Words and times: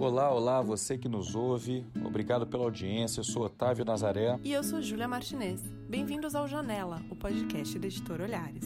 Olá, 0.00 0.32
olá, 0.32 0.62
você 0.62 0.96
que 0.96 1.10
nos 1.10 1.34
ouve. 1.34 1.84
Obrigado 2.02 2.46
pela 2.46 2.64
audiência. 2.64 3.20
Eu 3.20 3.24
sou 3.24 3.44
Otávio 3.44 3.84
Nazaré. 3.84 4.40
E 4.42 4.50
eu 4.50 4.64
sou 4.64 4.80
Júlia 4.80 5.06
Martinez. 5.06 5.60
Bem-vindos 5.90 6.34
ao 6.34 6.48
Janela, 6.48 7.02
o 7.10 7.14
podcast 7.14 7.78
da 7.78 7.86
editora 7.86 8.24
Olhares. 8.24 8.64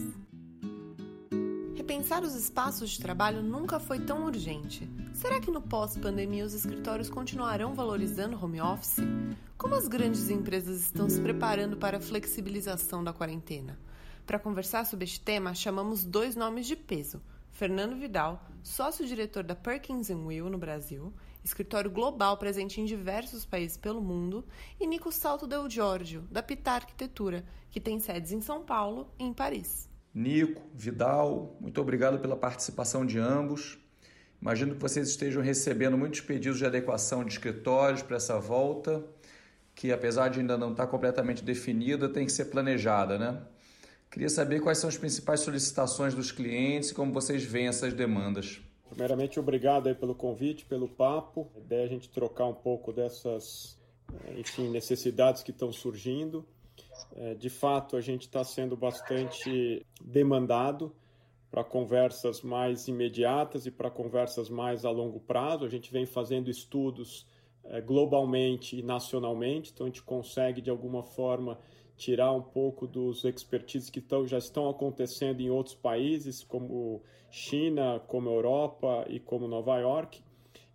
Repensar 1.74 2.22
os 2.22 2.36
espaços 2.36 2.90
de 2.90 3.00
trabalho 3.00 3.42
nunca 3.42 3.80
foi 3.80 3.98
tão 3.98 4.24
urgente. 4.24 4.88
Será 5.12 5.40
que 5.40 5.50
no 5.50 5.60
pós-pandemia 5.60 6.44
os 6.44 6.54
escritórios 6.54 7.10
continuarão 7.10 7.74
valorizando 7.74 8.38
home 8.40 8.60
office? 8.60 9.00
Como 9.58 9.74
as 9.74 9.88
grandes 9.88 10.30
empresas 10.30 10.82
estão 10.82 11.10
se 11.10 11.20
preparando 11.20 11.76
para 11.76 11.96
a 11.96 12.00
flexibilização 12.00 13.02
da 13.02 13.12
quarentena? 13.12 13.76
Para 14.24 14.38
conversar 14.38 14.86
sobre 14.86 15.04
este 15.04 15.20
tema, 15.20 15.52
chamamos 15.52 16.04
dois 16.04 16.36
nomes 16.36 16.64
de 16.64 16.76
peso 16.76 17.20
Fernando 17.54 17.94
Vidal, 17.94 18.44
sócio-diretor 18.64 19.44
da 19.44 19.54
Perkins 19.54 20.10
Will 20.10 20.50
no 20.50 20.58
Brasil, 20.58 21.14
escritório 21.44 21.88
global 21.88 22.36
presente 22.36 22.80
em 22.80 22.84
diversos 22.84 23.46
países 23.46 23.76
pelo 23.76 24.02
mundo, 24.02 24.44
e 24.80 24.84
Nico 24.88 25.12
Salto 25.12 25.46
Del 25.46 25.70
Giorgio, 25.70 26.22
da 26.32 26.42
Pitar 26.42 26.82
Arquitetura, 26.82 27.44
que 27.70 27.78
tem 27.78 28.00
sedes 28.00 28.32
em 28.32 28.40
São 28.40 28.64
Paulo 28.64 29.08
e 29.20 29.22
em 29.22 29.32
Paris. 29.32 29.88
Nico, 30.12 30.62
Vidal, 30.74 31.56
muito 31.60 31.80
obrigado 31.80 32.18
pela 32.18 32.36
participação 32.36 33.06
de 33.06 33.20
ambos. 33.20 33.78
Imagino 34.42 34.74
que 34.74 34.82
vocês 34.82 35.08
estejam 35.08 35.40
recebendo 35.40 35.96
muitos 35.96 36.22
pedidos 36.22 36.58
de 36.58 36.66
adequação 36.66 37.24
de 37.24 37.34
escritórios 37.34 38.02
para 38.02 38.16
essa 38.16 38.36
volta, 38.40 39.04
que 39.76 39.92
apesar 39.92 40.28
de 40.28 40.40
ainda 40.40 40.58
não 40.58 40.72
estar 40.72 40.88
completamente 40.88 41.44
definida, 41.44 42.08
tem 42.08 42.26
que 42.26 42.32
ser 42.32 42.46
planejada, 42.46 43.16
né? 43.16 43.42
Queria 44.14 44.28
saber 44.28 44.60
quais 44.60 44.78
são 44.78 44.88
as 44.88 44.96
principais 44.96 45.40
solicitações 45.40 46.14
dos 46.14 46.30
clientes 46.30 46.90
e 46.90 46.94
como 46.94 47.12
vocês 47.12 47.42
veem 47.42 47.66
essas 47.66 47.92
demandas. 47.92 48.60
Primeiramente, 48.88 49.40
obrigado 49.40 49.88
aí 49.88 49.94
pelo 49.96 50.14
convite, 50.14 50.64
pelo 50.64 50.88
papo. 50.88 51.50
A 51.56 51.58
ideia 51.58 51.82
é 51.82 51.84
a 51.86 51.88
gente 51.88 52.08
trocar 52.08 52.46
um 52.46 52.54
pouco 52.54 52.92
dessas, 52.92 53.76
eh, 54.26 54.38
enfim, 54.38 54.68
necessidades 54.68 55.42
que 55.42 55.50
estão 55.50 55.72
surgindo. 55.72 56.46
Eh, 57.16 57.34
de 57.34 57.50
fato, 57.50 57.96
a 57.96 58.00
gente 58.00 58.22
está 58.22 58.44
sendo 58.44 58.76
bastante 58.76 59.84
demandado 60.00 60.94
para 61.50 61.64
conversas 61.64 62.40
mais 62.40 62.86
imediatas 62.86 63.66
e 63.66 63.70
para 63.72 63.90
conversas 63.90 64.48
mais 64.48 64.84
a 64.84 64.92
longo 64.92 65.18
prazo. 65.18 65.64
A 65.64 65.68
gente 65.68 65.90
vem 65.90 66.06
fazendo 66.06 66.48
estudos 66.48 67.26
eh, 67.64 67.80
globalmente 67.80 68.78
e 68.78 68.82
nacionalmente, 68.82 69.72
então 69.74 69.86
a 69.86 69.88
gente 69.88 70.04
consegue 70.04 70.60
de 70.60 70.70
alguma 70.70 71.02
forma 71.02 71.58
tirar 71.96 72.32
um 72.32 72.42
pouco 72.42 72.86
dos 72.86 73.24
expertises 73.24 73.90
que 73.90 74.00
tão, 74.00 74.26
já 74.26 74.38
estão 74.38 74.68
acontecendo 74.68 75.40
em 75.40 75.50
outros 75.50 75.74
países, 75.74 76.42
como 76.42 77.02
China, 77.30 78.00
como 78.06 78.30
Europa 78.30 79.06
e 79.08 79.20
como 79.20 79.48
Nova 79.48 79.78
York. 79.78 80.22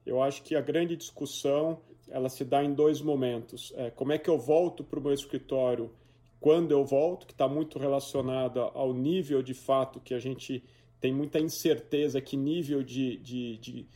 Eu 0.05 0.21
acho 0.21 0.43
que 0.43 0.55
a 0.55 0.61
grande 0.61 0.95
discussão 0.95 1.79
ela 2.09 2.29
se 2.29 2.43
dá 2.43 2.63
em 2.63 2.73
dois 2.73 3.01
momentos. 3.01 3.71
É, 3.75 3.89
como 3.91 4.11
é 4.11 4.17
que 4.17 4.29
eu 4.29 4.37
volto 4.37 4.83
para 4.83 4.99
o 4.99 5.03
meu 5.03 5.13
escritório 5.13 5.91
quando 6.39 6.71
eu 6.71 6.85
volto, 6.85 7.27
que 7.27 7.33
está 7.33 7.47
muito 7.47 7.77
relacionada 7.77 8.61
ao 8.61 8.93
nível 8.93 9.43
de 9.43 9.53
fato 9.53 9.99
que 9.99 10.13
a 10.13 10.19
gente 10.19 10.63
tem 10.99 11.13
muita 11.13 11.39
incerteza 11.39 12.21
que 12.21 12.37
nível 12.37 12.81
de, 12.81 13.17
de, 13.17 13.57
de 13.57 13.87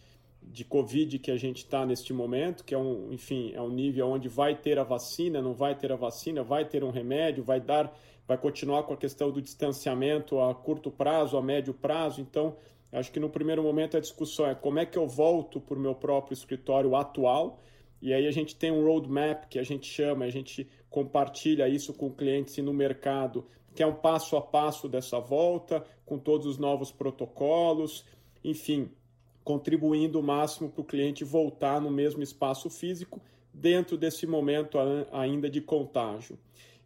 de 0.54 0.64
Covid 0.64 1.18
que 1.18 1.32
a 1.32 1.36
gente 1.36 1.58
está 1.58 1.84
neste 1.84 2.14
momento, 2.14 2.64
que 2.64 2.76
é 2.76 2.78
um, 2.78 3.12
enfim, 3.12 3.52
é 3.56 3.62
um 3.62 3.72
nível 3.72 4.08
onde 4.08 4.30
vai 4.30 4.54
ter 4.54 4.78
a 4.78 4.84
vacina, 4.84 5.42
não 5.42 5.56
vai 5.56 5.74
ter 5.74 5.92
a 5.92 5.96
vacina, 5.96 6.44
vai 6.44 6.64
ter 6.64 6.84
um 6.84 6.92
remédio, 6.92 7.44
vai 7.44 7.60
dar, 7.60 7.92
vai 8.28 8.38
continuar 8.38 8.84
com 8.84 8.94
a 8.94 8.98
questão 8.98 9.32
do 9.32 9.42
distanciamento 9.42 10.40
a 10.40 10.54
curto 10.54 10.92
prazo, 10.92 11.38
a 11.38 11.42
médio 11.42 11.74
prazo. 11.74 12.22
Então, 12.22 12.56
acho 12.92 13.12
que 13.12 13.20
no 13.20 13.32
primeiro 13.32 13.64
momento 13.64 13.98
a 13.98 14.00
discussão 14.00 14.46
é 14.46 14.54
como 14.54 14.78
é 14.78 14.86
que 14.86 14.96
eu 14.96 15.08
volto 15.08 15.60
para 15.60 15.76
o 15.76 15.82
meu 15.82 15.96
próprio 15.96 16.36
escritório 16.36 16.96
atual. 16.96 17.60
E 18.00 18.14
aí 18.14 18.28
a 18.28 18.32
gente 18.32 18.56
tem 18.56 18.70
um 18.70 18.86
roadmap 18.86 19.46
que 19.50 19.58
a 19.58 19.64
gente 19.64 19.88
chama, 19.88 20.26
a 20.26 20.30
gente 20.30 20.70
compartilha 20.88 21.68
isso 21.68 21.96
com 21.96 22.12
clientes 22.12 22.56
e 22.60 22.62
no 22.62 22.74
mercado, 22.74 23.48
que 23.74 23.82
é 23.82 23.88
um 23.88 23.96
passo 23.96 24.38
a 24.38 24.42
passo 24.42 24.88
dessa 24.88 25.20
volta, 25.20 25.84
com 26.06 26.20
todos 26.20 26.46
os 26.46 26.60
novos 26.60 26.92
protocolos, 26.92 28.06
enfim, 28.44 28.92
contribuindo 29.44 30.20
o 30.20 30.24
máximo 30.24 30.70
para 30.70 30.82
o 30.82 30.86
cliente 30.86 31.24
voltar 31.24 31.82
no 31.82 31.92
mesmo 31.92 32.24
espaço 32.24 32.70
físico 32.70 33.22
dentro 33.54 33.98
desse 33.98 34.26
momento 34.26 34.78
ainda 35.12 35.50
de 35.50 35.62
contágio. 35.62 36.38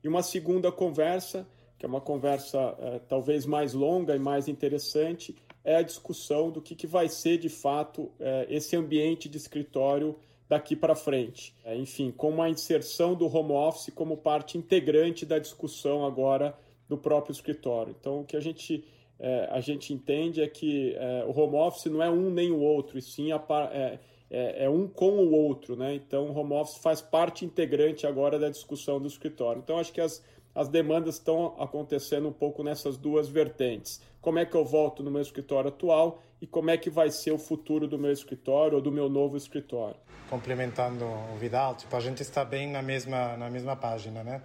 E 0.03 0.07
uma 0.07 0.21
segunda 0.21 0.71
conversa, 0.71 1.47
que 1.77 1.85
é 1.85 1.89
uma 1.89 2.01
conversa 2.01 2.75
é, 2.79 2.99
talvez 3.07 3.45
mais 3.45 3.73
longa 3.73 4.15
e 4.15 4.19
mais 4.19 4.47
interessante, 4.47 5.35
é 5.63 5.75
a 5.75 5.81
discussão 5.81 6.49
do 6.49 6.61
que, 6.61 6.75
que 6.75 6.87
vai 6.87 7.09
ser 7.09 7.37
de 7.37 7.49
fato 7.49 8.11
é, 8.19 8.47
esse 8.49 8.75
ambiente 8.75 9.27
de 9.27 9.37
escritório 9.37 10.15
daqui 10.47 10.75
para 10.75 10.95
frente. 10.95 11.53
É, 11.63 11.75
enfim, 11.75 12.11
com 12.11 12.41
a 12.41 12.49
inserção 12.49 13.15
do 13.15 13.27
home 13.27 13.51
office 13.51 13.91
como 13.93 14.17
parte 14.17 14.57
integrante 14.57 15.25
da 15.25 15.39
discussão 15.39 16.05
agora 16.05 16.57
do 16.87 16.97
próprio 16.97 17.33
escritório. 17.33 17.95
Então, 17.99 18.21
o 18.21 18.25
que 18.25 18.37
a 18.37 18.39
gente 18.39 18.83
é, 19.19 19.49
a 19.51 19.59
gente 19.59 19.93
entende 19.93 20.41
é 20.41 20.47
que 20.47 20.95
é, 20.95 21.25
o 21.25 21.37
home 21.37 21.55
office 21.55 21.85
não 21.85 22.03
é 22.03 22.09
um 22.09 22.29
nem 22.29 22.51
o 22.51 22.59
outro, 22.59 22.97
e 22.97 23.01
sim 23.01 23.31
a, 23.31 23.41
é, 23.71 23.99
é, 24.29 24.65
é, 24.65 24.69
um 24.69 24.87
com 24.87 25.11
o 25.11 25.31
outro, 25.31 25.75
né? 25.75 25.95
Então, 25.95 26.27
o 26.27 26.37
home 26.37 26.53
office 26.53 26.77
faz 26.77 27.01
parte 27.01 27.45
integrante 27.45 28.05
agora 28.05 28.37
da 28.37 28.49
discussão 28.49 28.99
do 28.99 29.07
escritório. 29.07 29.61
Então, 29.63 29.79
acho 29.79 29.91
que 29.91 30.01
as, 30.01 30.23
as 30.53 30.67
demandas 30.67 31.15
estão 31.15 31.55
acontecendo 31.59 32.27
um 32.27 32.33
pouco 32.33 32.63
nessas 32.63 32.97
duas 32.97 33.27
vertentes. 33.27 34.01
Como 34.21 34.39
é 34.39 34.45
que 34.45 34.55
eu 34.55 34.65
volto 34.65 35.01
no 35.01 35.09
meu 35.09 35.21
escritório 35.21 35.69
atual 35.69 36.21
e 36.41 36.45
como 36.45 36.69
é 36.69 36.77
que 36.77 36.89
vai 36.89 37.09
ser 37.09 37.31
o 37.31 37.37
futuro 37.37 37.87
do 37.87 37.97
meu 37.97 38.11
escritório 38.11 38.75
ou 38.75 38.81
do 38.81 38.91
meu 38.91 39.09
novo 39.09 39.37
escritório? 39.37 39.95
Complementando 40.29 41.05
o 41.05 41.37
Vidal, 41.37 41.75
tipo, 41.75 41.95
a 41.95 41.99
gente 41.99 42.21
está 42.21 42.43
bem 42.43 42.69
na 42.69 42.81
mesma, 42.81 43.37
na 43.37 43.49
mesma 43.49 43.75
página, 43.75 44.23
né? 44.23 44.41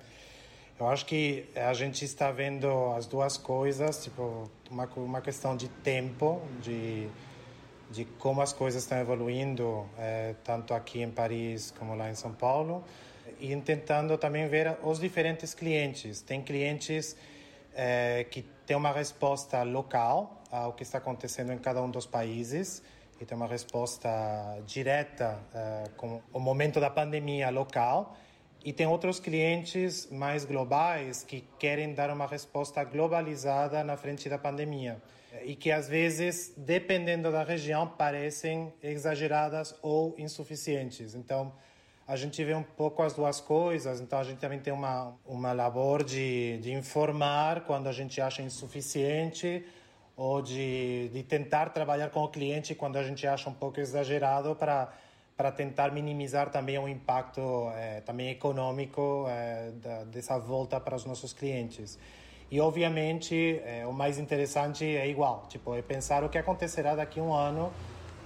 Eu 0.82 0.88
acho 0.88 1.06
que 1.06 1.44
a 1.54 1.72
gente 1.75 2.04
está 2.04 2.32
vendo 2.32 2.66
as 2.97 3.06
duas 3.06 3.37
coisas, 3.37 4.03
tipo, 4.03 4.50
uma, 4.69 4.84
uma 4.97 5.20
questão 5.20 5.56
de 5.56 5.69
tempo, 5.69 6.43
de, 6.60 7.06
de 7.88 8.04
como 8.19 8.43
as 8.43 8.53
coisas 8.53 8.82
estão 8.82 8.98
evoluindo, 8.98 9.87
é, 9.97 10.34
tanto 10.42 10.75
aqui 10.75 11.00
em 11.00 11.09
Paris 11.09 11.72
como 11.78 11.94
lá 11.94 12.10
em 12.10 12.16
São 12.16 12.32
Paulo, 12.32 12.82
e 13.38 13.54
tentando 13.59 14.19
também 14.19 14.48
ver 14.48 14.76
os 14.82 14.98
diferentes 14.98 15.54
clientes. 15.54 16.21
Tem 16.21 16.42
clientes 16.42 17.16
é, 17.76 18.26
que 18.28 18.42
têm 18.66 18.76
uma 18.76 18.91
resposta 18.91 19.62
local 19.62 20.42
ao 20.50 20.72
que 20.72 20.82
está 20.82 20.98
acontecendo 20.98 21.53
em 21.53 21.59
cada 21.59 21.81
um 21.81 21.92
dos 21.92 22.06
países, 22.06 22.82
e 23.21 23.25
tem 23.25 23.37
uma 23.37 23.47
resposta 23.47 24.10
direta 24.66 25.38
é, 25.54 25.84
com 25.97 26.21
o 26.32 26.41
momento 26.41 26.81
da 26.81 26.91
pandemia 26.91 27.50
local 27.50 28.16
e 28.65 28.73
tem 28.73 28.87
outros 28.87 29.19
clientes 29.19 30.09
mais 30.11 30.45
globais 30.45 31.23
que 31.25 31.45
querem 31.59 31.95
dar 31.95 32.11
uma 32.11 32.27
resposta 32.27 32.83
globalizada 32.84 33.83
na 33.83 33.97
frente 33.97 34.28
da 34.28 34.39
pandemia 34.39 35.00
e 35.45 35.56
que 35.56 35.71
às 35.71 35.89
vezes, 35.89 36.53
dependendo 36.56 37.33
da 37.33 37.43
região, 37.43 37.87
parecem 37.87 38.72
exageradas 38.83 39.75
ou 39.83 40.15
insuficientes. 40.19 41.15
Então, 41.15 41.53
a 42.06 42.17
gente 42.17 42.45
vê 42.45 42.55
um 42.55 42.62
pouco 42.62 43.03
as 43.03 43.15
duas 43.15 43.41
coisas, 43.41 44.01
então 44.01 44.19
a 44.19 44.25
gente 44.25 44.39
também 44.39 44.59
tem 44.59 44.72
uma, 44.72 45.15
uma 45.25 45.53
labor 45.53 46.05
de, 46.05 46.59
de 46.59 46.72
informar 46.72 47.62
quando 47.62 47.89
a 47.89 47.93
gente 47.93 48.21
acha 48.21 48.43
insuficiente 48.43 49.65
ou 50.17 50.43
de, 50.43 51.09
de 51.12 51.22
tentar 51.22 51.71
trabalhar 51.71 52.11
com 52.11 52.21
o 52.21 52.28
cliente 52.28 52.75
quando 52.75 52.97
a 52.97 53.03
gente 53.03 53.27
acha 53.27 53.49
um 53.49 53.55
pouco 53.55 53.81
exagerado 53.81 54.55
para 54.55 54.93
para 55.37 55.50
tentar 55.50 55.93
minimizar 55.93 56.50
também 56.50 56.78
o 56.78 56.88
impacto 56.88 57.70
é, 57.75 58.00
também 58.00 58.31
econômico 58.31 59.26
é, 59.28 59.70
da, 59.72 60.04
dessa 60.04 60.38
volta 60.38 60.78
para 60.81 60.94
os 60.94 61.04
nossos 61.04 61.32
clientes. 61.32 61.98
E 62.50 62.60
obviamente 62.60 63.60
é, 63.65 63.87
o 63.87 63.92
mais 63.92 64.19
interessante 64.19 64.84
é 64.84 65.09
igual, 65.09 65.47
tipo 65.48 65.75
é 65.75 65.81
pensar 65.81 66.22
o 66.22 66.28
que 66.28 66.37
acontecerá 66.37 66.94
daqui 66.94 67.19
a 67.19 67.22
um 67.22 67.32
ano, 67.32 67.72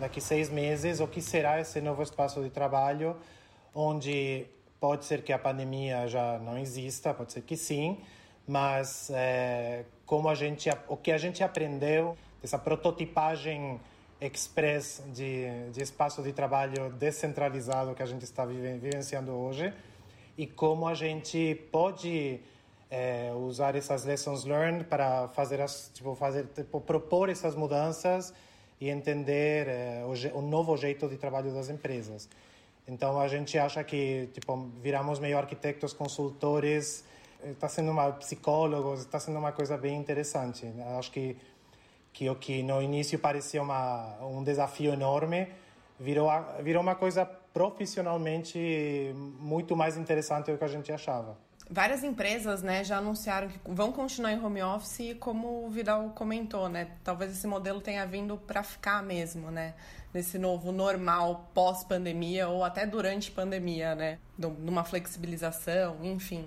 daqui 0.00 0.18
a 0.18 0.22
seis 0.22 0.50
meses, 0.50 1.00
o 1.00 1.06
que 1.06 1.22
será 1.22 1.60
esse 1.60 1.80
novo 1.80 2.02
espaço 2.02 2.42
de 2.42 2.50
trabalho, 2.50 3.16
onde 3.72 4.46
pode 4.80 5.04
ser 5.04 5.22
que 5.22 5.32
a 5.32 5.38
pandemia 5.38 6.08
já 6.08 6.38
não 6.40 6.58
exista, 6.58 7.14
pode 7.14 7.32
ser 7.32 7.42
que 7.42 7.56
sim, 7.56 7.98
mas 8.46 9.10
como 10.04 10.28
a 10.28 10.34
gente, 10.34 10.68
o 10.88 10.96
que 10.96 11.10
a 11.10 11.18
gente 11.18 11.42
aprendeu 11.42 12.16
dessa 12.42 12.58
prototipagem 12.58 13.80
express 14.20 15.02
de, 15.12 15.70
de 15.70 15.82
espaço 15.82 16.22
de 16.22 16.32
trabalho 16.32 16.90
descentralizado 16.92 17.94
que 17.94 18.02
a 18.02 18.06
gente 18.06 18.22
está 18.22 18.44
vivenciando 18.46 19.32
hoje 19.32 19.72
e 20.38 20.46
como 20.46 20.86
a 20.86 20.94
gente 20.94 21.54
pode 21.70 22.40
é, 22.90 23.32
usar 23.34 23.74
essas 23.74 24.04
lessons 24.04 24.44
learned 24.44 24.84
para 24.84 25.28
fazer 25.28 25.60
as 25.60 25.90
tipo 25.92 26.14
fazer 26.14 26.46
tipo, 26.54 26.80
propor 26.80 27.28
essas 27.28 27.54
mudanças 27.54 28.32
e 28.80 28.88
entender 28.88 29.68
é, 29.68 30.04
o, 30.04 30.38
o, 30.38 30.42
novo 30.42 30.76
jeito 30.76 31.08
de 31.08 31.16
trabalho 31.16 31.52
das 31.52 31.68
empresas. 31.68 32.28
Então 32.86 33.18
a 33.20 33.28
gente 33.28 33.58
acha 33.58 33.82
que 33.82 34.30
tipo 34.32 34.70
viramos 34.82 35.18
meio 35.18 35.36
arquitetos 35.36 35.92
consultores 35.92 37.04
está 37.44 37.68
sendo 37.68 37.90
uma 37.90 38.12
psicólogos 38.12 39.00
está 39.00 39.20
sendo 39.20 39.38
uma 39.38 39.52
coisa 39.52 39.76
bem 39.76 39.96
interessante. 39.98 40.66
Acho 40.98 41.10
que 41.10 41.36
que 42.16 42.30
o 42.30 42.34
que 42.34 42.62
no 42.62 42.80
início 42.80 43.18
parecia 43.18 43.62
uma, 43.62 44.16
um 44.22 44.42
desafio 44.42 44.90
enorme, 44.90 45.48
virou, 46.00 46.30
virou 46.62 46.82
uma 46.82 46.94
coisa 46.94 47.26
profissionalmente 47.26 49.12
muito 49.38 49.76
mais 49.76 49.98
interessante 49.98 50.50
do 50.50 50.56
que 50.56 50.64
a 50.64 50.68
gente 50.68 50.90
achava. 50.90 51.36
Várias 51.68 52.02
empresas 52.02 52.62
né, 52.62 52.82
já 52.82 52.96
anunciaram 52.96 53.48
que 53.48 53.58
vão 53.66 53.92
continuar 53.92 54.32
em 54.32 54.42
home 54.42 54.62
office, 54.62 55.14
como 55.20 55.66
o 55.66 55.68
Vidal 55.68 56.08
comentou, 56.14 56.70
né? 56.70 56.88
Talvez 57.04 57.32
esse 57.32 57.46
modelo 57.46 57.82
tenha 57.82 58.06
vindo 58.06 58.38
para 58.38 58.62
ficar 58.62 59.02
mesmo, 59.02 59.50
né? 59.50 59.74
Nesse 60.14 60.38
novo 60.38 60.72
normal 60.72 61.50
pós-pandemia 61.52 62.48
ou 62.48 62.64
até 62.64 62.86
durante 62.86 63.30
pandemia, 63.30 63.94
né? 63.94 64.18
Numa 64.38 64.84
flexibilização, 64.84 65.98
enfim. 66.02 66.46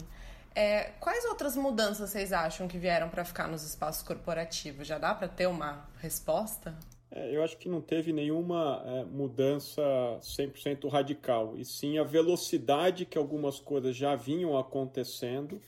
É, 0.60 0.92
quais 1.00 1.24
outras 1.24 1.56
mudanças 1.56 2.10
vocês 2.10 2.34
acham 2.34 2.68
que 2.68 2.78
vieram 2.78 3.08
para 3.08 3.24
ficar 3.24 3.48
nos 3.48 3.64
espaços 3.64 4.04
corporativos? 4.04 4.86
Já 4.86 4.98
dá 4.98 5.16
para 5.16 5.30
ter 5.30 5.48
uma 5.48 5.88
resposta? 6.02 6.78
É, 7.10 7.34
eu 7.34 7.42
acho 7.42 7.58
que 7.58 7.70
não 7.70 7.80
teve 7.80 8.12
nenhuma 8.12 8.84
é, 8.86 9.06
mudança 9.06 9.82
100% 10.20 10.90
radical, 10.90 11.54
e 11.56 11.64
sim 11.64 11.98
a 11.98 12.04
velocidade 12.04 13.06
que 13.06 13.18
algumas 13.18 13.58
coisas 13.58 13.96
já 13.96 14.18
vinham 14.18 14.58
acontecendo, 14.58 15.62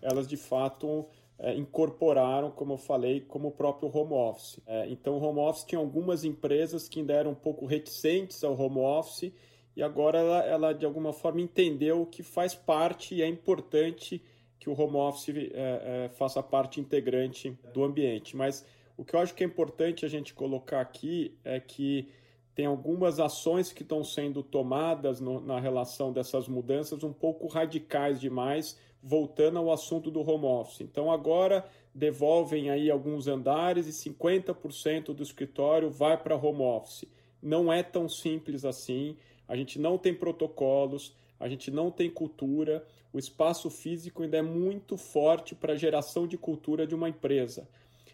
elas 0.00 0.26
de 0.26 0.38
fato 0.38 1.04
é, 1.38 1.54
incorporaram, 1.54 2.50
como 2.50 2.72
eu 2.72 2.78
falei, 2.78 3.20
como 3.20 3.48
o 3.48 3.52
próprio 3.52 3.94
home 3.94 4.14
office. 4.14 4.58
É, 4.66 4.88
então, 4.88 5.18
o 5.18 5.22
home 5.22 5.40
office 5.40 5.64
tinha 5.64 5.78
algumas 5.78 6.24
empresas 6.24 6.88
que 6.88 7.00
ainda 7.00 7.12
eram 7.12 7.32
um 7.32 7.34
pouco 7.34 7.66
reticentes 7.66 8.42
ao 8.42 8.58
home 8.58 8.78
office, 8.78 9.30
e 9.76 9.82
agora 9.82 10.18
ela, 10.18 10.38
ela 10.42 10.72
de 10.72 10.86
alguma 10.86 11.12
forma 11.12 11.42
entendeu 11.42 12.06
que 12.06 12.22
faz 12.22 12.54
parte 12.54 13.14
e 13.14 13.20
é 13.20 13.28
importante 13.28 14.22
que 14.58 14.68
o 14.68 14.80
home 14.80 14.96
office 14.96 15.28
é, 15.28 15.50
é, 15.54 16.08
faça 16.10 16.42
parte 16.42 16.80
integrante 16.80 17.56
do 17.72 17.84
ambiente. 17.84 18.36
Mas 18.36 18.66
o 18.96 19.04
que 19.04 19.14
eu 19.14 19.20
acho 19.20 19.34
que 19.34 19.44
é 19.44 19.46
importante 19.46 20.04
a 20.04 20.08
gente 20.08 20.34
colocar 20.34 20.80
aqui 20.80 21.36
é 21.44 21.60
que 21.60 22.08
tem 22.54 22.66
algumas 22.66 23.20
ações 23.20 23.72
que 23.72 23.84
estão 23.84 24.02
sendo 24.02 24.42
tomadas 24.42 25.20
no, 25.20 25.40
na 25.40 25.60
relação 25.60 26.12
dessas 26.12 26.48
mudanças 26.48 27.04
um 27.04 27.12
pouco 27.12 27.46
radicais 27.46 28.20
demais, 28.20 28.76
voltando 29.00 29.58
ao 29.60 29.70
assunto 29.70 30.10
do 30.10 30.28
home 30.28 30.44
office. 30.44 30.80
Então 30.80 31.12
agora 31.12 31.64
devolvem 31.94 32.68
aí 32.68 32.90
alguns 32.90 33.28
andares 33.28 33.86
e 33.86 34.10
50% 34.10 35.14
do 35.14 35.22
escritório 35.22 35.88
vai 35.88 36.16
para 36.16 36.34
home 36.34 36.62
office. 36.62 37.04
Não 37.40 37.72
é 37.72 37.84
tão 37.84 38.08
simples 38.08 38.64
assim. 38.64 39.16
A 39.46 39.54
gente 39.54 39.78
não 39.78 39.96
tem 39.96 40.12
protocolos, 40.12 41.14
a 41.38 41.48
gente 41.48 41.70
não 41.70 41.90
tem 41.90 42.10
cultura. 42.10 42.84
O 43.12 43.18
espaço 43.18 43.70
físico 43.70 44.22
ainda 44.22 44.38
é 44.38 44.42
muito 44.42 44.96
forte 44.96 45.54
para 45.54 45.72
a 45.72 45.76
geração 45.76 46.26
de 46.26 46.36
cultura 46.36 46.86
de 46.86 46.94
uma 46.94 47.08
empresa. 47.08 47.68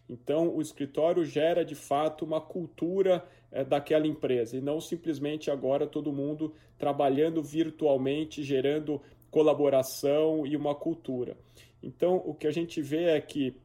Então, 0.08 0.54
o 0.54 0.60
escritório 0.60 1.24
gera 1.24 1.64
de 1.64 1.74
fato 1.74 2.24
uma 2.24 2.40
cultura 2.40 3.26
é, 3.50 3.64
daquela 3.64 4.06
empresa 4.06 4.56
e 4.56 4.60
não 4.60 4.80
simplesmente 4.80 5.50
agora 5.50 5.86
todo 5.86 6.12
mundo 6.12 6.54
trabalhando 6.76 7.42
virtualmente, 7.42 8.42
gerando 8.42 9.00
colaboração 9.30 10.46
e 10.46 10.56
uma 10.56 10.74
cultura. 10.74 11.36
Então, 11.82 12.22
o 12.24 12.34
que 12.34 12.46
a 12.46 12.50
gente 12.50 12.82
vê 12.82 13.04
é 13.04 13.20
que 13.20 13.56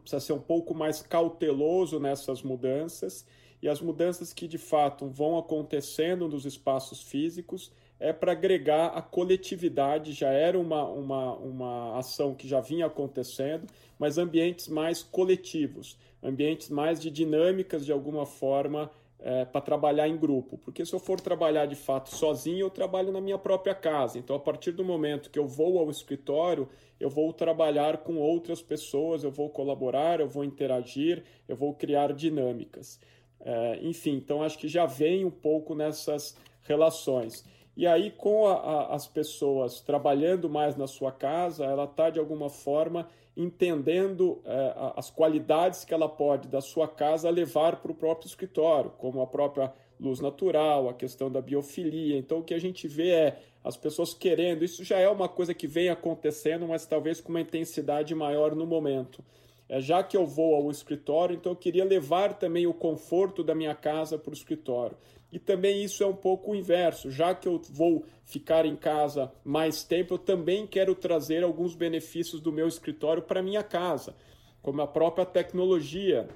precisa 0.00 0.20
ser 0.20 0.32
um 0.32 0.40
pouco 0.40 0.74
mais 0.74 1.02
cauteloso 1.02 2.00
nessas 2.00 2.42
mudanças 2.42 3.26
e 3.62 3.68
as 3.68 3.80
mudanças 3.80 4.32
que 4.32 4.48
de 4.48 4.58
fato 4.58 5.06
vão 5.06 5.38
acontecendo 5.38 6.28
nos 6.28 6.44
espaços 6.44 7.02
físicos 7.02 7.70
é 8.02 8.12
para 8.12 8.32
agregar 8.32 8.88
a 8.88 9.00
coletividade, 9.00 10.12
já 10.12 10.28
era 10.28 10.58
uma, 10.58 10.84
uma, 10.84 11.36
uma 11.36 11.98
ação 11.98 12.34
que 12.34 12.48
já 12.48 12.60
vinha 12.60 12.86
acontecendo, 12.86 13.64
mas 13.96 14.18
ambientes 14.18 14.66
mais 14.66 15.04
coletivos, 15.04 15.96
ambientes 16.20 16.68
mais 16.68 17.00
de 17.00 17.12
dinâmicas 17.12 17.86
de 17.86 17.92
alguma 17.92 18.26
forma 18.26 18.90
é, 19.20 19.44
para 19.44 19.60
trabalhar 19.60 20.08
em 20.08 20.16
grupo. 20.16 20.58
Porque 20.58 20.84
se 20.84 20.92
eu 20.92 20.98
for 20.98 21.20
trabalhar 21.20 21.66
de 21.66 21.76
fato 21.76 22.12
sozinho, 22.12 22.66
eu 22.66 22.70
trabalho 22.70 23.12
na 23.12 23.20
minha 23.20 23.38
própria 23.38 23.74
casa. 23.74 24.18
Então, 24.18 24.34
a 24.34 24.40
partir 24.40 24.72
do 24.72 24.84
momento 24.84 25.30
que 25.30 25.38
eu 25.38 25.46
vou 25.46 25.78
ao 25.78 25.88
escritório, 25.88 26.68
eu 26.98 27.08
vou 27.08 27.32
trabalhar 27.32 27.98
com 27.98 28.16
outras 28.16 28.60
pessoas, 28.60 29.22
eu 29.22 29.30
vou 29.30 29.48
colaborar, 29.48 30.18
eu 30.18 30.28
vou 30.28 30.42
interagir, 30.44 31.22
eu 31.48 31.54
vou 31.54 31.72
criar 31.72 32.12
dinâmicas. 32.12 32.98
É, 33.44 33.78
enfim, 33.80 34.14
então 34.16 34.42
acho 34.42 34.58
que 34.58 34.66
já 34.66 34.86
vem 34.86 35.24
um 35.24 35.30
pouco 35.30 35.72
nessas 35.72 36.36
relações. 36.62 37.44
E 37.76 37.86
aí, 37.86 38.10
com 38.10 38.46
a, 38.46 38.54
a, 38.54 38.94
as 38.94 39.06
pessoas 39.06 39.80
trabalhando 39.80 40.48
mais 40.48 40.76
na 40.76 40.86
sua 40.86 41.10
casa, 41.10 41.64
ela 41.64 41.84
está, 41.84 42.10
de 42.10 42.18
alguma 42.18 42.50
forma, 42.50 43.08
entendendo 43.36 44.42
é, 44.44 44.74
as 44.96 45.10
qualidades 45.10 45.84
que 45.84 45.94
ela 45.94 46.08
pode 46.08 46.48
da 46.48 46.60
sua 46.60 46.86
casa 46.86 47.30
levar 47.30 47.76
para 47.76 47.90
o 47.90 47.94
próprio 47.94 48.28
escritório, 48.28 48.90
como 48.98 49.22
a 49.22 49.26
própria 49.26 49.72
luz 49.98 50.20
natural, 50.20 50.88
a 50.88 50.94
questão 50.94 51.30
da 51.30 51.40
biofilia. 51.40 52.18
Então, 52.18 52.40
o 52.40 52.44
que 52.44 52.52
a 52.52 52.58
gente 52.58 52.86
vê 52.86 53.10
é 53.10 53.38
as 53.64 53.76
pessoas 53.76 54.12
querendo, 54.12 54.64
isso 54.64 54.82
já 54.84 54.98
é 54.98 55.08
uma 55.08 55.28
coisa 55.28 55.54
que 55.54 55.68
vem 55.68 55.88
acontecendo, 55.88 56.66
mas 56.66 56.84
talvez 56.84 57.20
com 57.20 57.30
uma 57.30 57.40
intensidade 57.40 58.14
maior 58.14 58.54
no 58.54 58.66
momento. 58.66 59.24
É, 59.68 59.80
já 59.80 60.02
que 60.02 60.16
eu 60.16 60.26
vou 60.26 60.54
ao 60.54 60.70
escritório, 60.70 61.36
então 61.36 61.52
eu 61.52 61.56
queria 61.56 61.84
levar 61.84 62.34
também 62.34 62.66
o 62.66 62.74
conforto 62.74 63.42
da 63.42 63.54
minha 63.54 63.74
casa 63.74 64.18
para 64.18 64.30
o 64.30 64.34
escritório. 64.34 64.96
E 65.32 65.38
também 65.38 65.82
isso 65.82 66.04
é 66.04 66.06
um 66.06 66.14
pouco 66.14 66.52
o 66.52 66.54
inverso, 66.54 67.10
já 67.10 67.34
que 67.34 67.48
eu 67.48 67.58
vou 67.70 68.04
ficar 68.22 68.66
em 68.66 68.76
casa 68.76 69.32
mais 69.42 69.82
tempo, 69.82 70.14
eu 70.14 70.18
também 70.18 70.66
quero 70.66 70.94
trazer 70.94 71.42
alguns 71.42 71.74
benefícios 71.74 72.38
do 72.38 72.52
meu 72.52 72.68
escritório 72.68 73.22
para 73.22 73.42
minha 73.42 73.62
casa, 73.62 74.14
como 74.60 74.82
a 74.82 74.86
própria 74.86 75.24
tecnologia, 75.24 76.28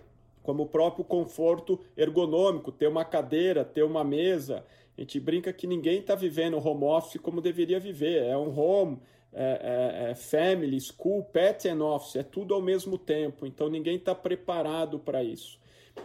como 0.43 0.62
o 0.62 0.66
próprio 0.66 1.04
conforto 1.04 1.78
ergonômico, 1.94 2.72
ter 2.72 2.88
uma 2.88 3.04
cadeira, 3.04 3.66
ter 3.66 3.82
uma 3.82 4.02
mesa. 4.02 4.64
A 4.96 5.00
gente 5.02 5.20
brinca 5.20 5.52
que 5.52 5.66
ninguém 5.66 5.99
está 5.99 6.14
vivendo 6.14 6.56
home 6.56 6.84
office 6.84 7.20
como 7.20 7.42
deveria 7.42 7.78
viver, 7.78 8.22
é 8.22 8.37
um 8.37 8.58
home, 8.58 8.99
é, 9.31 10.06
é, 10.06 10.10
é 10.10 10.14
family, 10.14 10.81
school, 10.81 11.22
pet 11.22 11.69
and 11.69 11.84
office, 11.84 12.16
é 12.16 12.22
tudo 12.22 12.54
ao 12.54 12.62
mesmo 12.62 12.96
tempo, 12.96 13.44
então 13.44 13.69
ninguém 13.69 13.96
está 13.96 14.14
preparado 14.14 14.99
para 14.99 15.22
isso. 15.22 15.58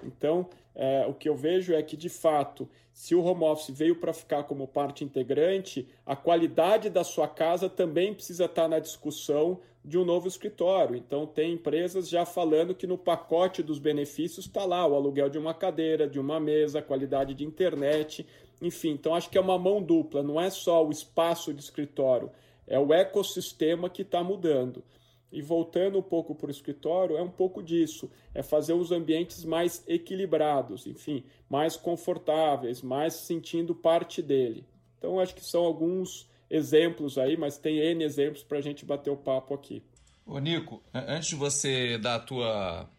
Então, 0.03 0.47
é, 0.75 1.05
o 1.07 1.13
que 1.13 1.27
eu 1.27 1.35
vejo 1.35 1.73
é 1.73 1.81
que, 1.81 1.97
de 1.97 2.09
fato, 2.09 2.67
se 2.93 3.15
o 3.15 3.23
home 3.23 3.43
office 3.43 3.75
veio 3.75 3.95
para 3.95 4.13
ficar 4.13 4.43
como 4.43 4.67
parte 4.67 5.03
integrante, 5.03 5.87
a 6.05 6.15
qualidade 6.15 6.89
da 6.89 7.03
sua 7.03 7.27
casa 7.27 7.69
também 7.69 8.13
precisa 8.13 8.45
estar 8.45 8.63
tá 8.63 8.67
na 8.67 8.79
discussão 8.79 9.59
de 9.83 9.97
um 9.97 10.05
novo 10.05 10.27
escritório. 10.27 10.95
Então, 10.95 11.25
tem 11.25 11.53
empresas 11.53 12.07
já 12.07 12.25
falando 12.25 12.75
que 12.75 12.85
no 12.85 12.97
pacote 12.97 13.63
dos 13.63 13.79
benefícios 13.79 14.45
está 14.45 14.63
lá 14.65 14.85
o 14.85 14.95
aluguel 14.95 15.29
de 15.29 15.37
uma 15.37 15.53
cadeira, 15.53 16.07
de 16.07 16.19
uma 16.19 16.39
mesa, 16.39 16.79
a 16.79 16.83
qualidade 16.83 17.33
de 17.33 17.43
internet, 17.43 18.25
enfim. 18.61 18.91
Então, 18.91 19.15
acho 19.15 19.29
que 19.29 19.37
é 19.37 19.41
uma 19.41 19.57
mão 19.57 19.81
dupla, 19.81 20.21
não 20.21 20.39
é 20.39 20.49
só 20.49 20.85
o 20.85 20.91
espaço 20.91 21.53
de 21.53 21.61
escritório, 21.61 22.31
é 22.67 22.79
o 22.79 22.93
ecossistema 22.93 23.89
que 23.89 24.03
está 24.03 24.23
mudando. 24.23 24.83
E 25.31 25.41
voltando 25.41 25.97
um 25.97 26.01
pouco 26.01 26.35
para 26.35 26.47
o 26.47 26.51
escritório, 26.51 27.17
é 27.17 27.21
um 27.21 27.29
pouco 27.29 27.63
disso, 27.63 28.11
é 28.33 28.43
fazer 28.43 28.73
os 28.73 28.91
ambientes 28.91 29.45
mais 29.45 29.83
equilibrados, 29.87 30.85
enfim, 30.85 31.23
mais 31.49 31.77
confortáveis, 31.77 32.81
mais 32.81 33.13
sentindo 33.13 33.73
parte 33.73 34.21
dele. 34.21 34.65
Então, 34.97 35.19
acho 35.19 35.33
que 35.33 35.43
são 35.43 35.63
alguns 35.63 36.29
exemplos 36.49 37.17
aí, 37.17 37.37
mas 37.37 37.57
tem 37.57 37.79
N 37.79 38.03
exemplos 38.03 38.43
para 38.43 38.57
a 38.57 38.61
gente 38.61 38.85
bater 38.85 39.09
o 39.09 39.15
papo 39.15 39.53
aqui. 39.53 39.81
Ô 40.25 40.37
Nico, 40.37 40.83
antes 40.93 41.29
de 41.29 41.35
você 41.35 41.97
dar 41.97 42.15
a 42.15 42.19
tua 42.19 42.89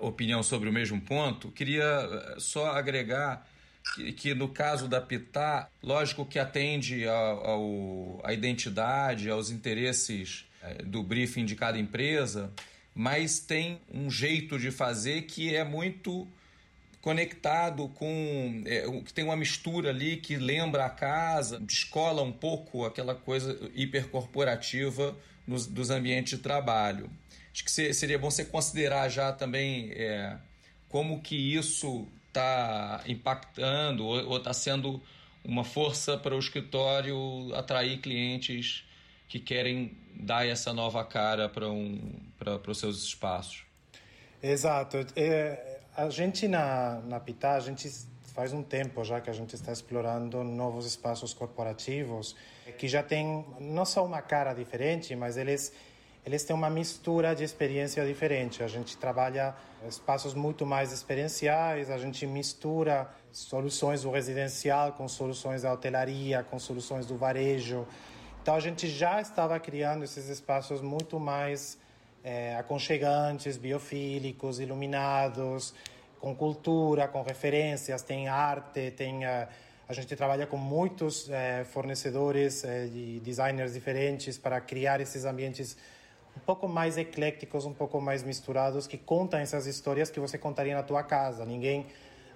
opinião 0.00 0.42
sobre 0.42 0.68
o 0.68 0.72
mesmo 0.72 1.00
ponto, 1.00 1.50
queria 1.50 1.84
eh, 1.84 2.34
só 2.38 2.66
agregar 2.66 3.46
que, 4.16 4.34
no 4.34 4.48
caso 4.48 4.88
da 4.88 5.00
Pitá, 5.00 5.68
lógico 5.82 6.26
que 6.26 6.38
atende 6.38 7.06
ao, 7.06 8.20
à 8.24 8.32
identidade, 8.32 9.30
aos 9.30 9.50
interesses 9.50 10.45
do 10.84 11.02
briefing 11.02 11.44
de 11.44 11.54
cada 11.54 11.78
empresa, 11.78 12.52
mas 12.94 13.38
tem 13.40 13.80
um 13.92 14.10
jeito 14.10 14.58
de 14.58 14.70
fazer 14.70 15.22
que 15.22 15.54
é 15.54 15.64
muito 15.64 16.26
conectado 17.02 17.88
com 17.90 18.62
é, 18.66 18.84
que 19.04 19.12
tem 19.14 19.24
uma 19.24 19.36
mistura 19.36 19.90
ali 19.90 20.16
que 20.16 20.36
lembra 20.36 20.86
a 20.86 20.90
casa, 20.90 21.60
descola 21.60 22.22
um 22.22 22.32
pouco 22.32 22.84
aquela 22.84 23.14
coisa 23.14 23.70
hipercorporativa 23.74 25.16
nos, 25.46 25.66
dos 25.66 25.90
ambientes 25.90 26.36
de 26.36 26.42
trabalho. 26.42 27.08
Acho 27.52 27.64
que 27.64 27.70
seria 27.70 28.18
bom 28.18 28.30
você 28.30 28.44
considerar 28.44 29.08
já 29.08 29.32
também 29.32 29.90
é, 29.92 30.36
como 30.88 31.20
que 31.22 31.36
isso 31.36 32.08
está 32.28 33.02
impactando 33.06 34.04
ou 34.04 34.36
está 34.36 34.52
sendo 34.52 35.00
uma 35.44 35.64
força 35.64 36.18
para 36.18 36.34
o 36.34 36.38
escritório 36.38 37.54
atrair 37.54 37.98
clientes 37.98 38.85
que 39.28 39.40
querem 39.40 39.96
dar 40.14 40.46
essa 40.46 40.72
nova 40.72 41.04
cara 41.04 41.48
para 41.48 41.68
um, 41.68 41.98
os 42.66 42.78
seus 42.78 43.02
espaços. 43.02 43.64
Exato. 44.42 44.98
É, 45.14 45.80
a 45.96 46.08
gente 46.10 46.46
na, 46.46 47.00
na 47.06 47.20
Pitá, 47.20 47.54
a 47.54 47.60
gente 47.60 47.90
faz 48.34 48.52
um 48.52 48.62
tempo 48.62 49.02
já 49.02 49.20
que 49.20 49.30
a 49.30 49.32
gente 49.32 49.54
está 49.54 49.72
explorando 49.72 50.44
novos 50.44 50.86
espaços 50.86 51.32
corporativos 51.32 52.36
que 52.76 52.86
já 52.86 53.02
têm 53.02 53.44
não 53.58 53.84
só 53.84 54.04
uma 54.04 54.20
cara 54.20 54.52
diferente, 54.52 55.16
mas 55.16 55.36
eles 55.36 55.72
eles 56.24 56.42
têm 56.42 56.56
uma 56.56 56.68
mistura 56.68 57.36
de 57.36 57.44
experiência 57.44 58.04
diferente. 58.04 58.60
A 58.60 58.66
gente 58.66 58.96
trabalha 58.96 59.54
espaços 59.88 60.34
muito 60.34 60.66
mais 60.66 60.92
experienciais, 60.92 61.88
a 61.88 61.96
gente 61.98 62.26
mistura 62.26 63.08
soluções 63.30 64.02
do 64.02 64.10
residencial 64.10 64.92
com 64.94 65.06
soluções 65.06 65.62
da 65.62 65.72
hotelaria, 65.72 66.42
com 66.42 66.58
soluções 66.58 67.06
do 67.06 67.16
varejo. 67.16 67.86
Então 68.46 68.54
a 68.54 68.60
gente 68.60 68.86
já 68.86 69.20
estava 69.20 69.58
criando 69.58 70.04
esses 70.04 70.28
espaços 70.28 70.80
muito 70.80 71.18
mais 71.18 71.76
é, 72.22 72.54
aconchegantes, 72.54 73.56
biofílicos, 73.56 74.60
iluminados, 74.60 75.74
com 76.20 76.32
cultura, 76.32 77.08
com 77.08 77.22
referências, 77.22 78.02
tem 78.02 78.28
arte, 78.28 78.92
tem 78.92 79.26
uh, 79.26 79.48
a 79.88 79.92
gente 79.92 80.14
trabalha 80.14 80.46
com 80.46 80.56
muitos 80.56 81.26
uh, 81.26 81.64
fornecedores 81.64 82.62
uh, 82.62 82.88
de 82.88 83.18
designers 83.18 83.72
diferentes 83.74 84.38
para 84.38 84.60
criar 84.60 85.00
esses 85.00 85.24
ambientes 85.24 85.76
um 86.36 86.40
pouco 86.46 86.68
mais 86.68 86.96
ecléticos, 86.96 87.64
um 87.64 87.74
pouco 87.74 88.00
mais 88.00 88.22
misturados, 88.22 88.86
que 88.86 88.96
contam 88.96 89.40
essas 89.40 89.66
histórias 89.66 90.08
que 90.08 90.20
você 90.20 90.38
contaria 90.38 90.76
na 90.76 90.84
tua 90.84 91.02
casa. 91.02 91.44
Ninguém, 91.44 91.84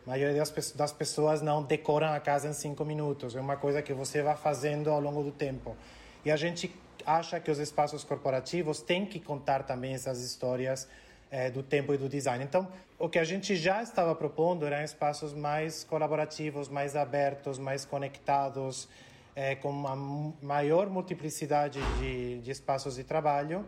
a 0.05 0.11
maioria 0.11 0.43
das 0.75 0.93
pessoas 0.93 1.41
não 1.41 1.63
decoram 1.63 2.09
a 2.09 2.19
casa 2.19 2.49
em 2.49 2.53
cinco 2.53 2.85
minutos. 2.85 3.37
É 3.37 3.41
uma 3.41 3.57
coisa 3.57 3.81
que 3.81 3.93
você 3.93 4.23
vai 4.23 4.37
fazendo 4.37 4.91
ao 4.91 5.01
longo 5.01 5.23
do 5.23 5.31
tempo. 5.31 5.77
E 6.25 6.31
a 6.31 6.37
gente 6.37 6.75
acha 7.07 7.41
que 7.41 7.51
os 7.51 7.59
espaços 7.59 8.05
corporativos 8.05 8.81
têm 8.81 9.07
que 9.07 9.19
contar 9.19 9.63
também 9.63 9.95
essas 9.95 10.23
histórias 10.23 10.89
é, 11.31 11.51
do 11.51 11.63
tempo 11.63 11.95
e 11.95 11.97
do 11.97 12.09
design. 12.09 12.43
Então, 12.45 12.69
o 12.99 13.09
que 13.09 13.19
a 13.19 13.25
gente 13.25 13.57
já 13.57 13.83
estava 13.83 14.15
propondo 14.15 14.67
eram 14.67 14.83
espaços 14.83 15.33
mais 15.33 15.85
colaborativos, 15.85 16.69
mais 16.69 16.97
abertos, 16.97 17.59
mais 17.59 17.85
conectados, 17.85 18.89
é, 19.35 19.55
com 19.55 19.71
uma 19.71 19.97
maior 20.43 20.89
multiplicidade 20.91 21.81
de, 21.99 22.41
de 22.41 22.51
espaços 22.51 22.97
de 22.97 23.05
trabalho 23.05 23.65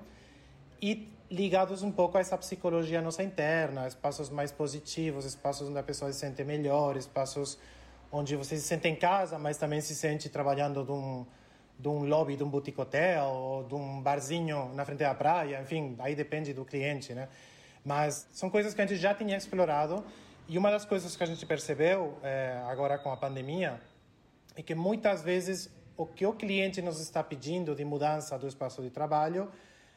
e 0.81 1.09
ligados 1.31 1.83
um 1.83 1.91
pouco 1.91 2.19
a 2.19 2.21
essa 2.21 2.37
psicologia 2.37 3.01
nossa 3.01 3.23
interna, 3.23 3.87
espaços 3.87 4.29
mais 4.29 4.53
positivos, 4.53 5.25
espaços 5.25 5.69
onde 5.69 5.79
a 5.79 5.83
pessoa 5.83 6.13
se 6.13 6.19
sente 6.19 6.45
melhor, 6.45 6.97
espaços 6.97 7.59
onde 8.11 8.37
você 8.37 8.57
se 8.57 8.63
sente 8.65 8.89
em 8.89 8.97
casa, 8.97 9.39
mas 9.39 9.57
também 9.57 9.81
se 9.81 9.95
sente 9.95 10.29
trabalhando 10.29 10.85
de 10.85 10.93
um, 10.93 11.25
de 11.83 11.89
um 11.89 12.05
lobby 12.05 12.37
de 12.37 12.45
um 12.45 12.49
boutique 12.49 12.81
hotel 12.81 13.25
ou 13.25 13.65
de 13.65 13.75
um 13.75 14.01
barzinho 14.01 14.71
na 14.73 14.85
frente 14.85 15.01
da 15.01 15.13
praia, 15.15 15.61
enfim, 15.61 15.97
aí 15.99 16.15
depende 16.15 16.55
do 16.55 16.65
cliente, 16.65 17.13
né? 17.13 17.29
Mas 17.85 18.29
são 18.31 18.49
coisas 18.49 18.73
que 18.73 18.81
a 18.81 18.87
gente 18.87 19.01
já 19.01 19.13
tinha 19.13 19.37
explorado 19.37 20.05
e 20.49 20.57
uma 20.57 20.71
das 20.71 20.85
coisas 20.85 21.17
que 21.17 21.23
a 21.25 21.27
gente 21.27 21.45
percebeu 21.45 22.17
é, 22.23 22.63
agora 22.69 22.97
com 22.99 23.11
a 23.11 23.17
pandemia 23.17 23.81
é 24.55 24.63
que 24.63 24.77
muitas 24.77 25.23
vezes 25.23 25.69
o 25.97 26.07
que 26.07 26.25
o 26.25 26.33
cliente 26.33 26.81
nos 26.81 27.01
está 27.01 27.21
pedindo 27.25 27.75
de 27.75 27.85
mudança 27.85 28.39
do 28.39 28.47
espaço 28.47 28.81
de 28.81 28.89
trabalho 28.89 29.51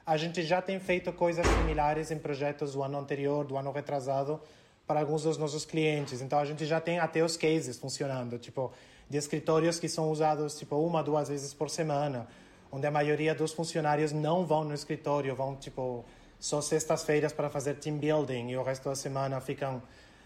a 0.03 0.17
gente 0.17 0.41
já 0.41 0.61
tem 0.61 0.79
feito 0.79 1.13
coisas 1.13 1.45
similares 1.45 2.09
em 2.09 2.17
projetos 2.17 2.73
do 2.73 2.81
ano 2.81 2.97
anterior, 2.97 3.45
do 3.45 3.57
ano 3.57 3.71
retrasado, 3.71 4.41
para 4.87 4.99
alguns 4.99 5.23
dos 5.23 5.37
nossos 5.37 5.65
clientes. 5.65 6.21
Então 6.21 6.37
a 6.37 6.45
gente 6.45 6.65
já 6.65 6.79
tem 6.79 6.99
até 6.99 7.23
os 7.23 7.35
cases 7.35 7.77
funcionando, 7.77 8.37
tipo 8.37 8.71
de 9.09 9.17
escritórios 9.17 9.79
que 9.79 9.87
são 9.87 10.09
usados 10.09 10.57
tipo 10.57 10.75
uma, 10.77 11.03
duas 11.03 11.29
vezes 11.29 11.53
por 11.53 11.69
semana, 11.69 12.27
onde 12.71 12.87
a 12.87 12.91
maioria 12.91 13.35
dos 13.35 13.53
funcionários 13.53 14.11
não 14.11 14.45
vão 14.45 14.63
no 14.63 14.73
escritório, 14.73 15.35
vão 15.35 15.55
tipo 15.55 16.03
só 16.39 16.61
sextas-feiras 16.61 17.31
para 17.31 17.49
fazer 17.49 17.75
team 17.75 17.97
building 17.97 18.49
e 18.49 18.57
o 18.57 18.63
resto 18.63 18.89
da 18.89 18.95
semana 18.95 19.39
ficam 19.39 19.81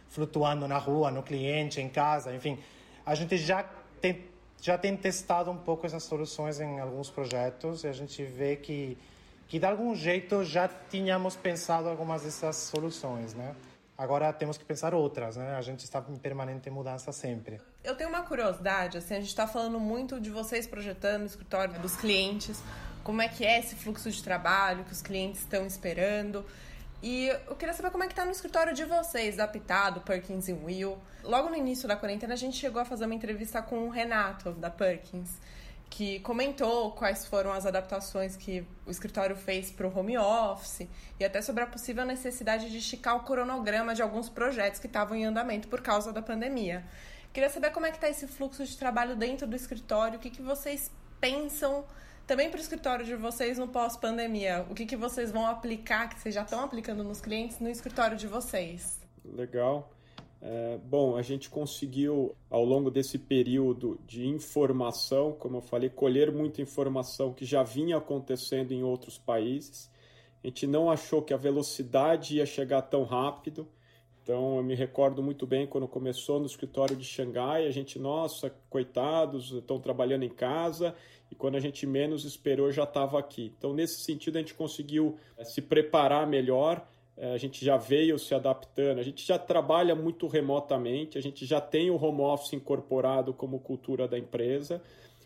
flutuando 0.10 0.68
na 0.68 0.78
rua, 0.78 1.12
no 1.12 1.22
cliente, 1.22 1.80
em 1.80 1.90
casa, 1.90 2.34
enfim. 2.34 2.58
A 3.06 3.16
gente 3.16 3.38
já 3.38 3.64
tem 4.02 4.28
já 4.62 4.78
tem 4.78 4.98
testado 4.98 5.50
um 5.50 5.58
pouco 5.58 5.86
essas 5.86 6.04
soluções 6.04 6.60
em 6.60 6.82
alguns 6.82 7.10
projetos 7.10 7.86
e 7.86 7.88
a 7.88 7.94
gente 7.94 8.24
vê 8.24 8.58
que 8.58 8.98
que 9.48 9.58
de 9.58 9.66
algum 9.66 9.96
jeito 9.96 10.44
já 10.44 10.68
tínhamos 10.68 11.36
pensado 11.36 11.90
algumas 11.90 12.22
dessas 12.22 12.56
soluções, 12.56 13.34
né? 13.34 13.56
Agora 14.00 14.32
temos 14.32 14.58
que 14.58 14.64
pensar 14.64 14.94
outras, 14.94 15.36
né? 15.36 15.58
A 15.58 15.62
gente 15.62 15.84
está 15.84 16.02
em 16.08 16.16
permanente 16.16 16.70
mudança 16.70 17.12
sempre. 17.12 17.60
Eu 17.84 17.98
tenho 17.98 18.10
uma 18.10 18.22
curiosidade, 18.22 18.98
assim, 18.98 19.16
a 19.16 19.20
gente 19.20 19.28
está 19.28 19.46
falando 19.46 19.78
muito 19.78 20.22
de 20.22 20.30
vocês 20.30 20.66
projetando 20.66 21.24
o 21.24 21.26
escritório 21.26 21.78
dos 21.82 21.98
clientes, 21.98 22.64
como 23.04 23.22
é 23.22 23.28
que 23.28 23.46
é 23.46 23.60
esse 23.60 23.76
fluxo 23.76 24.10
de 24.10 24.24
trabalho 24.24 24.86
que 24.86 24.94
os 24.94 25.02
clientes 25.02 25.42
estão 25.42 25.66
esperando. 25.66 26.46
E 27.04 27.28
eu 27.46 27.58
queria 27.58 27.74
saber 27.74 27.92
como 27.92 28.06
é 28.06 28.08
que 28.08 28.14
está 28.14 28.24
no 28.24 28.32
escritório 28.32 28.74
de 28.74 28.86
vocês, 28.86 29.36
da 29.36 29.46
Pitado, 29.46 30.00
Perkins 30.00 30.48
e 30.48 30.54
Will. 30.54 30.98
Logo 31.22 31.50
no 31.50 31.56
início 31.58 31.86
da 31.86 31.98
quarentena, 31.98 32.36
a 32.36 32.38
gente 32.38 32.56
chegou 32.56 32.82
a 32.82 32.86
fazer 32.86 33.04
uma 33.04 33.16
entrevista 33.16 33.62
com 33.62 33.86
o 33.86 33.90
Renato, 33.90 34.54
da 34.54 34.70
Perkins 34.70 35.30
que 35.90 36.20
comentou 36.20 36.92
quais 36.92 37.26
foram 37.26 37.52
as 37.52 37.66
adaptações 37.66 38.38
que 38.38 38.66
o 38.86 38.92
escritório 38.92 39.36
fez 39.36 39.72
para 39.72 39.88
o 39.88 39.98
home 39.98 40.18
office 40.18 40.88
e 41.20 41.26
até 41.26 41.42
sobre 41.42 41.64
a 41.64 41.68
possível 41.68 42.06
necessidade 42.06 42.70
de 42.70 42.78
esticar 42.78 43.16
o 43.18 43.24
cronograma 43.24 43.96
de 43.96 44.02
alguns 44.02 44.30
projetos 44.30 44.80
que 44.80 44.88
estavam 44.88 45.18
em 45.18 45.26
andamento 45.26 45.68
por 45.68 45.82
causa 45.82 46.14
da 46.14 46.22
pandemia. 46.22 46.86
Queria 47.34 47.50
saber 47.50 47.72
como 47.72 47.86
é 47.86 47.92
que 47.92 47.98
está 47.98 48.10
esse 48.10 48.28
fluxo 48.28 48.64
de 48.66 48.78
trabalho 48.78 49.16
dentro 49.16 49.48
do 49.48 49.56
escritório, 49.56 50.18
o 50.18 50.22
que, 50.22 50.30
que 50.30 50.42
vocês 50.42 50.92
pensam 51.20 51.86
também 52.26 52.50
para 52.50 52.60
o 52.60 52.62
escritório 52.62 53.06
de 53.06 53.16
vocês 53.16 53.58
no 53.58 53.68
pós-pandemia, 53.68 54.66
o 54.70 54.76
que, 54.76 54.86
que 54.86 54.96
vocês 54.96 55.32
vão 55.32 55.48
aplicar, 55.48 56.10
que 56.10 56.20
vocês 56.20 56.36
já 56.36 56.44
estão 56.44 56.64
aplicando 56.64 57.04
nos 57.04 57.20
clientes, 57.20 57.60
no 57.60 57.70
escritório 57.70 58.16
de 58.16 58.28
vocês. 58.28 59.00
Legal. 59.26 59.90
É, 60.42 60.78
bom, 60.78 61.18
a 61.18 61.22
gente 61.22 61.50
conseguiu, 61.50 62.34
ao 62.50 62.64
longo 62.64 62.90
desse 62.90 63.18
período 63.18 64.00
de 64.08 64.26
informação, 64.26 65.34
como 65.34 65.58
eu 65.58 65.62
falei, 65.62 65.90
colher 65.90 66.32
muita 66.32 66.62
informação 66.62 67.34
que 67.34 67.44
já 67.46 67.62
vinha 67.62 67.98
acontecendo 67.98 68.72
em 68.72 68.82
outros 68.82 69.18
países. 69.18 69.92
A 70.42 70.48
gente 70.48 70.66
não 70.66 70.90
achou 70.90 71.22
que 71.22 71.34
a 71.34 71.38
velocidade 71.38 72.38
ia 72.38 72.46
chegar 72.46 72.84
tão 72.84 73.04
rápido. 73.04 73.68
Então, 74.24 74.58
eu 74.58 74.64
me 74.64 74.76
recordo 74.76 75.22
muito 75.22 75.46
bem 75.46 75.68
quando 75.68 75.88
começou 75.88 76.40
no 76.40 76.46
escritório 76.46 76.96
de 76.96 77.04
Xangai, 77.04 77.66
a 77.66 77.72
gente, 77.72 78.00
nossa, 78.00 78.54
coitados, 78.70 79.52
estão 79.52 79.80
trabalhando 79.80 80.24
em 80.24 80.30
casa, 80.30 80.96
e 81.32 81.36
quando 81.36 81.56
a 81.56 81.60
gente 81.60 81.86
menos 81.86 82.26
esperou, 82.26 82.72
já 82.72 82.84
estava 82.84 83.20
aqui. 83.20 83.54
Então, 83.58 83.74
nesse 83.74 84.02
sentido, 84.02 84.38
a 84.38 84.40
gente 84.40 84.54
conseguiu 84.54 85.18
é, 85.36 85.44
se 85.44 85.62
preparar 85.62 86.28
melhor 86.28 86.88
a 87.22 87.38
gente 87.38 87.64
já 87.64 87.76
veio 87.76 88.18
se 88.18 88.34
adaptando, 88.34 89.00
a 89.00 89.04
gente 89.04 89.26
já 89.26 89.38
trabalha 89.38 89.94
muito 89.94 90.26
remotamente, 90.28 91.18
a 91.18 91.22
gente 91.22 91.46
já 91.46 91.60
tem 91.60 91.92
o 91.92 92.02
home 92.02 92.22
office 92.22 92.54
incorporado 92.54 93.34
como 93.34 93.60
cultura 93.60 94.08
da 94.08 94.18
empresa, 94.18 94.82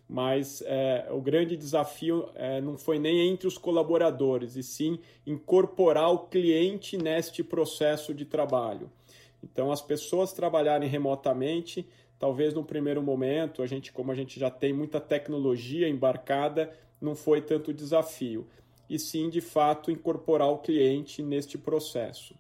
mas 0.10 0.64
é, 0.66 1.08
o 1.12 1.22
grande 1.22 1.56
desafio 1.56 2.30
é, 2.36 2.60
não 2.60 2.78
foi 2.78 2.98
nem 2.98 3.30
entre 3.30 3.48
os 3.48 3.58
colaboradores, 3.58 4.56
e 4.56 4.64
sim 4.64 5.00
incorporar 5.26 6.12
o 6.12 6.20
cliente 6.20 6.98
neste 6.98 7.44
processo 7.44 8.14
de 8.14 8.26
trabalho. 8.26 8.92
Então, 9.44 9.72
as 9.72 9.82
pessoas 9.82 10.34
trabalharem 10.34 10.90
remotamente, 10.90 11.88
talvez 12.18 12.54
no 12.54 12.64
primeiro 12.64 13.04
momento, 13.04 13.62
a 13.62 13.68
gente, 13.68 13.92
como 13.92 14.12
a 14.12 14.16
gente 14.16 14.40
já 14.40 14.50
tem 14.50 14.74
muita 14.74 15.00
tecnologia 15.00 15.88
embarcada, 15.88 16.72
não 17.00 17.16
foi 17.16 17.42
tanto 17.42 17.74
desafio 17.74 18.48
e 18.90 19.00
sim, 19.00 19.30
de 19.30 19.42
fato, 19.42 19.92
incorporar 19.92 20.50
o 20.50 20.60
cliente 20.60 21.22
neste 21.22 21.58
processo. 21.58 22.36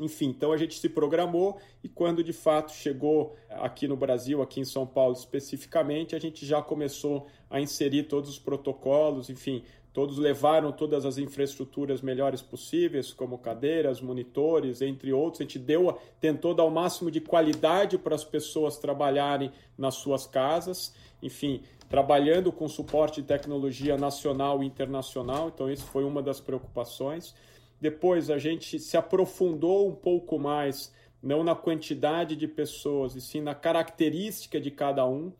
Enfim, 0.00 0.26
então 0.26 0.52
a 0.52 0.56
gente 0.56 0.78
se 0.78 0.88
programou 0.88 1.58
e 1.82 1.88
quando 1.88 2.24
de 2.24 2.32
fato 2.32 2.72
chegou 2.72 3.36
aqui 3.48 3.86
no 3.86 3.96
Brasil, 3.96 4.42
aqui 4.42 4.60
em 4.60 4.64
São 4.64 4.86
Paulo 4.86 5.14
especificamente, 5.14 6.16
a 6.16 6.18
gente 6.18 6.44
já 6.44 6.60
começou 6.60 7.26
a 7.48 7.60
inserir 7.60 8.04
todos 8.04 8.30
os 8.30 8.38
protocolos, 8.38 9.30
enfim, 9.30 9.62
todos 9.94 10.18
levaram 10.18 10.72
todas 10.72 11.06
as 11.06 11.18
infraestruturas 11.18 12.02
melhores 12.02 12.42
possíveis, 12.42 13.12
como 13.12 13.38
cadeiras, 13.38 14.00
monitores, 14.00 14.82
entre 14.82 15.12
outros. 15.12 15.40
A 15.40 15.44
gente 15.44 15.58
deu, 15.58 15.96
tentou 16.20 16.52
dar 16.52 16.64
o 16.64 16.70
máximo 16.70 17.12
de 17.12 17.20
qualidade 17.20 17.96
para 17.96 18.16
as 18.16 18.24
pessoas 18.24 18.76
trabalharem 18.76 19.52
nas 19.78 19.94
suas 19.94 20.26
casas. 20.26 20.92
Enfim, 21.22 21.62
trabalhando 21.88 22.50
com 22.50 22.66
suporte 22.66 23.22
de 23.22 23.28
tecnologia 23.28 23.96
nacional 23.96 24.64
e 24.64 24.66
internacional, 24.66 25.52
então 25.54 25.70
isso 25.70 25.84
foi 25.84 26.02
uma 26.02 26.20
das 26.20 26.40
preocupações. 26.40 27.32
Depois 27.80 28.30
a 28.30 28.38
gente 28.38 28.80
se 28.80 28.96
aprofundou 28.96 29.88
um 29.88 29.94
pouco 29.94 30.40
mais, 30.40 30.92
não 31.22 31.44
na 31.44 31.54
quantidade 31.54 32.34
de 32.34 32.48
pessoas, 32.48 33.14
e 33.14 33.20
sim 33.20 33.40
na 33.40 33.54
característica 33.54 34.60
de 34.60 34.72
cada 34.72 35.06
um, 35.06 35.32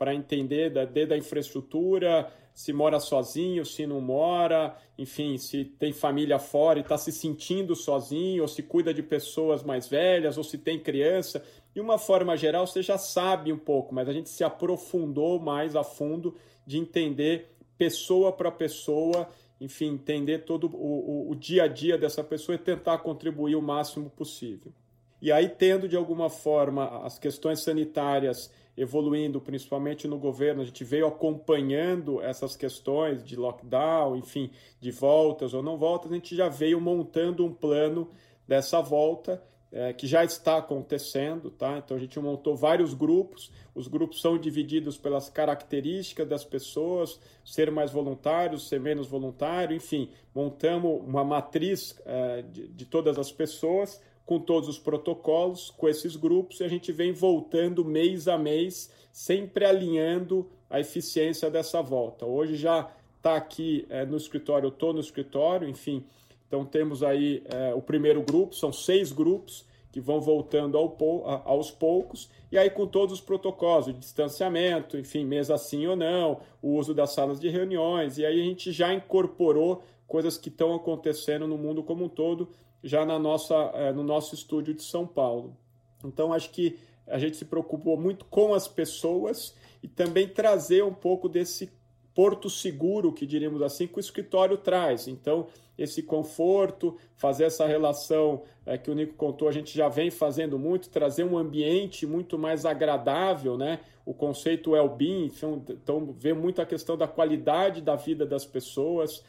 para 0.00 0.14
entender 0.14 0.70
da, 0.70 0.86
desde 0.86 1.12
a 1.12 1.18
infraestrutura, 1.18 2.32
se 2.54 2.72
mora 2.72 2.98
sozinho, 2.98 3.66
se 3.66 3.86
não 3.86 4.00
mora, 4.00 4.74
enfim, 4.96 5.36
se 5.36 5.62
tem 5.62 5.92
família 5.92 6.38
fora 6.38 6.78
e 6.78 6.82
está 6.82 6.96
se 6.96 7.12
sentindo 7.12 7.76
sozinho, 7.76 8.40
ou 8.40 8.48
se 8.48 8.62
cuida 8.62 8.94
de 8.94 9.02
pessoas 9.02 9.62
mais 9.62 9.86
velhas, 9.86 10.38
ou 10.38 10.42
se 10.42 10.56
tem 10.56 10.78
criança. 10.80 11.44
De 11.74 11.82
uma 11.82 11.98
forma 11.98 12.34
geral, 12.34 12.66
você 12.66 12.82
já 12.82 12.96
sabe 12.96 13.52
um 13.52 13.58
pouco, 13.58 13.94
mas 13.94 14.08
a 14.08 14.12
gente 14.14 14.30
se 14.30 14.42
aprofundou 14.42 15.38
mais 15.38 15.76
a 15.76 15.84
fundo 15.84 16.34
de 16.66 16.78
entender 16.78 17.50
pessoa 17.76 18.32
para 18.32 18.50
pessoa, 18.50 19.28
enfim, 19.60 19.88
entender 19.88 20.46
todo 20.46 20.66
o, 20.74 21.28
o, 21.28 21.30
o, 21.30 21.34
dia 21.34 21.64
a 21.64 21.68
dia 21.68 21.98
dessa 21.98 22.24
pessoa 22.24 22.56
e 22.56 22.58
tentar 22.58 22.96
contribuir 23.00 23.54
o 23.54 23.60
máximo 23.60 24.08
possível. 24.08 24.72
e 25.20 25.30
aí 25.30 25.46
tendo 25.46 25.86
de 25.86 25.94
alguma 25.94 26.30
forma 26.30 27.04
as 27.04 27.18
questões 27.18 27.60
sanitárias 27.60 28.50
evoluindo, 28.76 29.40
principalmente 29.40 30.08
no 30.08 30.18
governo, 30.18 30.62
a 30.62 30.64
gente 30.64 30.84
veio 30.84 31.06
acompanhando 31.06 32.20
essas 32.20 32.56
questões 32.56 33.24
de 33.24 33.36
lockdown, 33.36 34.16
enfim, 34.16 34.50
de 34.80 34.90
voltas 34.90 35.54
ou 35.54 35.62
não 35.62 35.76
voltas, 35.76 36.10
a 36.10 36.14
gente 36.14 36.34
já 36.34 36.48
veio 36.48 36.80
montando 36.80 37.44
um 37.44 37.52
plano 37.52 38.08
dessa 38.46 38.80
volta 38.80 39.42
é, 39.72 39.92
que 39.92 40.06
já 40.06 40.24
está 40.24 40.58
acontecendo, 40.58 41.50
tá? 41.50 41.78
Então 41.78 41.96
a 41.96 42.00
gente 42.00 42.18
montou 42.18 42.56
vários 42.56 42.92
grupos, 42.92 43.52
os 43.74 43.86
grupos 43.86 44.20
são 44.20 44.36
divididos 44.36 44.98
pelas 44.98 45.28
características 45.28 46.28
das 46.28 46.44
pessoas, 46.44 47.20
ser 47.44 47.70
mais 47.70 47.90
voluntário, 47.90 48.58
ser 48.58 48.80
menos 48.80 49.06
voluntário, 49.06 49.76
enfim, 49.76 50.10
montamos 50.34 51.00
uma 51.06 51.24
matriz 51.24 52.00
é, 52.04 52.42
de, 52.42 52.68
de 52.68 52.84
todas 52.84 53.18
as 53.18 53.30
pessoas 53.30 54.00
com 54.24 54.38
todos 54.38 54.68
os 54.68 54.78
protocolos, 54.78 55.70
com 55.70 55.88
esses 55.88 56.16
grupos, 56.16 56.60
e 56.60 56.64
a 56.64 56.68
gente 56.68 56.92
vem 56.92 57.12
voltando 57.12 57.84
mês 57.84 58.28
a 58.28 58.38
mês, 58.38 58.90
sempre 59.12 59.64
alinhando 59.64 60.48
a 60.68 60.78
eficiência 60.78 61.50
dessa 61.50 61.82
volta. 61.82 62.24
Hoje 62.24 62.56
já 62.56 62.90
está 63.16 63.36
aqui 63.36 63.86
é, 63.90 64.04
no 64.06 64.16
escritório, 64.16 64.68
estou 64.68 64.92
no 64.92 65.00
escritório, 65.00 65.68
enfim, 65.68 66.04
então 66.46 66.64
temos 66.64 67.02
aí 67.02 67.42
é, 67.46 67.74
o 67.74 67.82
primeiro 67.82 68.22
grupo, 68.22 68.54
são 68.54 68.72
seis 68.72 69.12
grupos 69.12 69.64
que 69.92 70.00
vão 70.00 70.20
voltando 70.20 70.78
ao, 70.78 70.96
aos 71.44 71.70
poucos, 71.70 72.30
e 72.50 72.56
aí 72.56 72.70
com 72.70 72.86
todos 72.86 73.14
os 73.14 73.20
protocolos, 73.20 73.86
de 73.86 73.92
distanciamento, 73.94 74.96
enfim, 74.96 75.24
mesa 75.24 75.58
sim 75.58 75.86
ou 75.86 75.96
não, 75.96 76.40
o 76.62 76.76
uso 76.76 76.94
das 76.94 77.12
salas 77.12 77.40
de 77.40 77.48
reuniões, 77.48 78.16
e 78.16 78.24
aí 78.24 78.40
a 78.40 78.44
gente 78.44 78.70
já 78.70 78.94
incorporou 78.94 79.82
coisas 80.06 80.38
que 80.38 80.48
estão 80.48 80.74
acontecendo 80.74 81.46
no 81.46 81.58
mundo 81.58 81.82
como 81.82 82.04
um 82.04 82.08
todo, 82.08 82.48
já 82.82 83.04
na 83.04 83.18
nossa, 83.18 83.54
é, 83.74 83.92
no 83.92 84.02
nosso 84.02 84.34
estúdio 84.34 84.74
de 84.74 84.82
São 84.82 85.06
Paulo. 85.06 85.56
Então, 86.04 86.32
acho 86.32 86.50
que 86.50 86.78
a 87.06 87.18
gente 87.18 87.36
se 87.36 87.44
preocupou 87.44 87.96
muito 87.96 88.24
com 88.24 88.54
as 88.54 88.68
pessoas 88.68 89.54
e 89.82 89.88
também 89.88 90.28
trazer 90.28 90.84
um 90.84 90.94
pouco 90.94 91.28
desse 91.28 91.70
porto 92.14 92.50
seguro, 92.50 93.12
que 93.12 93.26
diríamos 93.26 93.62
assim, 93.62 93.86
que 93.86 93.98
o 93.98 94.00
escritório 94.00 94.56
traz. 94.56 95.08
Então, 95.08 95.46
esse 95.78 96.02
conforto, 96.02 96.96
fazer 97.16 97.44
essa 97.44 97.66
relação 97.66 98.42
é, 98.66 98.76
que 98.76 98.90
o 98.90 98.94
Nico 98.94 99.14
contou, 99.14 99.48
a 99.48 99.52
gente 99.52 99.76
já 99.76 99.88
vem 99.88 100.10
fazendo 100.10 100.58
muito, 100.58 100.90
trazer 100.90 101.24
um 101.24 101.38
ambiente 101.38 102.06
muito 102.06 102.38
mais 102.38 102.66
agradável, 102.66 103.56
né? 103.56 103.80
O 104.04 104.12
conceito 104.12 104.72
well-being, 104.72 105.26
então, 105.26 105.62
então 105.68 106.14
vê 106.18 106.34
muito 106.34 106.60
a 106.60 106.66
questão 106.66 106.96
da 106.96 107.08
qualidade 107.08 107.80
da 107.80 107.96
vida 107.96 108.26
das 108.26 108.44
pessoas, 108.44 109.24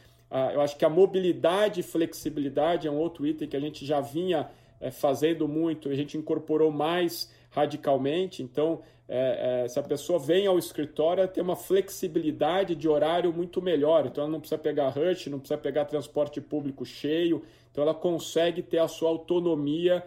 eu 0.53 0.61
acho 0.61 0.77
que 0.77 0.85
a 0.85 0.89
mobilidade 0.89 1.81
e 1.81 1.83
flexibilidade 1.83 2.88
é 2.88 2.91
um 2.91 2.97
outro 2.97 3.27
item 3.27 3.47
que 3.47 3.57
a 3.57 3.59
gente 3.59 3.85
já 3.85 4.00
vinha 4.00 4.50
é, 4.79 4.89
fazendo 4.89 5.47
muito, 5.47 5.89
a 5.89 5.95
gente 5.95 6.17
incorporou 6.17 6.71
mais 6.71 7.31
radicalmente. 7.51 8.41
Então, 8.41 8.81
é, 9.07 9.63
é, 9.63 9.67
se 9.67 9.77
a 9.77 9.83
pessoa 9.83 10.17
vem 10.17 10.47
ao 10.47 10.57
escritório, 10.57 11.21
ela 11.21 11.27
tem 11.27 11.43
uma 11.43 11.55
flexibilidade 11.55 12.75
de 12.75 12.88
horário 12.88 13.31
muito 13.33 13.61
melhor. 13.61 14.05
Então, 14.05 14.23
ela 14.23 14.31
não 14.31 14.39
precisa 14.39 14.57
pegar 14.57 14.89
rush, 14.89 15.27
não 15.27 15.38
precisa 15.38 15.57
pegar 15.57 15.85
transporte 15.85 16.39
público 16.39 16.85
cheio. 16.85 17.43
Então, 17.71 17.83
ela 17.83 17.93
consegue 17.93 18.61
ter 18.61 18.79
a 18.79 18.88
sua 18.88 19.09
autonomia 19.09 20.03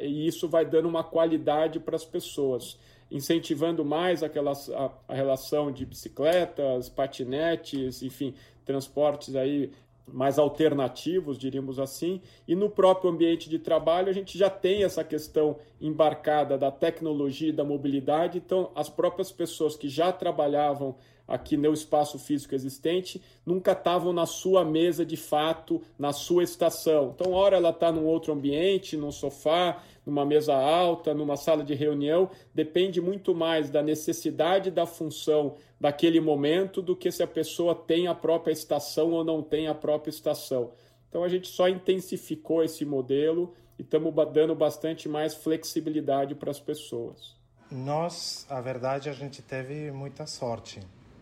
e 0.00 0.26
isso 0.26 0.48
vai 0.48 0.64
dando 0.64 0.88
uma 0.88 1.04
qualidade 1.04 1.78
para 1.78 1.94
as 1.94 2.04
pessoas 2.04 2.76
incentivando 3.10 3.84
mais 3.84 4.22
aquela, 4.22 4.52
a, 4.52 4.90
a 5.08 5.14
relação 5.14 5.70
de 5.70 5.84
bicicletas, 5.84 6.88
patinetes, 6.88 8.02
enfim, 8.02 8.34
transportes 8.70 9.34
aí 9.34 9.72
mais 10.06 10.38
alternativos, 10.38 11.38
diríamos 11.38 11.78
assim, 11.78 12.20
e 12.46 12.54
no 12.54 12.70
próprio 12.70 13.10
ambiente 13.10 13.48
de 13.48 13.58
trabalho 13.58 14.08
a 14.08 14.12
gente 14.12 14.36
já 14.36 14.48
tem 14.48 14.84
essa 14.84 15.04
questão 15.04 15.56
embarcada 15.80 16.56
da 16.56 16.70
tecnologia 16.70 17.48
e 17.48 17.52
da 17.52 17.64
mobilidade, 17.64 18.38
então 18.38 18.70
as 18.74 18.88
próprias 18.88 19.30
pessoas 19.32 19.76
que 19.76 19.88
já 19.88 20.12
trabalhavam 20.12 20.96
aqui 21.30 21.56
no 21.56 21.72
espaço 21.72 22.18
físico 22.18 22.54
existente 22.54 23.22
nunca 23.46 23.70
estavam 23.70 24.12
na 24.12 24.26
sua 24.26 24.64
mesa 24.64 25.06
de 25.06 25.16
fato, 25.16 25.80
na 25.96 26.12
sua 26.12 26.42
estação. 26.42 27.14
Então, 27.14 27.32
hora 27.32 27.56
ela 27.56 27.70
está 27.70 27.92
num 27.92 28.04
outro 28.04 28.32
ambiente, 28.32 28.96
num 28.96 29.12
sofá, 29.12 29.80
numa 30.04 30.26
mesa 30.26 30.54
alta, 30.54 31.14
numa 31.14 31.36
sala 31.36 31.62
de 31.62 31.74
reunião, 31.74 32.28
depende 32.52 33.00
muito 33.00 33.34
mais 33.34 33.70
da 33.70 33.80
necessidade 33.80 34.70
da 34.70 34.86
função 34.86 35.54
daquele 35.78 36.20
momento 36.20 36.82
do 36.82 36.96
que 36.96 37.12
se 37.12 37.22
a 37.22 37.26
pessoa 37.26 37.74
tem 37.74 38.08
a 38.08 38.14
própria 38.14 38.52
estação 38.52 39.12
ou 39.12 39.24
não 39.24 39.42
tem 39.42 39.68
a 39.68 39.74
própria 39.74 40.10
estação. 40.10 40.72
Então 41.08 41.22
a 41.22 41.28
gente 41.28 41.48
só 41.48 41.68
intensificou 41.68 42.62
esse 42.64 42.84
modelo 42.84 43.54
e 43.78 43.82
estamos 43.82 44.12
dando 44.32 44.54
bastante 44.54 45.08
mais 45.08 45.34
flexibilidade 45.34 46.34
para 46.34 46.50
as 46.50 46.60
pessoas. 46.60 47.38
Nós, 47.70 48.46
a 48.50 48.60
verdade, 48.60 49.08
a 49.08 49.12
gente 49.12 49.42
teve 49.42 49.92
muita 49.92 50.26
sorte, 50.26 50.80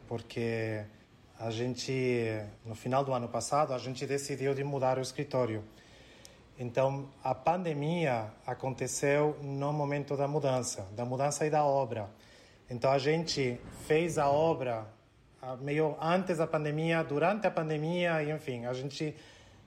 porque 0.09 0.85
a 1.39 1.51
gente, 1.51 2.43
no 2.65 2.75
final 2.75 3.05
do 3.05 3.13
ano 3.13 3.29
passado, 3.29 3.73
a 3.73 3.79
gente 3.79 4.05
decidiu 4.07 4.55
de 4.55 4.65
mudar 4.65 4.99
o 4.99 5.01
escritório. 5.01 5.63
Então, 6.59 7.09
a 7.23 7.35
pandemia 7.35 8.33
aconteceu 8.45 9.37
no 9.41 9.73
momento 9.73 10.17
da 10.17 10.27
mudança, 10.27 10.89
da 10.97 11.05
mudança 11.05 11.47
e 11.47 11.51
da 11.51 11.63
obra. 11.63 12.11
Então, 12.69 12.91
a 12.91 12.99
gente 12.99 13.61
fez 13.87 14.19
a 14.19 14.29
obra 14.29 14.85
meio 15.61 15.97
antes 16.01 16.39
da 16.39 16.47
pandemia, 16.47 17.05
durante 17.05 17.47
a 17.47 17.51
pandemia, 17.51 18.21
e 18.23 18.33
enfim, 18.33 18.67
a 18.67 18.73
gente 18.73 19.15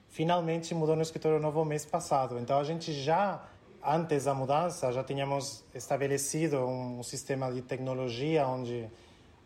finalmente 0.10 0.75
mudou 0.75 0.97
no 0.97 1.01
escritório 1.01 1.39
novo 1.39 1.63
mês 1.63 1.86
passado. 1.86 2.38
Então, 2.38 2.60
a 2.60 2.63
gente 2.65 2.91
já, 2.91 3.41
antes 3.82 4.25
da 4.25 4.34
mudança, 4.34 4.91
já 4.91 5.04
tínhamos 5.04 5.63
estabelecido 5.73 6.65
um 6.67 7.01
sistema 7.01 7.49
de 7.54 7.62
tecnologia 7.62 8.45
onde 8.45 8.89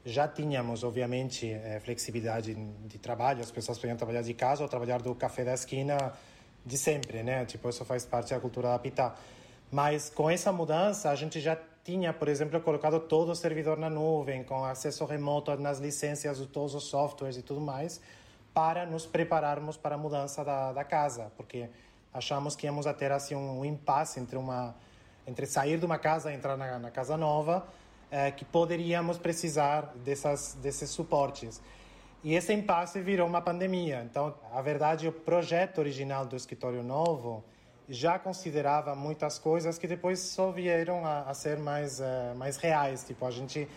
já 0.06 0.28
tínhamos, 0.28 0.84
obviamente, 0.84 1.52
eh, 1.52 1.80
flexibilidade 1.84 2.54
de 2.54 3.00
trabalho, 3.00 3.42
as 3.42 3.50
pessoas 3.50 3.80
podiam 3.80 3.98
trabalhar 3.98 4.22
de 4.22 4.34
casa 4.36 4.62
ou 4.62 4.70
trabalhar 4.70 5.02
do 5.02 5.16
café 5.16 5.44
da 5.44 5.54
esquina 5.54 6.14
de 6.64 6.78
sempre, 6.78 7.24
né? 7.24 7.44
Tipo, 7.46 7.70
isso 7.70 7.84
faz 7.84 8.06
parte 8.06 8.34
da 8.34 8.40
cultura 8.40 8.70
da 8.70 8.80
Pita. 8.80 9.16
Mas 9.72 10.10
com 10.10 10.30
essa 10.30 10.52
mudança, 10.52 11.10
a 11.10 11.16
gente 11.16 11.40
já 11.40 11.58
tinha, 11.84 12.14
por 12.14 12.28
exemplo, 12.28 12.60
colocado 12.62 13.00
todo 13.00 13.32
o 13.32 13.36
servidor 13.36 13.78
na 13.78 13.90
nuvem, 13.90 14.44
com 14.44 14.64
acesso 14.64 15.06
remoto 15.06 15.56
nas 15.58 15.80
licenças 15.80 16.38
de 16.38 16.48
todos 16.48 16.76
os 16.76 16.84
softwares 16.84 17.36
e 17.38 17.42
tudo 17.42 17.60
mais, 17.60 18.00
para 18.54 18.86
nos 18.86 19.06
prepararmos 19.06 19.76
para 19.76 19.96
a 19.96 19.98
mudança 19.98 20.44
da, 20.44 20.72
da 20.72 20.84
casa, 20.84 21.32
porque 21.36 21.68
achamos 22.14 22.56
que 22.56 22.68
íamos 22.68 22.86
ter 22.94 23.12
assim 23.12 23.36
um 23.36 23.66
impasse 23.66 24.20
entre 24.20 24.38
uma 24.38 24.76
entre 25.28 25.48
sair 25.48 25.80
de 25.80 25.86
uma 25.86 25.98
casa 25.98 26.32
e 26.32 26.36
entrar 26.36 26.56
na, 26.56 26.78
na 26.78 26.92
casa 26.92 27.18
nova, 27.18 27.66
que 28.38 28.46
poderíamos 28.46 29.18
precisar 29.18 29.94
dessas 30.04 30.58
desses 30.62 30.90
suportes. 30.90 31.62
E 32.24 32.34
esse 32.34 32.52
impasse 32.52 33.00
virou 33.02 33.28
uma 33.28 33.40
pandemia. 33.40 34.02
Então, 34.04 34.34
a 34.52 34.60
verdade, 34.60 35.08
o 35.08 35.12
projeto 35.12 35.78
original 35.78 36.26
do 36.26 36.36
escritório 36.36 36.82
novo 36.82 37.44
já 37.88 38.18
considerava 38.18 38.96
muitas 38.96 39.38
coisas 39.38 39.78
que 39.78 39.88
depois 39.88 40.20
só 40.20 40.50
vieram 40.52 41.06
a, 41.06 41.22
a 41.22 41.34
ser 41.36 41.60
mais, 41.60 42.00
uh, 42.00 42.36
mais 42.36 42.58
reais. 42.58 43.04
Tipo, 43.04 43.26
a 43.28 43.32
gente 43.32 43.68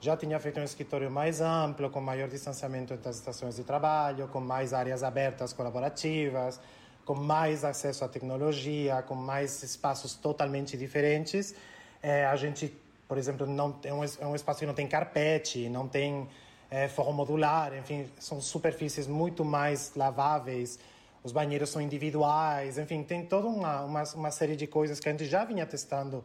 já 0.00 0.16
tinha 0.16 0.38
feito 0.40 0.58
um 0.58 0.64
escritório 0.64 1.08
mais 1.10 1.40
amplo, 1.40 1.88
com 1.90 2.00
maior 2.00 2.28
distanciamento 2.28 2.92
entre 2.92 3.08
as 3.08 3.16
estações 3.16 3.54
de 3.54 3.62
trabalho, 3.62 4.26
com 4.26 4.40
mais 4.40 4.72
áreas 4.72 5.04
abertas 5.04 5.52
colaborativas, 5.52 6.58
com 7.04 7.14
mais 7.14 7.64
acesso 7.64 8.04
à 8.04 8.08
tecnologia, 8.08 9.00
com 9.02 9.14
mais 9.14 9.62
espaços 9.62 10.14
totalmente 10.14 10.76
diferentes. 10.76 11.54
É, 12.02 12.26
a 12.26 12.34
gente, 12.34 12.76
por 13.12 13.18
exemplo, 13.18 13.46
não 13.46 13.76
é 13.84 13.92
um, 13.92 14.02
é 14.02 14.26
um 14.26 14.34
espaço 14.34 14.60
que 14.60 14.64
não 14.64 14.72
tem 14.72 14.86
carpete, 14.86 15.68
não 15.68 15.86
tem 15.86 16.26
é, 16.70 16.88
forro 16.88 17.12
modular, 17.12 17.76
enfim, 17.76 18.08
são 18.18 18.40
superfícies 18.40 19.06
muito 19.06 19.44
mais 19.44 19.92
laváveis, 19.94 20.78
os 21.22 21.30
banheiros 21.30 21.68
são 21.68 21.82
individuais, 21.82 22.78
enfim, 22.78 23.02
tem 23.02 23.22
toda 23.26 23.48
uma, 23.48 23.82
uma, 23.82 24.02
uma 24.14 24.30
série 24.30 24.56
de 24.56 24.66
coisas 24.66 24.98
que 24.98 25.10
a 25.10 25.12
gente 25.12 25.26
já 25.26 25.44
vinha 25.44 25.66
testando 25.66 26.24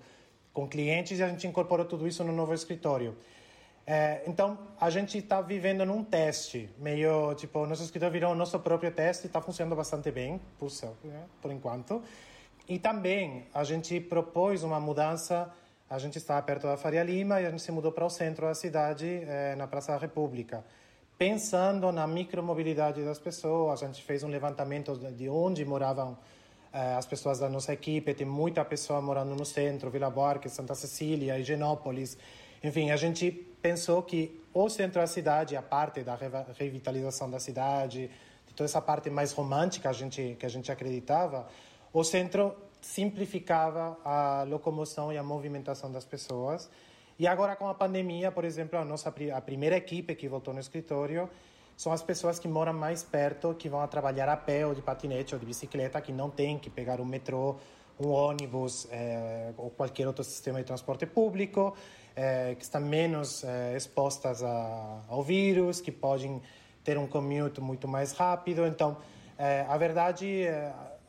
com 0.53 0.65
clientes 0.65 1.19
e 1.19 1.23
a 1.23 1.27
gente 1.27 1.45
incorporou 1.45 1.85
tudo 1.85 2.07
isso 2.07 2.23
no 2.23 2.31
novo 2.31 2.53
escritório. 2.53 3.17
É, 3.85 4.23
então, 4.25 4.57
a 4.79 4.89
gente 4.89 5.17
está 5.17 5.41
vivendo 5.41 5.85
num 5.85 6.05
teste, 6.05 6.69
meio 6.77 7.35
tipo, 7.35 7.65
nosso 7.65 7.83
escritório 7.83 8.13
virou 8.13 8.31
o 8.31 8.35
nosso 8.35 8.57
próprio 8.61 8.91
teste 8.93 9.27
está 9.27 9.41
funcionando 9.41 9.75
bastante 9.75 10.09
bem, 10.09 10.39
por, 10.57 10.71
né, 11.03 11.25
por 11.41 11.51
enquanto. 11.51 12.01
E 12.65 12.79
também 12.79 13.45
a 13.53 13.65
gente 13.65 13.99
propôs 13.99 14.63
uma 14.63 14.79
mudança 14.79 15.53
a 15.89 15.97
gente 15.97 16.17
estava 16.17 16.41
perto 16.41 16.67
da 16.67 16.75
Faria 16.75 17.03
Lima 17.03 17.39
e 17.39 17.45
a 17.45 17.49
gente 17.49 17.61
se 17.61 17.71
mudou 17.71 17.91
para 17.91 18.05
o 18.05 18.09
centro 18.09 18.45
da 18.45 18.53
cidade, 18.53 19.07
eh, 19.07 19.55
na 19.55 19.67
Praça 19.67 19.93
da 19.93 19.97
República. 19.97 20.63
Pensando 21.17 21.91
na 21.91 22.05
micromobilidade 22.05 23.03
das 23.03 23.17
pessoas, 23.17 23.81
a 23.81 23.87
gente 23.87 24.03
fez 24.03 24.21
um 24.21 24.27
levantamento 24.27 24.95
de 24.95 25.29
onde 25.29 25.63
moravam 25.63 26.17
eh, 26.73 26.95
as 26.95 27.05
pessoas 27.05 27.39
da 27.39 27.49
nossa 27.49 27.71
equipe. 27.71 28.13
Tem 28.13 28.27
muita 28.27 28.65
pessoa 28.65 29.01
morando 29.01 29.33
no 29.33 29.45
centro, 29.45 29.89
Vila 29.89 30.09
Buarque, 30.09 30.49
Santa 30.49 30.75
Cecília, 30.75 31.39
Higienópolis. 31.39 32.17
Enfim, 32.61 32.91
a 32.91 32.97
gente 32.97 33.31
pensou 33.61 34.03
que 34.03 34.41
o 34.53 34.69
centro 34.69 34.99
da 34.99 35.07
cidade, 35.07 35.55
a 35.55 35.61
parte 35.61 36.03
da 36.03 36.17
revitalização 36.57 37.29
da 37.29 37.39
cidade, 37.39 38.11
de 38.45 38.53
toda 38.53 38.65
essa 38.65 38.81
parte 38.81 39.09
mais 39.09 39.31
romântica 39.31 39.89
a 39.89 39.93
gente, 39.93 40.35
que 40.37 40.45
a 40.45 40.49
gente 40.49 40.69
acreditava, 40.69 41.47
o 41.93 42.03
centro 42.03 42.53
simplificava 42.87 43.97
a 44.03 44.43
locomoção 44.47 45.11
e 45.11 45.17
a 45.17 45.23
movimentação 45.23 45.91
das 45.91 46.05
pessoas. 46.05 46.69
E 47.19 47.27
agora 47.27 47.55
com 47.55 47.67
a 47.67 47.73
pandemia, 47.73 48.31
por 48.31 48.45
exemplo, 48.45 48.79
a 48.79 48.85
nossa 48.85 49.13
a 49.35 49.41
primeira 49.41 49.75
equipe 49.75 50.15
que 50.15 50.27
voltou 50.27 50.53
no 50.53 50.59
escritório 50.59 51.29
são 51.75 51.91
as 51.91 52.01
pessoas 52.01 52.39
que 52.39 52.47
moram 52.47 52.73
mais 52.73 53.03
perto, 53.03 53.53
que 53.53 53.67
vão 53.67 53.81
a 53.81 53.87
trabalhar 53.87 54.29
a 54.29 54.37
pé 54.37 54.65
ou 54.65 54.73
de 54.73 54.81
patinete 54.81 55.35
ou 55.35 55.39
de 55.39 55.45
bicicleta, 55.45 55.99
que 55.99 56.13
não 56.13 56.29
tem 56.29 56.57
que 56.57 56.69
pegar 56.69 57.01
um 57.01 57.05
metrô, 57.05 57.57
um 57.99 58.07
ônibus 58.07 58.87
é, 58.89 59.51
ou 59.57 59.69
qualquer 59.69 60.07
outro 60.07 60.23
sistema 60.23 60.59
de 60.59 60.65
transporte 60.65 61.05
público, 61.05 61.75
é, 62.15 62.55
que 62.55 62.63
estão 62.63 62.81
menos 62.81 63.43
é, 63.43 63.75
expostas 63.75 64.41
a, 64.41 65.01
ao 65.09 65.21
vírus, 65.21 65.81
que 65.81 65.91
podem 65.91 66.41
ter 66.85 66.97
um 66.97 67.05
commute 67.05 67.59
muito 67.59 67.85
mais 67.85 68.13
rápido. 68.13 68.65
Então, 68.65 68.97
a 69.67 69.77
verdade 69.77 70.47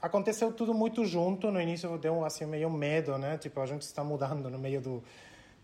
aconteceu 0.00 0.52
tudo 0.52 0.72
muito 0.74 1.04
junto. 1.04 1.50
No 1.50 1.60
início 1.60 1.96
deu 1.98 2.24
assim 2.24 2.46
meio 2.46 2.70
medo, 2.70 3.18
né? 3.18 3.38
Tipo, 3.38 3.60
a 3.60 3.66
gente 3.66 3.82
está 3.82 4.02
mudando 4.02 4.48
no 4.50 4.58
meio 4.58 4.80
do 4.80 5.02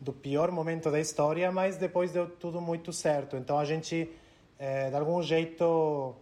do 0.01 0.13
pior 0.13 0.51
momento 0.51 0.91
da 0.91 1.01
história, 1.01 1.51
mas 1.51 1.77
depois 1.77 2.13
deu 2.13 2.29
tudo 2.29 2.61
muito 2.61 2.93
certo. 2.93 3.37
Então 3.37 3.59
a 3.59 3.65
gente, 3.65 4.11
é, 4.59 4.91
de 4.91 4.97
algum 4.97 5.23
jeito, 5.23 6.15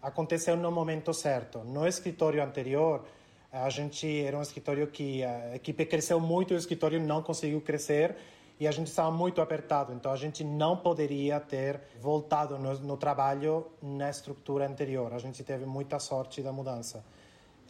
aconteceu 0.00 0.56
no 0.56 0.70
momento 0.70 1.14
certo. 1.14 1.60
No 1.60 1.86
escritório 1.86 2.42
anterior, 2.42 3.04
a 3.52 3.70
gente 3.70 4.22
era 4.22 4.36
um 4.36 4.42
escritório 4.42 4.86
que 4.88 5.22
a 5.22 5.54
equipe 5.54 5.84
cresceu 5.86 6.18
muito, 6.18 6.54
o 6.54 6.56
escritório 6.56 7.00
não 7.00 7.22
conseguiu 7.22 7.60
crescer 7.60 8.16
e 8.58 8.66
a 8.66 8.72
gente 8.72 8.88
estava 8.88 9.10
muito 9.10 9.40
apertado. 9.40 9.92
Então 9.92 10.10
a 10.10 10.16
gente 10.16 10.42
não 10.42 10.76
poderia 10.76 11.38
ter 11.38 11.80
voltado 12.00 12.58
no, 12.58 12.74
no 12.80 12.96
trabalho 12.96 13.66
na 13.80 14.10
estrutura 14.10 14.66
anterior. 14.66 15.12
A 15.12 15.18
gente 15.18 15.44
teve 15.44 15.64
muita 15.64 15.98
sorte 15.98 16.42
da 16.42 16.52
mudança. 16.52 17.04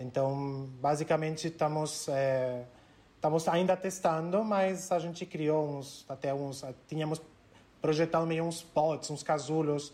Então, 0.03 0.69
basicamente, 0.81 1.49
estamos 1.49 2.09
é, 2.09 2.65
Estamos 3.23 3.47
ainda 3.47 3.77
testando, 3.77 4.43
mas 4.43 4.91
a 4.91 4.99
gente 4.99 5.25
criou 5.25 5.65
uns, 5.79 6.05
até 6.09 6.35
uns, 6.35 6.65
tínhamos 6.89 7.23
projetado 7.81 8.27
meio 8.27 8.43
uns 8.43 8.65
pods, 8.65 9.11
uns 9.11 9.23
casulos 9.23 9.93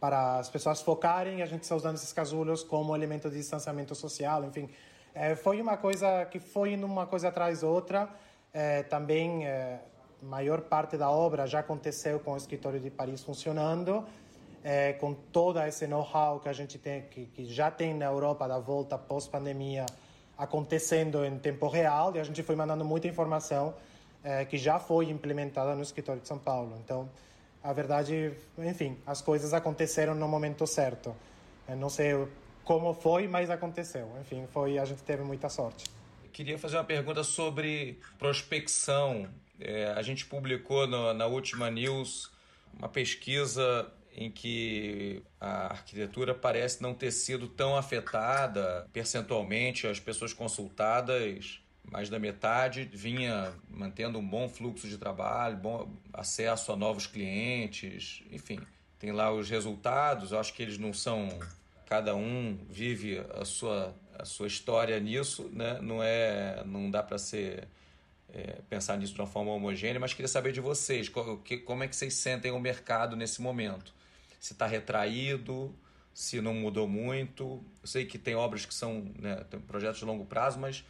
para 0.00 0.40
as 0.40 0.48
pessoas 0.50 0.82
focarem, 0.82 1.40
a 1.40 1.46
gente 1.46 1.62
está 1.62 1.76
usando 1.76 1.94
esses 1.94 2.12
casulos 2.12 2.64
como 2.64 2.96
elemento 2.96 3.30
de 3.30 3.36
distanciamento 3.36 3.94
social, 3.94 4.44
enfim. 4.44 4.68
É, 5.14 5.36
foi 5.36 5.62
uma 5.62 5.76
coisa 5.76 6.24
que 6.24 6.40
foi 6.40 6.72
indo 6.72 6.84
uma 6.84 7.06
coisa 7.06 7.28
atrás 7.28 7.62
outra. 7.62 8.08
É, 8.52 8.82
também, 8.82 9.46
é, 9.46 9.78
maior 10.20 10.62
parte 10.62 10.96
da 10.96 11.08
obra 11.08 11.46
já 11.46 11.60
aconteceu 11.60 12.18
com 12.18 12.32
o 12.32 12.36
escritório 12.36 12.80
de 12.80 12.90
Paris 12.90 13.22
funcionando, 13.22 14.04
é, 14.64 14.94
com 14.94 15.12
toda 15.12 15.68
esse 15.68 15.86
know-how 15.86 16.40
que 16.40 16.48
a 16.48 16.52
gente 16.52 16.78
tem, 16.78 17.02
que, 17.02 17.26
que 17.26 17.44
já 17.44 17.70
tem 17.70 17.92
na 17.92 18.06
Europa 18.06 18.48
da 18.48 18.58
volta 18.58 18.96
pós-pandemia, 18.96 19.84
acontecendo 20.38 21.22
em 21.24 21.38
tempo 21.38 21.68
real 21.68 22.16
e 22.16 22.18
a 22.18 22.24
gente 22.24 22.42
foi 22.42 22.56
mandando 22.56 22.84
muita 22.84 23.06
informação 23.06 23.74
é, 24.24 24.44
que 24.46 24.56
já 24.56 24.80
foi 24.80 25.10
implementada 25.10 25.74
no 25.76 25.82
escritório 25.82 26.22
de 26.22 26.26
São 26.26 26.38
Paulo. 26.38 26.76
Então, 26.82 27.08
a 27.62 27.72
verdade, 27.72 28.32
enfim, 28.58 28.96
as 29.06 29.20
coisas 29.20 29.52
aconteceram 29.52 30.14
no 30.14 30.26
momento 30.26 30.66
certo. 30.66 31.14
Eu 31.68 31.76
não 31.76 31.90
sei 31.90 32.26
como 32.64 32.94
foi, 32.94 33.28
mas 33.28 33.50
aconteceu. 33.50 34.10
Enfim, 34.20 34.46
foi 34.50 34.78
a 34.78 34.84
gente 34.84 35.02
teve 35.02 35.22
muita 35.22 35.50
sorte. 35.50 35.84
Queria 36.32 36.58
fazer 36.58 36.78
uma 36.78 36.84
pergunta 36.84 37.22
sobre 37.22 38.00
prospecção. 38.18 39.28
É, 39.60 39.92
a 39.92 40.02
gente 40.02 40.26
publicou 40.26 40.86
no, 40.86 41.12
na 41.12 41.26
última 41.26 41.70
news 41.70 42.32
uma 42.76 42.88
pesquisa 42.88 43.92
em 44.16 44.30
que 44.30 45.22
a 45.40 45.72
arquitetura 45.72 46.34
parece 46.34 46.82
não 46.82 46.94
ter 46.94 47.10
sido 47.10 47.48
tão 47.48 47.76
afetada 47.76 48.88
percentualmente, 48.92 49.86
as 49.86 49.98
pessoas 49.98 50.32
consultadas, 50.32 51.60
mais 51.90 52.08
da 52.08 52.18
metade 52.18 52.88
vinha 52.92 53.52
mantendo 53.68 54.18
um 54.18 54.26
bom 54.26 54.48
fluxo 54.48 54.88
de 54.88 54.96
trabalho, 54.96 55.56
bom 55.56 55.90
acesso 56.12 56.72
a 56.72 56.76
novos 56.76 57.06
clientes, 57.06 58.22
enfim, 58.30 58.60
tem 58.98 59.12
lá 59.12 59.32
os 59.32 59.50
resultados, 59.50 60.32
eu 60.32 60.38
acho 60.38 60.54
que 60.54 60.62
eles 60.62 60.78
não 60.78 60.92
são 60.92 61.28
cada 61.86 62.14
um 62.14 62.58
vive 62.70 63.18
a 63.34 63.44
sua 63.44 63.94
a 64.16 64.24
sua 64.24 64.46
história 64.46 64.98
nisso, 65.00 65.50
né? 65.52 65.78
Não 65.82 66.00
é 66.00 66.62
não 66.64 66.88
dá 66.88 67.02
para 67.02 67.18
ser 67.18 67.68
é, 68.32 68.60
pensar 68.70 68.96
nisso 68.96 69.12
de 69.12 69.20
uma 69.20 69.26
forma 69.26 69.50
homogênea, 69.50 69.98
mas 69.98 70.12
queria 70.12 70.28
saber 70.28 70.52
de 70.52 70.60
vocês, 70.60 71.08
como 71.08 71.84
é 71.84 71.88
que 71.88 71.94
vocês 71.94 72.14
sentem 72.14 72.50
o 72.52 72.60
mercado 72.60 73.16
nesse 73.16 73.42
momento? 73.42 73.92
Se 74.44 74.52
está 74.52 74.66
retraído, 74.66 75.74
se 76.12 76.38
não 76.38 76.52
mudou 76.52 76.86
muito. 76.86 77.64
Eu 77.80 77.88
sei 77.88 78.04
que 78.04 78.18
tem 78.18 78.34
obras 78.34 78.66
que 78.66 78.74
são 78.74 79.10
né, 79.18 79.42
projetos 79.66 80.00
de 80.00 80.04
longo 80.04 80.26
prazo, 80.26 80.60
mas 80.60 80.84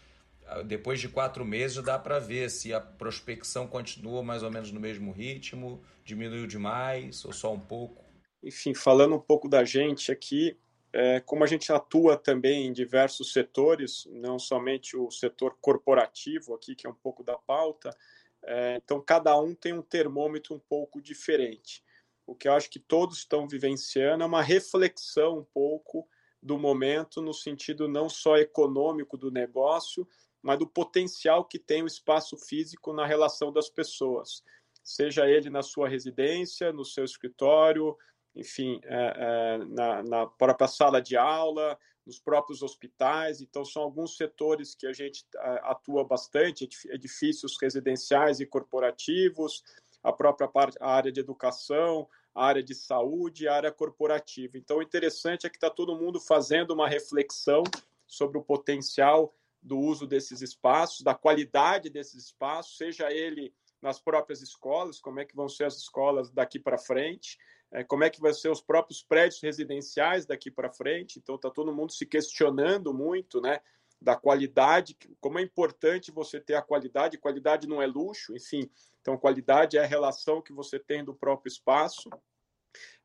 ah, 0.44 0.62
depois 0.62 0.98
de 0.98 1.08
quatro 1.08 1.44
meses 1.44 1.80
dá 1.80 1.96
para 1.96 2.18
ver 2.18 2.50
se 2.50 2.74
a 2.74 2.80
prospecção 2.80 3.68
continua 3.68 4.24
mais 4.24 4.42
ou 4.42 4.50
menos 4.50 4.72
no 4.72 4.80
mesmo 4.80 5.12
ritmo, 5.12 5.80
diminuiu 6.04 6.48
demais 6.48 7.24
ou 7.24 7.32
só 7.32 7.52
um 7.52 7.60
pouco. 7.60 8.04
Enfim, 8.42 8.74
falando 8.74 9.14
um 9.14 9.20
pouco 9.20 9.48
da 9.48 9.62
gente 9.64 10.10
aqui, 10.10 10.58
é, 10.92 11.20
como 11.20 11.44
a 11.44 11.46
gente 11.46 11.72
atua 11.72 12.16
também 12.16 12.66
em 12.66 12.72
diversos 12.72 13.32
setores, 13.32 14.08
não 14.10 14.36
somente 14.36 14.96
o 14.96 15.12
setor 15.12 15.56
corporativo 15.60 16.54
aqui, 16.54 16.74
que 16.74 16.88
é 16.88 16.90
um 16.90 16.94
pouco 16.94 17.22
da 17.22 17.38
pauta, 17.38 17.96
é, 18.42 18.80
então 18.84 19.00
cada 19.00 19.40
um 19.40 19.54
tem 19.54 19.72
um 19.72 19.80
termômetro 19.80 20.56
um 20.56 20.60
pouco 20.68 21.00
diferente 21.00 21.83
o 22.26 22.34
que 22.34 22.48
eu 22.48 22.52
acho 22.52 22.70
que 22.70 22.78
todos 22.78 23.18
estão 23.18 23.46
vivenciando 23.46 24.22
é 24.22 24.26
uma 24.26 24.42
reflexão 24.42 25.38
um 25.38 25.44
pouco 25.44 26.08
do 26.42 26.58
momento, 26.58 27.22
no 27.22 27.32
sentido 27.32 27.88
não 27.88 28.08
só 28.08 28.36
econômico 28.36 29.16
do 29.16 29.30
negócio, 29.30 30.06
mas 30.42 30.58
do 30.58 30.66
potencial 30.66 31.44
que 31.44 31.58
tem 31.58 31.82
o 31.82 31.86
espaço 31.86 32.36
físico 32.36 32.92
na 32.92 33.06
relação 33.06 33.50
das 33.50 33.70
pessoas, 33.70 34.42
seja 34.82 35.26
ele 35.26 35.48
na 35.48 35.62
sua 35.62 35.88
residência, 35.88 36.70
no 36.70 36.84
seu 36.84 37.04
escritório, 37.04 37.96
enfim, 38.36 38.78
é, 38.84 39.14
é, 39.16 39.64
na, 39.64 40.02
na 40.02 40.26
própria 40.26 40.68
sala 40.68 41.00
de 41.00 41.16
aula, 41.16 41.78
nos 42.06 42.18
próprios 42.18 42.62
hospitais. 42.62 43.40
Então, 43.40 43.64
são 43.64 43.82
alguns 43.82 44.16
setores 44.16 44.74
que 44.74 44.86
a 44.86 44.92
gente 44.92 45.24
atua 45.62 46.04
bastante: 46.04 46.68
edifícios 46.88 47.56
residenciais 47.60 48.40
e 48.40 48.46
corporativos, 48.46 49.62
a 50.04 50.12
própria 50.12 50.46
parte, 50.46 50.76
a 50.80 50.88
área 50.88 51.10
de 51.10 51.18
educação, 51.18 52.06
a 52.34 52.44
área 52.44 52.62
de 52.62 52.74
saúde, 52.74 53.48
a 53.48 53.54
área 53.54 53.72
corporativa. 53.72 54.58
Então, 54.58 54.76
o 54.76 54.82
interessante 54.82 55.46
é 55.46 55.50
que 55.50 55.56
está 55.56 55.70
todo 55.70 55.96
mundo 55.96 56.20
fazendo 56.20 56.72
uma 56.72 56.86
reflexão 56.86 57.62
sobre 58.06 58.36
o 58.36 58.42
potencial 58.42 59.34
do 59.62 59.78
uso 59.78 60.06
desses 60.06 60.42
espaços, 60.42 61.00
da 61.00 61.14
qualidade 61.14 61.88
desses 61.88 62.26
espaços, 62.26 62.76
seja 62.76 63.10
ele 63.10 63.54
nas 63.80 63.98
próprias 63.98 64.42
escolas, 64.42 65.00
como 65.00 65.20
é 65.20 65.24
que 65.24 65.34
vão 65.34 65.48
ser 65.48 65.64
as 65.64 65.76
escolas 65.76 66.30
daqui 66.30 66.58
para 66.58 66.76
frente, 66.76 67.38
é, 67.72 67.82
como 67.82 68.04
é 68.04 68.10
que 68.10 68.20
vão 68.20 68.32
ser 68.32 68.50
os 68.50 68.60
próprios 68.60 69.02
prédios 69.02 69.40
residenciais 69.40 70.26
daqui 70.26 70.50
para 70.50 70.70
frente. 70.70 71.18
Então, 71.18 71.36
está 71.36 71.50
todo 71.50 71.72
mundo 71.72 71.92
se 71.92 72.04
questionando 72.04 72.92
muito, 72.92 73.40
né? 73.40 73.60
Da 74.04 74.14
qualidade, 74.14 74.96
como 75.18 75.38
é 75.38 75.42
importante 75.42 76.12
você 76.12 76.38
ter 76.38 76.54
a 76.54 76.62
qualidade, 76.62 77.16
qualidade 77.16 77.66
não 77.66 77.80
é 77.80 77.86
luxo, 77.86 78.36
enfim, 78.36 78.70
então 79.00 79.16
qualidade 79.16 79.78
é 79.78 79.80
a 79.80 79.86
relação 79.86 80.42
que 80.42 80.52
você 80.52 80.78
tem 80.78 81.02
do 81.02 81.14
próprio 81.14 81.50
espaço. 81.50 82.10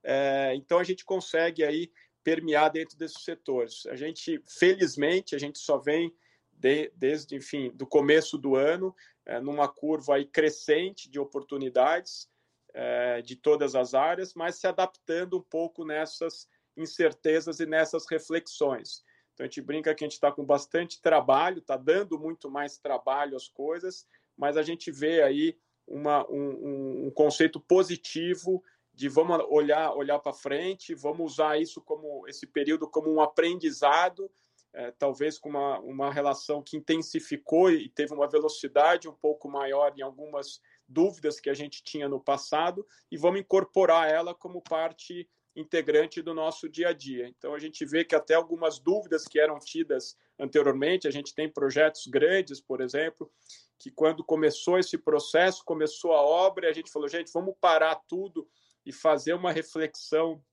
É, 0.04 0.54
então 0.56 0.78
a 0.78 0.84
gente 0.84 1.06
consegue 1.06 1.64
aí 1.64 1.90
permear 2.22 2.70
dentro 2.70 2.98
desses 2.98 3.24
setores. 3.24 3.86
A 3.86 3.96
gente, 3.96 4.44
felizmente, 4.46 5.36
a 5.36 5.40
gente 5.40 5.58
só 5.58 5.78
vem 5.78 6.14
de, 6.52 6.92
desde, 6.96 7.38
enfim, 7.38 7.72
do 7.74 7.88
começo 7.88 8.38
do 8.38 8.58
ano, 8.58 8.94
é, 9.26 9.40
numa 9.40 9.70
curva 9.70 10.16
aí 10.16 10.26
crescente 10.26 11.10
de 11.10 11.18
oportunidades 11.18 12.30
é, 12.74 13.22
de 13.22 13.38
todas 13.38 13.74
as 13.74 13.94
áreas, 13.94 14.34
mas 14.34 14.56
se 14.56 14.68
adaptando 14.68 15.38
um 15.38 15.44
pouco 15.44 15.86
nessas 15.86 16.46
incertezas 16.76 17.62
e 17.62 17.66
nessas 17.66 18.06
reflexões. 18.06 19.02
Então 19.40 19.46
a 19.46 19.48
gente 19.48 19.62
brinca 19.62 19.96
que 19.96 20.04
a 20.04 20.08
gente 20.08 20.16
está 20.16 20.34
com 20.34 20.44
bastante 20.44 21.02
trabalho, 21.02 21.60
está 21.60 21.78
dando 21.78 22.20
muito 22.20 22.52
mais 22.52 22.78
trabalho 22.78 23.38
às 23.38 23.48
coisas, 23.48 24.06
mas 24.38 24.58
a 24.58 24.62
gente 24.62 24.92
vê 24.92 25.24
aí 25.24 25.58
uma, 25.88 26.30
um, 26.30 27.06
um 27.08 27.12
conceito 27.12 27.58
positivo 27.58 28.62
de 28.94 29.08
vamos 29.08 29.40
olhar 29.50 29.96
olhar 29.96 30.20
para 30.20 30.34
frente, 30.34 30.94
vamos 30.94 31.32
usar 31.32 31.58
isso 31.58 31.80
como 31.82 32.28
esse 32.28 32.46
período 32.46 32.86
como 32.86 33.10
um 33.10 33.22
aprendizado, 33.22 34.30
é, 34.74 34.92
talvez 34.92 35.40
com 35.40 35.48
uma, 35.48 35.80
uma 35.80 36.12
relação 36.12 36.62
que 36.62 36.76
intensificou 36.76 37.72
e 37.72 37.88
teve 37.88 38.14
uma 38.14 38.28
velocidade 38.28 39.08
um 39.08 39.16
pouco 39.16 39.50
maior 39.50 39.94
em 39.98 40.02
algumas 40.02 40.60
dúvidas 40.86 41.40
que 41.40 41.50
a 41.50 41.54
gente 41.54 41.82
tinha 41.82 42.10
no 42.10 42.20
passado 42.20 42.86
e 43.10 43.16
vamos 43.16 43.40
incorporar 43.40 44.10
ela 44.10 44.36
como 44.36 44.62
parte 44.62 45.30
integrante 45.60 46.22
do 46.22 46.34
nosso 46.34 46.70
dia 46.70 46.90
a 46.90 46.94
dia. 46.94 47.28
Então, 47.28 47.54
a 47.54 47.60
gente 47.60 47.86
vê 47.86 48.04
que 48.06 48.16
até 48.16 48.34
algumas 48.34 48.80
dúvidas 48.80 49.26
que 49.26 49.40
eram 49.40 49.60
tidas 49.60 50.18
anteriormente, 50.40 51.08
a 51.08 51.12
gente 51.12 51.36
tem 51.36 51.52
projetos 51.52 52.08
grandes, 52.08 52.62
por 52.62 52.82
exemplo, 52.82 53.32
que 53.78 53.92
quando 53.92 54.24
começou 54.24 54.78
esse 54.78 54.98
processo, 54.98 55.64
começou 55.64 56.14
a 56.14 56.22
obra, 56.22 56.70
a 56.70 56.74
gente 56.74 56.92
falou, 56.92 57.08
gente, 57.08 57.32
vamos 57.34 57.56
parar 57.60 57.96
tudo 58.08 58.48
e 58.86 58.92
fazer 58.92 59.34
uma 59.34 59.52
reflexão 59.52 60.44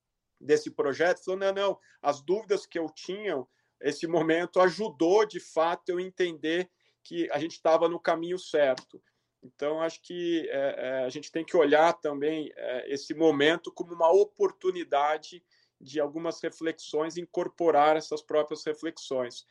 desse 0.40 0.70
projeto. 0.70 1.24
Falou, 1.24 1.40
não, 1.40 1.52
não, 1.52 1.78
as 2.02 2.20
dúvidas 2.20 2.66
que 2.66 2.78
eu 2.78 2.88
tinha, 2.88 3.44
esse 3.80 4.06
momento 4.06 4.60
ajudou 4.60 5.26
de 5.26 5.40
fato 5.40 5.88
eu 5.88 6.00
entender 6.00 6.70
que 7.02 7.30
a 7.30 7.38
gente 7.38 7.52
estava 7.52 7.88
no 7.88 8.00
caminho 8.00 8.38
certo. 8.38 9.02
Então, 9.46 9.80
acho 9.80 10.02
que 10.02 10.48
é, 10.50 10.74
é, 10.78 11.04
a 11.04 11.08
gente 11.08 11.30
tem 11.30 11.44
que 11.44 11.56
olhar 11.56 11.92
também 11.94 12.52
é, 12.56 12.92
esse 12.92 13.14
momento 13.14 13.70
como 13.70 13.94
uma 13.94 14.10
oportunidade 14.10 15.42
de 15.80 16.00
algumas 16.00 16.40
reflexões, 16.40 17.16
incorporar 17.16 17.96
essas 17.96 18.22
próprias 18.22 18.64
reflexões. 18.64 19.46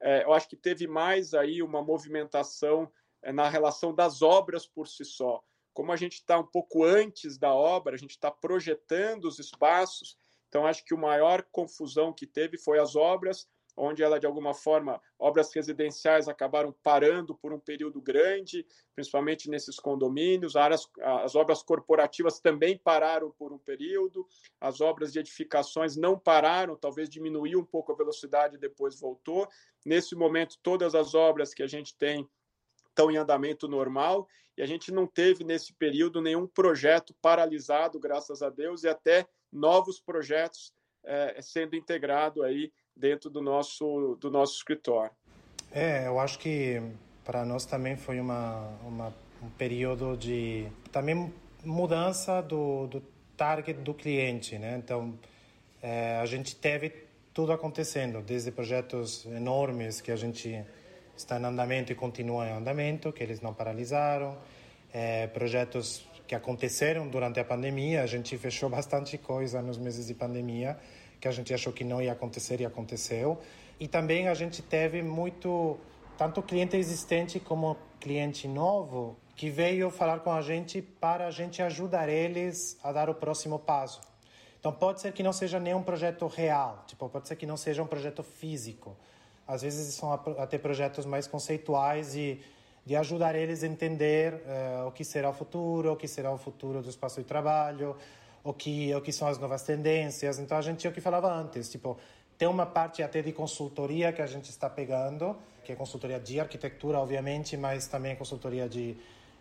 É, 0.00 0.24
eu 0.24 0.32
acho 0.32 0.48
que 0.48 0.56
teve 0.56 0.86
mais 0.86 1.34
aí 1.34 1.62
uma 1.62 1.82
movimentação 1.82 2.90
é, 3.22 3.32
na 3.32 3.48
relação 3.48 3.94
das 3.94 4.22
obras 4.22 4.66
por 4.66 4.88
si 4.88 5.04
só. 5.04 5.42
Como 5.74 5.92
a 5.92 5.96
gente 5.96 6.14
está 6.14 6.38
um 6.38 6.46
pouco 6.46 6.84
antes 6.84 7.36
da 7.36 7.52
obra, 7.52 7.94
a 7.94 7.98
gente 7.98 8.12
está 8.12 8.30
projetando 8.30 9.24
os 9.24 9.38
espaços, 9.38 10.16
então 10.48 10.66
acho 10.66 10.84
que 10.84 10.94
o 10.94 10.98
maior 10.98 11.42
confusão 11.50 12.12
que 12.12 12.26
teve 12.26 12.56
foi 12.56 12.78
as 12.78 12.94
obras, 12.96 13.48
onde 13.76 14.02
ela, 14.02 14.20
de 14.20 14.26
alguma 14.26 14.54
forma, 14.54 15.00
obras 15.18 15.52
residenciais 15.52 16.28
acabaram 16.28 16.72
parando 16.82 17.34
por 17.34 17.52
um 17.52 17.58
período 17.58 18.00
grande, 18.00 18.66
principalmente 18.94 19.50
nesses 19.50 19.76
condomínios, 19.76 20.54
as, 20.56 20.88
as 21.00 21.34
obras 21.34 21.62
corporativas 21.62 22.38
também 22.38 22.78
pararam 22.78 23.30
por 23.32 23.52
um 23.52 23.58
período, 23.58 24.26
as 24.60 24.80
obras 24.80 25.12
de 25.12 25.18
edificações 25.18 25.96
não 25.96 26.18
pararam, 26.18 26.76
talvez 26.76 27.08
diminuiu 27.08 27.60
um 27.60 27.64
pouco 27.64 27.92
a 27.92 27.96
velocidade 27.96 28.56
e 28.56 28.60
depois 28.60 28.98
voltou. 28.98 29.48
Nesse 29.84 30.14
momento, 30.14 30.58
todas 30.62 30.94
as 30.94 31.14
obras 31.14 31.52
que 31.52 31.62
a 31.62 31.66
gente 31.66 31.96
tem 31.96 32.28
estão 32.88 33.10
em 33.10 33.16
andamento 33.16 33.66
normal 33.66 34.28
e 34.56 34.62
a 34.62 34.66
gente 34.66 34.92
não 34.92 35.06
teve 35.06 35.42
nesse 35.42 35.72
período 35.72 36.20
nenhum 36.20 36.46
projeto 36.46 37.12
paralisado, 37.20 37.98
graças 37.98 38.40
a 38.40 38.48
Deus, 38.48 38.84
e 38.84 38.88
até 38.88 39.26
novos 39.52 40.00
projetos 40.00 40.72
é, 41.04 41.40
sendo 41.42 41.76
integrado 41.76 42.42
aí 42.42 42.72
dentro 42.96 43.28
do 43.28 43.40
nosso, 43.40 44.16
do 44.20 44.30
nosso 44.30 44.56
escritório. 44.56 45.12
É, 45.72 46.06
eu 46.06 46.18
acho 46.20 46.38
que 46.38 46.80
para 47.24 47.44
nós 47.44 47.64
também 47.64 47.96
foi 47.96 48.20
uma, 48.20 48.68
uma, 48.84 49.14
um 49.42 49.48
período 49.50 50.16
de 50.16 50.68
também 50.92 51.32
mudança 51.64 52.40
do, 52.40 52.86
do 52.86 53.02
target 53.36 53.80
do 53.80 53.94
cliente, 53.94 54.58
né? 54.58 54.76
Então, 54.78 55.18
é, 55.82 56.18
a 56.18 56.26
gente 56.26 56.54
teve 56.54 56.92
tudo 57.32 57.52
acontecendo, 57.52 58.22
desde 58.22 58.52
projetos 58.52 59.26
enormes 59.26 60.00
que 60.00 60.12
a 60.12 60.16
gente 60.16 60.64
está 61.16 61.38
em 61.38 61.44
andamento 61.44 61.90
e 61.90 61.94
continua 61.94 62.46
em 62.48 62.52
andamento, 62.52 63.12
que 63.12 63.22
eles 63.22 63.40
não 63.40 63.52
paralisaram, 63.52 64.38
é, 64.92 65.26
projetos 65.26 66.06
que 66.26 66.34
aconteceram 66.34 67.08
durante 67.08 67.40
a 67.40 67.44
pandemia, 67.44 68.02
a 68.02 68.06
gente 68.06 68.36
fechou 68.38 68.70
bastante 68.70 69.18
coisa 69.18 69.60
nos 69.60 69.76
meses 69.76 70.06
de 70.06 70.14
pandemia, 70.14 70.78
que 71.24 71.28
a 71.28 71.32
gente 71.32 71.54
achou 71.54 71.72
que 71.72 71.84
não 71.84 72.02
ia 72.02 72.12
acontecer 72.12 72.60
e 72.60 72.66
aconteceu. 72.66 73.40
E 73.80 73.88
também 73.88 74.28
a 74.28 74.34
gente 74.34 74.60
teve 74.60 75.02
muito, 75.02 75.78
tanto 76.18 76.42
cliente 76.42 76.76
existente 76.76 77.40
como 77.40 77.78
cliente 77.98 78.46
novo, 78.46 79.16
que 79.34 79.48
veio 79.48 79.88
falar 79.90 80.20
com 80.20 80.30
a 80.30 80.42
gente 80.42 80.82
para 80.82 81.26
a 81.26 81.30
gente 81.30 81.62
ajudar 81.62 82.10
eles 82.10 82.78
a 82.84 82.92
dar 82.92 83.08
o 83.08 83.14
próximo 83.14 83.58
passo. 83.58 84.02
Então 84.60 84.70
pode 84.70 85.00
ser 85.00 85.14
que 85.14 85.22
não 85.22 85.32
seja 85.32 85.58
nenhum 85.58 85.82
projeto 85.82 86.26
real, 86.26 86.84
tipo, 86.86 87.08
pode 87.08 87.26
ser 87.26 87.36
que 87.36 87.46
não 87.46 87.56
seja 87.56 87.82
um 87.82 87.86
projeto 87.86 88.22
físico. 88.22 88.94
Às 89.48 89.62
vezes 89.62 89.94
são 89.94 90.12
até 90.12 90.58
projetos 90.58 91.06
mais 91.06 91.26
conceituais 91.26 92.14
e 92.14 92.38
de 92.84 92.94
ajudar 92.96 93.34
eles 93.34 93.64
a 93.64 93.66
entender 93.66 94.34
uh, 94.34 94.88
o 94.88 94.92
que 94.92 95.04
será 95.04 95.30
o 95.30 95.32
futuro, 95.32 95.92
o 95.92 95.96
que 95.96 96.06
será 96.06 96.30
o 96.30 96.36
futuro 96.36 96.82
do 96.82 96.90
espaço 96.90 97.22
de 97.22 97.26
trabalho, 97.26 97.96
o 98.44 98.52
que 98.52 98.94
o 98.94 99.00
que 99.00 99.10
são 99.10 99.26
as 99.26 99.38
novas 99.38 99.62
tendências. 99.62 100.38
Então 100.38 100.56
a 100.56 100.62
gente 100.62 100.86
é 100.86 100.90
o 100.90 100.92
que 100.92 101.00
falava 101.00 101.32
antes, 101.32 101.68
tipo 101.68 101.98
tem 102.36 102.48
uma 102.48 102.66
parte 102.66 103.02
até 103.02 103.22
de 103.22 103.32
consultoria 103.32 104.12
que 104.12 104.20
a 104.20 104.26
gente 104.26 104.50
está 104.50 104.68
pegando, 104.68 105.36
que 105.62 105.72
é 105.72 105.76
consultoria 105.76 106.18
de 106.18 106.40
arquitetura, 106.40 106.98
obviamente, 106.98 107.56
mas 107.56 107.86
também 107.86 108.16
consultoria 108.16 108.68
de, 108.68 108.96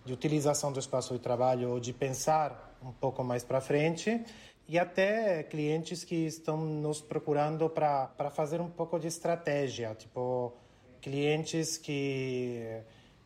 de 0.05 0.13
utilização 0.13 0.71
do 0.71 0.79
espaço 0.79 1.13
de 1.13 1.19
trabalho 1.19 1.71
ou 1.71 1.79
de 1.79 1.91
pensar 1.91 2.77
um 2.83 2.91
pouco 2.91 3.23
mais 3.23 3.43
para 3.43 3.59
frente. 3.59 4.23
E 4.67 4.79
até 4.79 5.43
clientes 5.43 6.03
que 6.03 6.15
estão 6.25 6.57
nos 6.57 7.01
procurando 7.01 7.69
para 7.69 8.31
fazer 8.31 8.61
um 8.61 8.69
pouco 8.69 8.99
de 8.99 9.07
estratégia, 9.07 9.93
tipo 9.95 10.53
clientes 11.01 11.77
que 11.77 12.81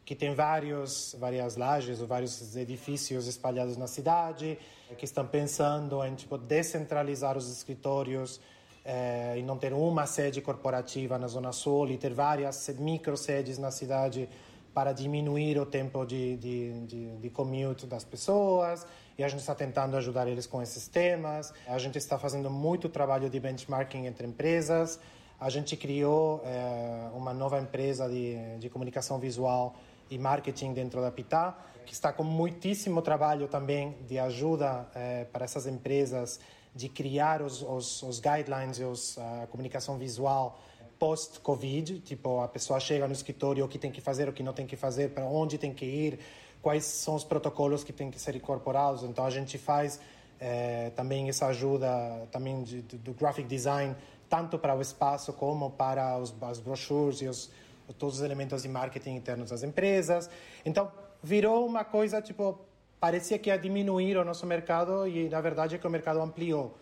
que 0.07 0.15
tem 0.15 0.33
vários, 0.33 1.17
várias 1.19 1.57
lajes 1.57 1.99
ou 1.99 2.07
vários 2.07 2.55
edifícios 2.55 3.27
espalhados 3.27 3.75
na 3.75 3.87
cidade, 3.87 4.57
que 4.97 5.03
estão 5.03 5.27
pensando 5.27 6.01
em 6.05 6.15
tipo, 6.15 6.37
descentralizar 6.37 7.37
os 7.37 7.51
escritórios 7.51 8.39
eh, 8.85 9.35
e 9.37 9.43
não 9.43 9.57
ter 9.57 9.73
uma 9.73 10.05
sede 10.05 10.39
corporativa 10.39 11.17
na 11.19 11.27
Zona 11.27 11.51
Sul 11.51 11.89
e 11.89 11.97
ter 11.97 12.13
várias 12.13 12.69
micro 12.79 13.17
sedes 13.17 13.57
na 13.57 13.69
cidade 13.69 14.29
para 14.73 14.93
diminuir 14.93 15.59
o 15.59 15.65
tempo 15.65 16.05
de, 16.05 16.37
de, 16.37 16.79
de, 16.85 17.17
de 17.17 17.29
commute 17.29 17.85
das 17.85 18.05
pessoas. 18.05 18.87
E 19.17 19.25
a 19.25 19.27
gente 19.27 19.41
está 19.41 19.55
tentando 19.55 19.97
ajudar 19.97 20.25
eles 20.25 20.47
com 20.47 20.61
esses 20.61 20.87
temas. 20.87 21.53
A 21.67 21.77
gente 21.77 21.97
está 21.97 22.17
fazendo 22.17 22.49
muito 22.49 22.87
trabalho 22.87 23.29
de 23.29 23.37
benchmarking 23.41 24.05
entre 24.05 24.25
empresas. 24.25 25.01
A 25.37 25.49
gente 25.49 25.75
criou 25.75 26.41
eh, 26.45 27.09
uma 27.13 27.33
nova 27.33 27.59
empresa 27.59 28.07
de, 28.07 28.57
de 28.57 28.69
comunicação 28.69 29.19
visual 29.19 29.75
e 30.09 30.17
marketing 30.17 30.73
dentro 30.73 31.01
da 31.01 31.11
Pitá, 31.11 31.57
que 31.85 31.93
está 31.93 32.11
com 32.11 32.23
muitíssimo 32.23 33.01
trabalho 33.01 33.47
também 33.47 33.95
de 34.07 34.19
ajuda 34.19 34.87
eh, 34.93 35.25
para 35.31 35.45
essas 35.45 35.65
empresas 35.65 36.39
de 36.75 36.89
criar 36.89 37.41
os, 37.41 37.61
os, 37.61 38.03
os 38.03 38.19
guidelines 38.19 38.77
e 38.79 38.83
os, 38.83 39.17
a 39.17 39.47
comunicação 39.47 39.97
visual 39.97 40.59
post-Covid, 40.99 41.99
tipo, 41.99 42.41
a 42.41 42.47
pessoa 42.47 42.79
chega 42.79 43.07
no 43.07 43.13
escritório, 43.13 43.63
o 43.63 43.67
que 43.67 43.77
tem 43.77 43.91
que 43.91 44.01
fazer, 44.01 44.27
o 44.27 44.33
que 44.33 44.43
não 44.43 44.53
tem 44.53 44.65
que 44.65 44.75
fazer, 44.75 45.11
para 45.11 45.25
onde 45.25 45.57
tem 45.57 45.73
que 45.73 45.85
ir, 45.85 46.19
quais 46.61 46.83
são 46.85 47.15
os 47.15 47.23
protocolos 47.23 47.83
que 47.83 47.93
têm 47.93 48.09
que 48.09 48.19
ser 48.19 48.35
incorporados. 48.35 49.03
Então, 49.03 49.25
a 49.25 49.29
gente 49.29 49.57
faz 49.57 49.99
eh, 50.39 50.91
também 50.95 51.29
essa 51.29 51.47
ajuda 51.47 51.87
também 52.31 52.63
de, 52.63 52.81
do 52.81 53.13
graphic 53.13 53.47
design, 53.47 53.95
tanto 54.29 54.57
para 54.57 54.75
o 54.75 54.81
espaço 54.81 55.31
como 55.33 55.71
para 55.71 56.17
os, 56.17 56.35
as 56.41 56.59
brochures 56.59 57.21
e 57.21 57.27
os, 57.27 57.49
todos 57.93 58.15
os 58.17 58.21
elementos 58.21 58.63
de 58.63 58.69
marketing 58.69 59.15
internos 59.15 59.49
das 59.49 59.63
empresas. 59.63 60.29
Então, 60.65 60.91
virou 61.21 61.65
uma 61.65 61.83
coisa, 61.83 62.21
tipo, 62.21 62.59
parecia 62.99 63.37
que 63.37 63.49
ia 63.49 63.57
diminuir 63.57 64.17
o 64.17 64.25
nosso 64.25 64.45
mercado 64.45 65.07
e, 65.07 65.29
na 65.29 65.41
verdade, 65.41 65.75
é 65.75 65.77
que 65.77 65.87
o 65.87 65.89
mercado 65.89 66.21
ampliou. 66.21 66.75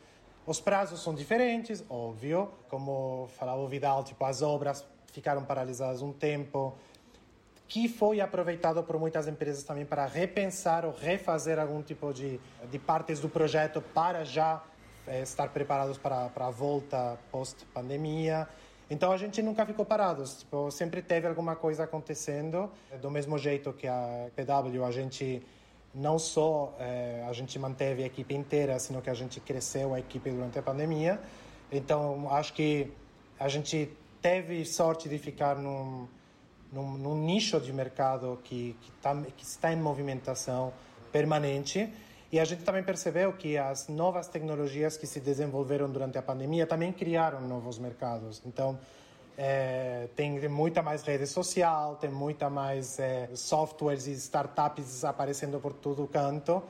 Os 0.46 0.60
prazos 0.62 1.02
são 1.02 1.16
diferentes, 1.16 1.84
óbvio, 1.90 2.50
como 2.70 3.28
falava 3.38 3.60
o 3.62 3.68
Vidal, 3.68 4.04
tipo, 4.04 4.24
as 4.24 4.42
obras 4.42 4.86
ficaram 5.12 5.44
paralisadas 5.44 6.02
um 6.02 6.12
tempo, 6.12 6.76
que 7.68 7.88
foi 7.88 8.22
aproveitado 8.22 8.84
por 8.84 9.00
muitas 9.00 9.28
empresas 9.28 9.64
também 9.64 9.86
para 9.86 10.06
repensar 10.06 10.86
ou 10.86 10.92
refazer 10.92 11.58
algum 11.58 11.82
tipo 11.82 12.14
de, 12.14 12.40
de 12.70 12.78
partes 12.78 13.20
do 13.20 13.28
projeto 13.28 13.82
para 13.82 14.24
já 14.24 14.62
é, 15.08 15.22
estar 15.22 15.50
preparados 15.50 15.98
para, 15.98 16.30
para 16.30 16.48
a 16.48 16.52
volta 16.52 17.18
pós-pandemia. 17.32 18.48
Então 18.90 19.12
a 19.12 19.18
gente 19.18 19.42
nunca 19.42 19.66
ficou 19.66 19.84
parados, 19.84 20.40
tipo, 20.40 20.70
sempre 20.70 21.02
teve 21.02 21.28
alguma 21.28 21.56
coisa 21.56 21.84
acontecendo. 21.84 22.70
Do 23.02 23.10
mesmo 23.10 23.38
jeito 23.38 23.74
que 23.74 23.88
a 23.88 24.30
PW, 24.36 24.84
a 24.84 24.92
gente 24.92 25.42
não 25.94 26.20
só 26.20 26.76
eh, 26.80 27.26
a 27.28 27.34
gente 27.34 27.58
manteve 27.58 28.04
a 28.04 28.06
equipe 28.06 28.36
inteira, 28.36 28.78
sino 28.78 29.02
que 29.02 29.10
a 29.10 29.14
gente 29.14 29.40
cresceu 29.40 29.94
a 29.94 30.00
equipe 30.00 30.30
durante 30.30 30.60
a 30.60 30.62
pandemia. 30.62 31.20
Então 31.72 32.28
acho 32.30 32.54
que 32.54 32.92
a 33.40 33.48
gente 33.48 33.90
teve 34.22 34.64
sorte 34.66 35.10
de 35.10 35.18
ficar 35.18 35.56
num, 35.56 36.08
num, 36.72 36.92
num 36.98 37.16
nicho 37.26 37.60
de 37.60 37.74
mercado 37.74 38.40
que, 38.44 38.76
que, 38.82 38.92
tá, 38.94 39.16
que 39.36 39.44
está 39.44 39.72
em 39.74 39.78
movimentação 39.78 40.74
permanente 41.12 41.92
e 42.32 42.40
a 42.40 42.46
gente 42.46 42.64
também 42.64 42.84
percebeu 42.84 43.34
que 43.34 43.58
as 43.58 43.88
novas 43.88 44.28
tecnologias 44.28 44.98
que 44.98 45.06
se 45.06 45.20
desenvolveram 45.20 45.90
durante 45.90 46.18
a 46.18 46.22
pandemia 46.22 46.66
também 46.66 46.92
criaram 46.92 47.42
novos 47.42 47.78
mercados. 47.78 48.42
Então, 48.46 48.78
é, 49.38 50.08
tem 50.16 50.48
muita 50.48 50.82
mais 50.82 51.04
rede 51.04 51.28
social, 51.28 51.96
tem 51.98 52.10
muita 52.10 52.50
mais 52.50 53.00
é, 53.00 53.30
softwares 53.34 54.08
e 54.08 54.12
startups 54.14 55.04
aparecendo 55.04 55.60
por 55.60 55.74
todo 55.74 56.08
canto, 56.08 56.64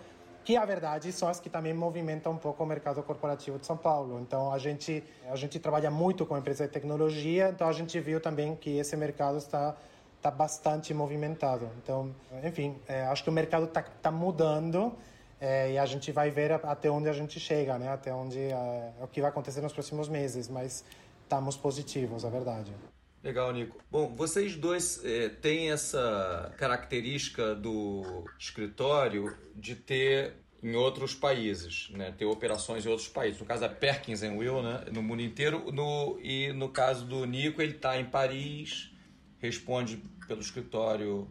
que 0.43 0.57
a 0.57 0.65
verdade 0.65 1.11
são 1.11 1.27
as 1.27 1.39
que 1.39 1.49
também 1.49 1.73
movimentam 1.73 2.33
um 2.33 2.37
pouco 2.37 2.63
o 2.63 2.65
mercado 2.65 3.01
corporativo 3.03 3.57
de 3.57 3.65
São 3.65 3.77
Paulo. 3.77 4.19
Então 4.19 4.51
a 4.51 4.57
gente 4.57 5.03
a 5.29 5.35
gente 5.35 5.59
trabalha 5.59 5.89
muito 5.89 6.25
com 6.25 6.37
empresas 6.37 6.67
de 6.67 6.73
tecnologia, 6.73 7.49
então 7.49 7.67
a 7.67 7.73
gente 7.73 7.99
viu 7.99 8.19
também 8.19 8.55
que 8.55 8.77
esse 8.77 8.95
mercado 8.95 9.37
está 9.37 9.75
está 10.17 10.31
bastante 10.31 10.91
movimentado. 10.91 11.69
Então, 11.83 12.11
enfim, 12.43 12.75
é, 12.87 13.03
acho 13.03 13.23
que 13.23 13.29
o 13.29 13.33
mercado 13.33 13.65
está 13.65 13.83
tá 13.83 14.09
mudando 14.09 14.91
é, 15.39 15.73
e 15.73 15.77
a 15.77 15.85
gente 15.85 16.11
vai 16.11 16.29
ver 16.31 16.51
até 16.51 16.89
onde 16.89 17.09
a 17.09 17.13
gente 17.13 17.39
chega, 17.39 17.77
né? 17.77 17.89
Até 17.89 18.13
onde 18.13 18.39
é, 18.39 18.93
o 19.01 19.07
que 19.07 19.21
vai 19.21 19.29
acontecer 19.29 19.61
nos 19.61 19.73
próximos 19.73 20.07
meses, 20.07 20.47
mas 20.47 20.83
estamos 21.23 21.57
positivos, 21.57 22.23
é 22.23 22.29
verdade. 22.29 22.73
Legal, 23.23 23.51
Nico. 23.51 23.77
Bom, 23.89 24.15
vocês 24.15 24.55
dois 24.55 25.03
é, 25.03 25.29
têm 25.29 25.71
essa 25.71 26.53
característica 26.57 27.55
do 27.55 28.23
escritório 28.37 29.35
de 29.55 29.75
ter 29.75 30.35
em 30.61 30.75
outros 30.75 31.13
países, 31.13 31.89
né? 31.91 32.13
ter 32.17 32.25
operações 32.25 32.85
em 32.85 32.89
outros 32.89 33.07
países. 33.07 33.39
No 33.39 33.45
caso 33.45 33.61
da 33.61 33.69
Perkins 33.69 34.21
Will, 34.21 34.61
né? 34.61 34.85
no 34.91 35.01
mundo 35.01 35.21
inteiro, 35.21 35.71
no, 35.71 36.19
e 36.21 36.53
no 36.53 36.69
caso 36.69 37.05
do 37.05 37.25
Nico, 37.25 37.61
ele 37.61 37.75
está 37.75 37.99
em 37.99 38.05
Paris, 38.05 38.91
responde 39.39 39.97
pelo 40.27 40.41
escritório 40.41 41.27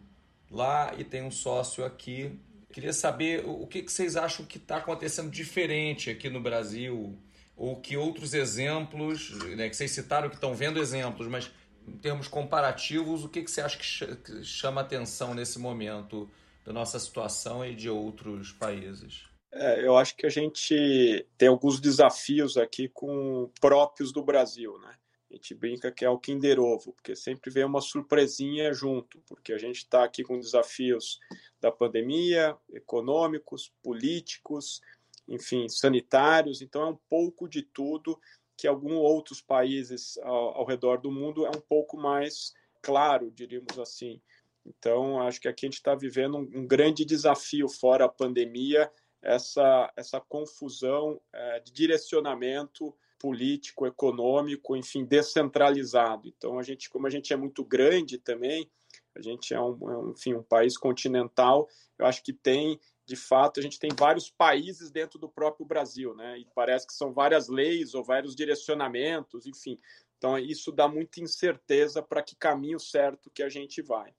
lá 0.49 0.93
e 0.97 1.03
tem 1.03 1.23
um 1.23 1.31
sócio 1.31 1.83
aqui. 1.83 2.39
Queria 2.75 2.91
saber 2.91 3.41
o 3.45 3.65
que, 3.65 3.83
vocês 3.83 4.17
acham 4.17 4.45
que 4.45 4.57
está 4.57 4.75
acontecendo 4.79 5.31
diferente 5.31 6.09
aqui 6.09 6.29
no 6.29 6.41
Brasil, 6.41 7.17
ou 7.55 7.79
que 7.79 7.95
outros 7.95 8.33
exemplos, 8.33 9.29
né, 9.55 9.69
que 9.69 9.77
vocês 9.77 9.91
citaram 9.91 10.27
que 10.27 10.35
estão 10.35 10.53
vendo 10.53 10.77
exemplos, 10.77 11.25
mas 11.29 11.49
em 11.87 11.97
termos 11.97 12.27
comparativos, 12.27 13.23
o 13.23 13.29
que, 13.29 13.43
que 13.43 13.49
você 13.49 13.61
acha 13.61 13.77
que 13.77 14.43
chama 14.43 14.81
atenção 14.81 15.33
nesse 15.33 15.57
momento 15.57 16.29
da 16.65 16.73
nossa 16.73 16.99
situação 16.99 17.65
e 17.65 17.73
de 17.73 17.89
outros 17.89 18.51
países? 18.51 19.23
É, 19.53 19.87
eu 19.87 19.95
acho 19.95 20.13
que 20.17 20.25
a 20.25 20.29
gente 20.29 21.25
tem 21.37 21.47
alguns 21.47 21.79
desafios 21.79 22.57
aqui 22.57 22.89
com 22.89 23.49
próprios 23.61 24.11
do 24.11 24.21
Brasil, 24.21 24.77
né? 24.79 24.95
A 25.35 25.37
gente 25.37 25.53
brinca 25.53 25.91
que 25.91 26.05
é 26.05 26.09
o 26.09 26.17
Kinder 26.17 26.61
Ovo, 26.61 26.93
porque 26.93 27.13
sempre 27.13 27.51
vem 27.51 27.65
uma 27.65 27.81
surpresinha 27.81 28.73
junto, 28.73 29.21
porque 29.27 29.51
a 29.51 29.57
gente 29.57 29.79
está 29.79 30.05
aqui 30.05 30.23
com 30.23 30.39
desafios 30.39 31.19
da 31.59 31.69
pandemia, 31.69 32.55
econômicos, 32.71 33.69
políticos, 33.83 34.81
enfim, 35.27 35.67
sanitários, 35.67 36.61
então 36.61 36.83
é 36.83 36.85
um 36.85 36.97
pouco 37.09 37.49
de 37.49 37.63
tudo 37.63 38.17
que 38.55 38.65
alguns 38.65 38.93
outros 38.93 39.41
países 39.41 40.17
ao, 40.19 40.59
ao 40.59 40.65
redor 40.65 41.01
do 41.01 41.11
mundo 41.11 41.45
é 41.45 41.49
um 41.49 41.61
pouco 41.67 41.97
mais 41.97 42.53
claro, 42.81 43.29
diríamos 43.29 43.77
assim. 43.77 44.21
Então, 44.65 45.21
acho 45.21 45.41
que 45.41 45.49
aqui 45.49 45.65
a 45.65 45.67
gente 45.67 45.79
está 45.79 45.93
vivendo 45.95 46.37
um, 46.37 46.49
um, 46.61 46.65
grande 46.65 47.03
desafio 47.03 47.67
fora 47.67 48.05
a 48.05 48.09
pandemia, 48.09 48.89
essa, 49.21 49.91
essa 49.97 50.21
confusão 50.21 51.19
é, 51.33 51.59
de 51.59 51.73
direcionamento 51.73 52.95
político, 53.25 53.87
econômico, 53.87 54.75
enfim, 54.75 55.03
descentralizado. 55.03 56.27
Então, 56.27 56.59
a 56.59 56.61
gente, 56.61 56.87
como 56.87 57.07
a 57.07 57.09
gente 57.09 57.33
é 57.33 57.35
muito 57.35 57.65
grande 57.65 58.19
também, 58.19 58.69
a 59.15 59.21
gente 59.21 59.51
é 59.51 59.59
um, 59.59 59.73
é 59.89 60.11
enfim, 60.11 60.35
um 60.35 60.43
país 60.43 60.77
continental, 60.77 61.67
eu 61.97 62.05
acho 62.05 62.23
que 62.23 62.31
tem, 62.31 62.79
de 63.03 63.15
fato, 63.15 63.59
a 63.59 63.63
gente 63.63 63.79
tem 63.79 63.89
vários 63.97 64.29
países 64.29 64.91
dentro 64.91 65.17
do 65.17 65.27
próprio 65.27 65.65
Brasil, 65.65 66.13
né? 66.13 66.37
E 66.37 66.45
parece 66.53 66.85
que 66.85 66.93
são 66.93 67.11
várias 67.11 67.47
leis 67.49 67.95
ou 67.95 68.03
vários 68.03 68.35
direcionamentos, 68.35 69.47
enfim. 69.47 69.79
Então, 70.19 70.37
isso 70.37 70.71
dá 70.71 70.87
muita 70.87 71.19
incerteza 71.19 72.03
para 72.03 72.21
que 72.21 72.35
caminho 72.35 72.79
certo 72.79 73.31
que 73.31 73.41
a 73.41 73.49
gente 73.49 73.81
vai. 73.81 74.13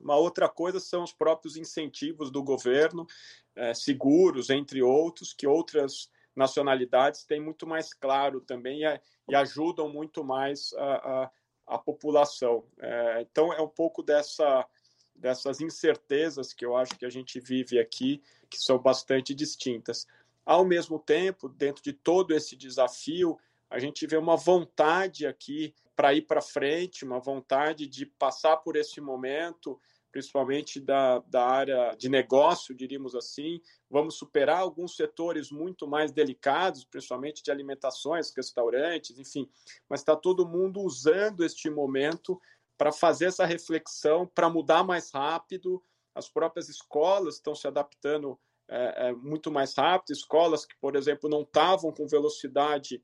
Uma 0.00 0.16
outra 0.16 0.48
coisa 0.48 0.80
são 0.80 1.04
os 1.04 1.12
próprios 1.12 1.56
incentivos 1.56 2.28
do 2.28 2.42
governo, 2.42 3.06
é, 3.54 3.72
seguros, 3.72 4.50
entre 4.50 4.82
outros, 4.82 5.32
que 5.32 5.46
outras 5.46 6.10
nacionalidades 6.34 7.24
têm 7.24 7.40
muito 7.40 7.66
mais 7.66 7.92
claro 7.92 8.40
também 8.40 8.84
e, 8.84 9.00
e 9.28 9.34
ajudam 9.34 9.88
muito 9.88 10.24
mais 10.24 10.72
a, 10.74 10.94
a, 10.94 11.30
a 11.74 11.78
população. 11.78 12.64
É, 12.78 13.20
então, 13.22 13.52
é 13.52 13.60
um 13.60 13.68
pouco 13.68 14.02
dessa, 14.02 14.66
dessas 15.14 15.60
incertezas 15.60 16.52
que 16.52 16.64
eu 16.64 16.76
acho 16.76 16.96
que 16.96 17.04
a 17.04 17.10
gente 17.10 17.38
vive 17.38 17.78
aqui, 17.78 18.22
que 18.48 18.58
são 18.58 18.78
bastante 18.78 19.34
distintas. 19.34 20.06
Ao 20.44 20.64
mesmo 20.64 20.98
tempo, 20.98 21.48
dentro 21.48 21.82
de 21.82 21.92
todo 21.92 22.34
esse 22.34 22.56
desafio, 22.56 23.38
a 23.70 23.78
gente 23.78 24.06
vê 24.06 24.16
uma 24.16 24.36
vontade 24.36 25.26
aqui 25.26 25.74
para 25.94 26.12
ir 26.14 26.22
para 26.22 26.42
frente, 26.42 27.04
uma 27.04 27.20
vontade 27.20 27.86
de 27.86 28.04
passar 28.04 28.56
por 28.58 28.76
esse 28.76 29.00
momento 29.00 29.80
principalmente 30.12 30.78
da, 30.78 31.20
da 31.20 31.44
área 31.44 31.94
de 31.96 32.08
negócio, 32.08 32.74
diríamos 32.74 33.14
assim. 33.14 33.60
Vamos 33.90 34.16
superar 34.16 34.58
alguns 34.58 34.94
setores 34.94 35.50
muito 35.50 35.88
mais 35.88 36.12
delicados, 36.12 36.84
principalmente 36.84 37.42
de 37.42 37.50
alimentações, 37.50 38.32
restaurantes, 38.36 39.18
enfim. 39.18 39.50
Mas 39.88 40.00
está 40.00 40.14
todo 40.14 40.46
mundo 40.46 40.80
usando 40.82 41.44
este 41.44 41.70
momento 41.70 42.40
para 42.76 42.92
fazer 42.92 43.26
essa 43.26 43.46
reflexão, 43.46 44.26
para 44.26 44.50
mudar 44.50 44.84
mais 44.84 45.10
rápido. 45.10 45.82
As 46.14 46.28
próprias 46.28 46.68
escolas 46.68 47.36
estão 47.36 47.54
se 47.54 47.66
adaptando 47.66 48.38
é, 48.68 49.08
é, 49.08 49.12
muito 49.12 49.50
mais 49.50 49.74
rápido. 49.74 50.12
Escolas 50.12 50.66
que, 50.66 50.76
por 50.78 50.94
exemplo, 50.94 51.28
não 51.28 51.42
estavam 51.42 51.90
com 51.90 52.06
velocidade 52.06 53.02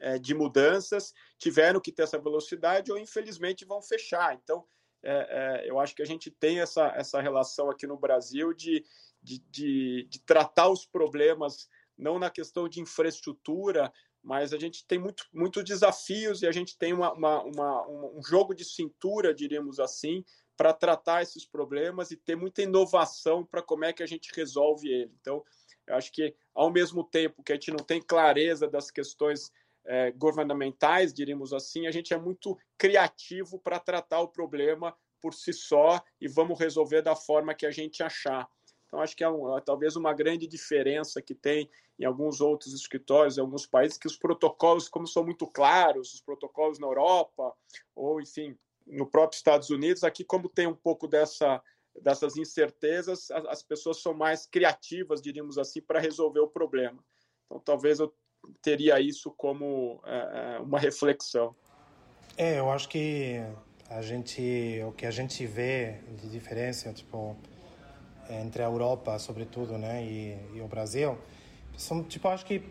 é, 0.00 0.18
de 0.18 0.34
mudanças 0.34 1.14
tiveram 1.38 1.80
que 1.80 1.92
ter 1.92 2.02
essa 2.02 2.18
velocidade 2.18 2.90
ou, 2.90 2.98
infelizmente, 2.98 3.64
vão 3.64 3.80
fechar. 3.80 4.34
Então, 4.34 4.66
é, 5.02 5.62
é, 5.64 5.70
eu 5.70 5.78
acho 5.80 5.94
que 5.94 6.02
a 6.02 6.06
gente 6.06 6.30
tem 6.30 6.60
essa, 6.60 6.86
essa 6.96 7.20
relação 7.20 7.70
aqui 7.70 7.86
no 7.86 7.96
Brasil 7.96 8.52
de, 8.52 8.84
de, 9.22 9.38
de, 9.50 10.06
de, 10.08 10.20
tratar 10.20 10.68
os 10.68 10.86
problemas 10.86 11.68
não 11.98 12.18
na 12.18 12.30
questão 12.30 12.68
de 12.68 12.80
infraestrutura, 12.80 13.92
mas 14.22 14.52
a 14.52 14.58
gente 14.58 14.86
tem 14.86 14.98
muito, 14.98 15.26
muitos 15.32 15.64
desafios 15.64 16.42
e 16.42 16.46
a 16.46 16.52
gente 16.52 16.78
tem 16.78 16.92
uma, 16.92 17.12
uma, 17.12 17.42
uma 17.42 17.88
um 17.88 18.22
jogo 18.22 18.54
de 18.54 18.64
cintura, 18.64 19.34
diríamos 19.34 19.80
assim, 19.80 20.24
para 20.56 20.72
tratar 20.72 21.22
esses 21.22 21.44
problemas 21.44 22.10
e 22.10 22.16
ter 22.16 22.36
muita 22.36 22.62
inovação 22.62 23.44
para 23.44 23.62
como 23.62 23.84
é 23.84 23.92
que 23.92 24.02
a 24.02 24.06
gente 24.06 24.30
resolve 24.34 24.88
ele. 24.88 25.12
Então, 25.20 25.42
eu 25.86 25.96
acho 25.96 26.12
que, 26.12 26.34
ao 26.54 26.70
mesmo 26.70 27.02
tempo 27.02 27.42
que 27.42 27.52
a 27.52 27.56
gente 27.56 27.72
não 27.72 27.84
tem 27.84 28.00
clareza 28.00 28.68
das 28.68 28.90
questões 28.90 29.50
é, 29.84 30.10
governamentais, 30.12 31.12
diríamos 31.12 31.52
assim, 31.52 31.86
a 31.86 31.90
gente 31.90 32.14
é 32.14 32.18
muito 32.18 32.58
criativo 32.78 33.58
para 33.58 33.78
tratar 33.78 34.20
o 34.20 34.28
problema 34.28 34.96
por 35.20 35.34
si 35.34 35.52
só 35.52 36.02
e 36.20 36.28
vamos 36.28 36.58
resolver 36.58 37.02
da 37.02 37.14
forma 37.14 37.54
que 37.54 37.66
a 37.66 37.70
gente 37.70 38.02
achar. 38.02 38.48
Então, 38.86 39.00
acho 39.00 39.16
que 39.16 39.24
é, 39.24 39.28
um, 39.28 39.56
é 39.56 39.60
talvez 39.60 39.96
uma 39.96 40.12
grande 40.12 40.46
diferença 40.46 41.22
que 41.22 41.34
tem 41.34 41.70
em 41.98 42.04
alguns 42.04 42.40
outros 42.40 42.74
escritórios, 42.74 43.38
em 43.38 43.40
alguns 43.40 43.66
países, 43.66 43.96
que 43.96 44.06
os 44.06 44.16
protocolos, 44.16 44.88
como 44.88 45.06
são 45.06 45.24
muito 45.24 45.46
claros, 45.46 46.12
os 46.12 46.20
protocolos 46.20 46.78
na 46.78 46.86
Europa, 46.86 47.54
ou, 47.94 48.20
enfim, 48.20 48.56
no 48.86 49.06
próprio 49.06 49.36
Estados 49.36 49.70
Unidos, 49.70 50.04
aqui, 50.04 50.24
como 50.24 50.48
tem 50.48 50.66
um 50.66 50.74
pouco 50.74 51.06
dessa, 51.06 51.62
dessas 52.02 52.36
incertezas, 52.36 53.30
as, 53.30 53.44
as 53.46 53.62
pessoas 53.62 54.02
são 54.02 54.12
mais 54.12 54.46
criativas, 54.46 55.22
diríamos 55.22 55.56
assim, 55.58 55.80
para 55.80 56.00
resolver 56.00 56.40
o 56.40 56.48
problema. 56.48 57.02
Então, 57.46 57.60
talvez 57.60 58.00
eu 58.00 58.12
teria 58.60 59.00
isso 59.00 59.30
como 59.30 60.00
é, 60.04 60.56
é, 60.56 60.58
uma 60.60 60.78
reflexão. 60.78 61.54
É, 62.36 62.58
eu 62.58 62.70
acho 62.70 62.88
que 62.88 63.42
a 63.90 64.00
gente, 64.00 64.82
o 64.86 64.92
que 64.92 65.04
a 65.04 65.10
gente 65.10 65.46
vê 65.46 65.98
de 66.20 66.28
diferença, 66.28 66.92
tipo, 66.92 67.36
entre 68.30 68.62
a 68.62 68.66
Europa, 68.66 69.18
sobretudo, 69.18 69.76
né, 69.76 70.02
e, 70.04 70.38
e 70.54 70.60
o 70.60 70.66
Brasil, 70.66 71.18
são, 71.76 72.02
tipo, 72.02 72.28
acho 72.28 72.46
que 72.46 72.62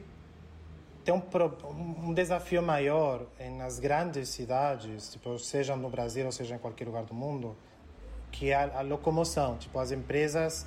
tem 1.04 1.14
um, 1.14 2.10
um 2.10 2.14
desafio 2.14 2.62
maior 2.62 3.26
nas 3.58 3.80
grandes 3.80 4.30
cidades, 4.30 5.12
tipo, 5.12 5.38
seja 5.40 5.76
no 5.76 5.90
Brasil 5.90 6.26
ou 6.26 6.32
seja 6.32 6.56
em 6.56 6.60
qualquer 6.60 6.86
lugar 6.86 7.04
do 7.04 7.14
mundo, 7.14 7.56
que 8.32 8.50
é 8.50 8.56
a, 8.56 8.80
a 8.80 8.82
locomoção. 8.82 9.58
Tipo, 9.58 9.80
as 9.80 9.92
empresas 9.92 10.66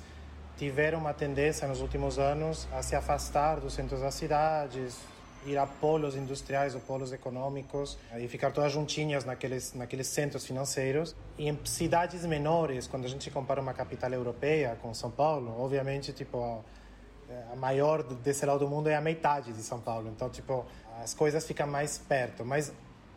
tiveram 0.57 0.99
uma 0.99 1.13
tendência 1.13 1.67
nos 1.67 1.81
últimos 1.81 2.17
anos 2.17 2.67
a 2.71 2.81
se 2.81 2.95
afastar 2.95 3.59
dos 3.59 3.73
centros 3.73 4.01
das 4.01 4.13
cidades, 4.13 4.97
ir 5.45 5.57
a 5.57 5.67
polos 5.67 6.15
industriais 6.15 6.73
ou 6.73 6.81
polos 6.81 7.11
econômicos 7.11 7.97
e 8.17 8.27
ficar 8.27 8.51
todas 8.51 8.71
juntinhas 8.71 9.25
naqueles 9.25 9.73
naqueles 9.73 10.07
centros 10.07 10.45
financeiros. 10.45 11.15
E 11.37 11.47
em 11.47 11.59
cidades 11.65 12.25
menores, 12.25 12.87
quando 12.87 13.05
a 13.05 13.09
gente 13.09 13.29
compara 13.29 13.61
uma 13.61 13.73
capital 13.73 14.11
europeia 14.11 14.77
com 14.81 14.93
São 14.93 15.11
Paulo, 15.11 15.55
obviamente 15.59 16.11
tipo 16.13 16.41
a, 16.41 17.53
a 17.53 17.55
maior 17.55 18.01
desse 18.01 18.45
lado 18.45 18.59
do 18.59 18.67
mundo 18.67 18.87
é 18.87 18.95
a 18.95 19.01
metade 19.01 19.53
de 19.53 19.61
São 19.61 19.79
Paulo. 19.79 20.09
Então 20.09 20.29
tipo 20.29 20.65
as 21.03 21.13
coisas 21.13 21.45
ficam 21.45 21.67
mais 21.67 21.97
perto. 21.97 22.45
Mas 22.45 22.73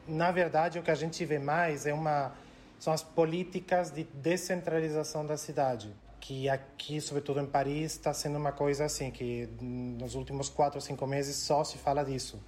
na 0.07 0.31
verdade 0.31 0.79
o 0.79 0.83
que 0.83 0.91
a 0.91 0.97
gente 0.97 1.25
vê 1.25 1.39
mais 1.39 1.87
é 1.87 1.95
uma 1.95 2.33
são 2.79 2.93
as 2.93 3.03
políticas 3.03 3.91
de 3.91 4.05
descentralização 4.05 5.27
da 5.27 5.37
cidade 5.37 5.93
que 6.21 6.49
aqui, 6.49 7.01
sobretudo 7.01 7.41
em 7.41 7.47
Paris, 7.47 7.93
está 7.93 8.13
sendo 8.13 8.37
uma 8.37 8.53
coisa 8.53 8.85
assim, 8.85 9.11
que 9.11 9.49
nos 9.61 10.15
últimos 10.15 10.49
quatro 10.49 10.79
ou 10.79 10.81
cinco 10.81 11.07
meses 11.07 11.37
só 11.37 11.65
se 11.65 11.79
fala 11.79 12.05
disso, 12.05 12.41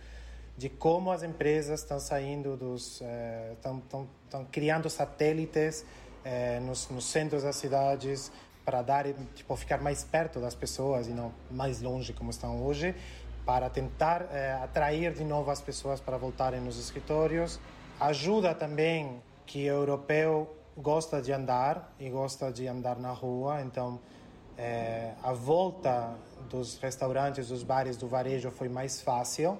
de 0.57 0.69
como 0.69 1.11
as 1.11 1.23
empresas 1.23 1.81
estão 1.81 1.99
saindo 1.99 2.57
dos, 2.57 3.03
estão, 3.53 3.83
eh, 4.33 4.45
criando 4.51 4.91
satélites 4.91 5.85
eh, 6.25 6.61
nos, 6.61 6.89
nos 6.91 7.07
centros 7.07 7.43
das 7.43 7.57
cidades 7.57 8.31
para 8.65 8.83
dar, 8.83 9.07
tipo, 9.35 9.57
ficar 9.57 9.81
mais 9.81 10.05
perto 10.05 10.39
das 10.39 10.55
pessoas 10.55 11.09
e 11.09 11.11
não 11.11 11.33
mais 11.51 11.81
longe 11.81 12.13
como 12.13 12.31
estão 12.31 12.63
hoje, 12.63 12.95
para 13.47 13.71
tentar 13.71 14.29
eh, 14.31 14.59
atrair 14.63 15.15
de 15.15 15.25
novo 15.25 15.51
as 15.51 15.61
pessoas 15.61 16.01
para 16.01 16.17
voltarem 16.19 16.61
nos 16.61 16.79
escritórios. 16.79 17.59
Ajuda 17.99 18.55
também 18.55 19.23
que 19.47 19.65
o 19.71 19.75
europeu 19.75 20.57
gosta 20.77 21.21
de 21.21 21.33
andar 21.33 21.95
e 21.99 22.09
gosta 22.09 22.53
de 22.53 22.67
andar 22.67 22.99
na 22.99 23.13
rua, 23.13 23.63
então 23.63 24.01
é, 24.57 25.13
a 25.23 25.33
volta 25.33 26.15
dos 26.49 26.79
restaurantes, 26.79 27.49
dos 27.49 27.63
bares, 27.63 27.97
do 27.97 28.07
varejo 28.09 28.51
foi 28.51 28.69
mais 28.69 29.01
fácil, 29.01 29.59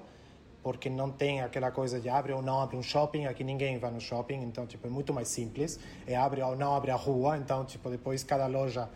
porque 0.61 0.89
não 0.89 1.11
tem 1.11 1.41
aquela 1.41 1.71
coisa 1.71 1.99
de 1.99 2.09
abre 2.09 2.33
ou 2.33 2.41
não 2.41 2.61
abre 2.61 2.77
um 2.77 2.83
shopping, 2.83 3.25
aqui 3.25 3.43
ninguém 3.43 3.77
vai 3.77 3.91
no 3.91 3.99
shopping, 3.99 4.41
então 4.43 4.65
tipo 4.65 4.85
é 4.87 4.89
muito 4.89 5.13
mais 5.13 5.27
simples, 5.27 5.79
é 6.05 6.15
abre 6.15 6.41
ou 6.41 6.55
não 6.55 6.75
abre 6.75 6.91
a 6.91 6.95
rua, 6.95 7.37
então 7.37 7.65
tipo 7.65 7.89
depois 7.89 8.23
cada 8.23 8.47
loja 8.47 8.89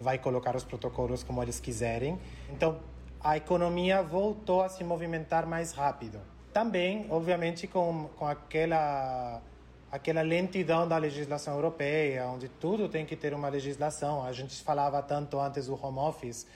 vai 0.00 0.18
colocar 0.18 0.54
os 0.54 0.64
protocolos 0.64 1.22
como 1.22 1.42
eles 1.42 1.58
quiserem. 1.58 2.18
Então, 2.50 2.78
a 3.20 3.36
economia 3.36 4.02
voltou 4.02 4.62
a 4.62 4.68
se 4.68 4.84
movimentar 4.84 5.46
mais 5.46 5.72
rápido. 5.72 6.20
Também, 6.52 7.06
obviamente, 7.10 7.66
com, 7.66 8.08
com 8.16 8.26
aquela 8.26 9.42
aquela 9.90 10.22
lentidão 10.22 10.86
da 10.86 10.96
legislação 10.98 11.54
europeia, 11.54 12.26
onde 12.26 12.48
tudo 12.48 12.88
tem 12.88 13.06
que 13.06 13.16
ter 13.16 13.32
uma 13.32 13.48
legislação. 13.48 14.24
A 14.24 14.32
gente 14.32 14.62
falava 14.62 15.02
tanto 15.02 15.40
antes 15.40 15.66
do 15.66 15.74
home 15.82 15.98
office. 15.98 16.46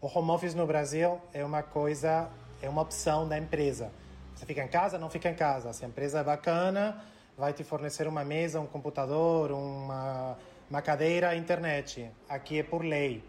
O 0.00 0.06
home 0.06 0.30
office 0.30 0.54
no 0.54 0.66
Brasil 0.66 1.20
é 1.32 1.44
uma 1.44 1.62
coisa, 1.62 2.28
é 2.60 2.68
uma 2.68 2.82
opção 2.82 3.28
da 3.28 3.38
empresa. 3.38 3.92
Você 4.34 4.46
fica 4.46 4.62
em 4.62 4.68
casa, 4.68 4.98
não 4.98 5.10
fica 5.10 5.28
em 5.28 5.34
casa. 5.34 5.72
Se 5.72 5.84
a 5.84 5.88
empresa 5.88 6.20
é 6.20 6.24
bacana, 6.24 7.04
vai 7.36 7.52
te 7.52 7.62
fornecer 7.62 8.08
uma 8.08 8.24
mesa, 8.24 8.60
um 8.60 8.66
computador, 8.66 9.52
uma, 9.52 10.36
uma 10.68 10.82
cadeira, 10.82 11.34
internet. 11.36 12.10
Aqui 12.28 12.58
é 12.58 12.62
por 12.62 12.84
lei. 12.84 13.22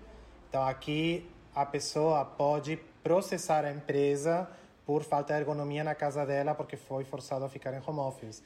Então 0.49 0.63
aqui 0.63 1.29
a 1.53 1.65
pessoa 1.65 2.25
pode 2.25 2.79
processar 3.03 3.65
a 3.65 3.71
empresa 3.71 4.47
por 4.85 5.03
falta 5.03 5.33
de 5.33 5.39
ergonomia 5.39 5.83
na 5.83 5.95
casa 5.95 6.25
dela 6.25 6.55
porque 6.55 6.75
foi 6.75 7.03
forçado 7.03 7.45
a 7.45 7.49
ficar 7.49 7.73
em 7.73 7.81
home 7.85 7.99
office. 7.99 8.41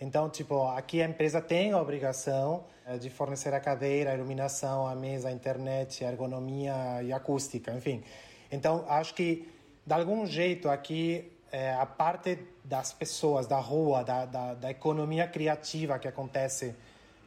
Então, 0.00 0.28
tipo, 0.28 0.66
aqui 0.68 1.02
a 1.02 1.06
empresa 1.06 1.40
tem 1.40 1.72
a 1.72 1.80
obrigação 1.80 2.64
eh, 2.86 2.98
de 2.98 3.08
fornecer 3.10 3.54
a 3.54 3.60
cadeira, 3.60 4.10
a 4.10 4.14
iluminação, 4.14 4.86
a 4.86 4.94
mesa, 4.94 5.28
a 5.28 5.32
internet, 5.32 6.04
a 6.04 6.08
ergonomia 6.10 7.02
e 7.02 7.12
acústica, 7.12 7.72
enfim. 7.72 8.02
Então, 8.50 8.84
acho 8.88 9.14
que, 9.14 9.48
de 9.86 9.94
algum 9.94 10.26
jeito, 10.26 10.68
aqui 10.68 11.32
é, 11.50 11.72
a 11.72 11.86
parte 11.86 12.38
das 12.64 12.92
pessoas, 12.92 13.46
da 13.46 13.58
rua, 13.58 14.02
da, 14.02 14.26
da, 14.26 14.54
da 14.54 14.70
economia 14.70 15.28
criativa 15.28 15.98
que 16.00 16.08
acontece 16.08 16.74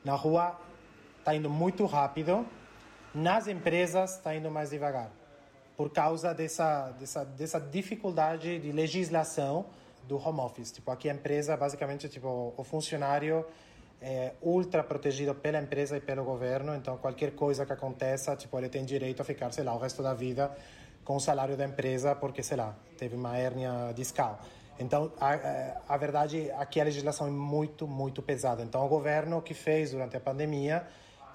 na 0.04 0.16
rua, 0.16 0.60
está 1.20 1.34
indo 1.34 1.50
muito 1.50 1.86
rápido. 1.86 2.46
Nas 3.14 3.48
empresas, 3.48 4.16
está 4.16 4.36
indo 4.36 4.52
mais 4.52 4.70
devagar, 4.70 5.10
por 5.78 5.90
causa 5.90 6.34
dessa, 6.34 6.92
dessa, 7.00 7.24
dessa 7.24 7.60
dificuldade 7.60 8.60
de 8.60 8.72
legislação 8.72 9.66
do 10.08 10.18
home 10.18 10.40
office. 10.40 10.72
Tipo, 10.72 10.92
aqui 10.92 11.10
a 11.10 11.14
empresa, 11.14 11.56
basicamente, 11.58 12.08
tipo, 12.08 12.54
o 12.56 12.64
funcionário 12.64 13.46
é 14.02 14.34
ultra 14.42 14.84
protegido 14.84 15.34
pela 15.36 15.60
empresa 15.60 15.98
e 15.98 16.02
pelo 16.02 16.24
governo, 16.24 16.76
então 16.76 16.98
qualquer 16.98 17.32
coisa 17.32 17.66
que 17.66 17.74
aconteça, 17.74 18.36
tipo, 18.36 18.58
ele 18.58 18.70
tem 18.70 18.86
direito 18.86 19.22
a 19.22 19.26
ficar, 19.26 19.52
sei 19.52 19.64
lá, 19.64 19.74
o 19.74 19.80
resto 19.80 20.04
da 20.04 20.14
vida 20.14 20.56
com 21.04 21.16
o 21.16 21.20
salário 21.20 21.58
da 21.58 21.66
empresa 21.66 22.14
porque, 22.16 22.44
sei 22.44 22.58
lá, 22.58 22.76
teve 22.98 23.16
uma 23.16 23.38
hérnia 23.38 23.92
discal. 23.96 24.40
Então, 24.80 25.12
a, 25.20 25.82
a 25.88 25.98
verdade, 25.98 26.52
aqui 26.52 26.80
a 26.80 26.84
legislação 26.84 27.28
é 27.28 27.32
muito, 27.32 27.88
muito 27.88 28.22
pesada. 28.22 28.62
Então, 28.62 28.86
o 28.86 28.88
governo 28.88 29.38
o 29.38 29.42
que 29.42 29.54
fez 29.54 29.92
durante 29.92 30.16
a 30.16 30.20
pandemia 30.20 30.86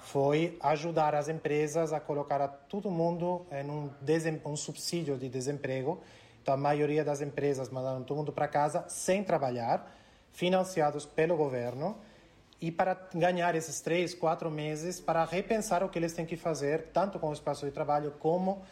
foi 0.02 0.56
ajudar 0.60 1.14
as 1.14 1.28
empresas 1.28 1.92
a 1.92 1.98
colocar 1.98 2.40
a 2.40 2.48
todo 2.48 2.90
mundo 2.90 3.46
em 3.50 3.68
um, 3.68 3.90
um 4.44 4.56
subsídio 4.56 5.16
de 5.16 5.28
desemprego 5.28 6.00
então, 6.42 6.54
a 6.54 6.56
maioria 6.56 7.04
das 7.04 7.20
empresas 7.20 7.70
mandaram 7.70 8.02
todo 8.02 8.16
mundo 8.16 8.32
para 8.32 8.48
casa 8.48 8.84
sem 8.88 9.22
trabalhar, 9.22 9.96
financiados 10.32 11.06
pelo 11.06 11.36
governo, 11.36 11.96
e 12.60 12.70
para 12.70 12.94
ganhar 13.14 13.54
esses 13.54 13.80
três, 13.80 14.14
quatro 14.14 14.50
meses 14.50 15.00
para 15.00 15.24
repensar 15.24 15.82
o 15.82 15.88
que 15.88 15.98
eles 15.98 16.12
têm 16.12 16.26
que 16.26 16.36
fazer, 16.36 16.90
tanto 16.92 17.18
com 17.18 17.30
o 17.30 17.32
espaço 17.32 17.64
de 17.64 17.72
trabalho, 17.72 18.12
como 18.18 18.62